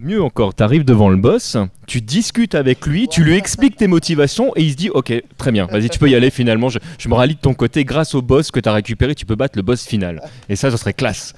Mieux 0.00 0.22
encore, 0.22 0.54
tu 0.54 0.62
arrives 0.62 0.84
devant 0.84 1.08
le 1.08 1.16
boss, 1.16 1.56
tu 1.88 2.00
discutes 2.00 2.54
avec 2.54 2.86
lui, 2.86 3.08
tu 3.08 3.24
lui 3.24 3.36
expliques 3.36 3.76
tes 3.76 3.88
motivations 3.88 4.52
et 4.54 4.62
il 4.62 4.70
se 4.70 4.76
dit 4.76 4.90
Ok, 4.90 5.12
très 5.36 5.50
bien, 5.50 5.66
vas-y, 5.66 5.88
tu 5.88 5.98
peux 5.98 6.08
y 6.08 6.14
aller 6.14 6.30
finalement. 6.30 6.68
Je, 6.68 6.78
je 6.98 7.08
me 7.08 7.14
rallie 7.14 7.34
de 7.34 7.40
ton 7.40 7.52
côté. 7.52 7.84
Grâce 7.84 8.14
au 8.14 8.22
boss 8.22 8.52
que 8.52 8.60
tu 8.60 8.68
as 8.68 8.72
récupéré, 8.72 9.16
tu 9.16 9.26
peux 9.26 9.34
battre 9.34 9.58
le 9.58 9.62
boss 9.62 9.84
final. 9.84 10.22
Et 10.48 10.54
ça, 10.54 10.70
ce 10.70 10.76
serait 10.76 10.92
classe. 10.92 11.34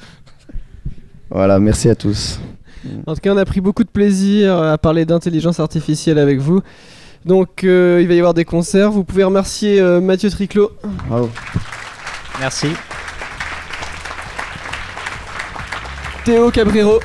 Voilà, 1.31 1.59
merci 1.59 1.89
à 1.89 1.95
tous. 1.95 2.39
En 3.07 3.15
tout 3.15 3.21
cas, 3.21 3.33
on 3.33 3.37
a 3.39 3.45
pris 3.47 3.63
beaucoup 3.63 3.85
de 3.85 3.89
plaisir 3.89 4.57
à 4.57 4.77
parler 4.77 5.07
d'intelligence 5.07 5.59
artificielle 5.59 6.19
avec 6.19 6.39
vous. 6.39 6.61
Donc, 7.25 7.65
euh, 7.65 7.99
il 8.03 8.09
va 8.09 8.15
y 8.15 8.19
avoir 8.19 8.35
des 8.35 8.45
concerts. 8.45 8.91
Vous 8.91 9.05
pouvez 9.05 9.25
remercier 9.25 9.81
euh, 9.81 10.01
Mathieu 10.01 10.31
Triclot, 10.31 10.71
Bravo. 11.09 11.31
Merci. 12.41 12.69
Théo 16.25 16.51
Cabrero, 16.51 17.01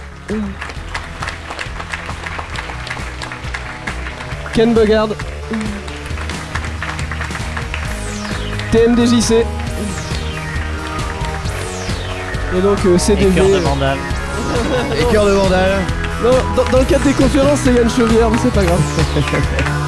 Ken 4.56 4.74
Bogard, 4.74 5.10
TMDJC, 8.72 9.45
et 12.56 12.62
donc 12.62 12.78
euh, 12.86 12.95
Et 12.95 12.99
CDV. 12.99 13.36
cœur 13.36 13.47
de 13.49 13.58
Vandal. 13.58 13.97
Et 14.97 15.12
cœur 15.12 15.26
de 15.26 15.32
Vandal. 15.32 15.72
Non, 16.24 16.30
dans, 16.56 16.72
dans 16.72 16.80
le 16.80 16.86
cadre 16.86 17.03
des 17.03 17.12
conférences, 17.14 17.60
c'est 17.66 17.74
Yann 17.74 17.89
Chauvière, 17.89 18.30
mais 18.32 18.38
c'est 18.41 18.53
pas 18.53 18.64
grave. 18.64 18.80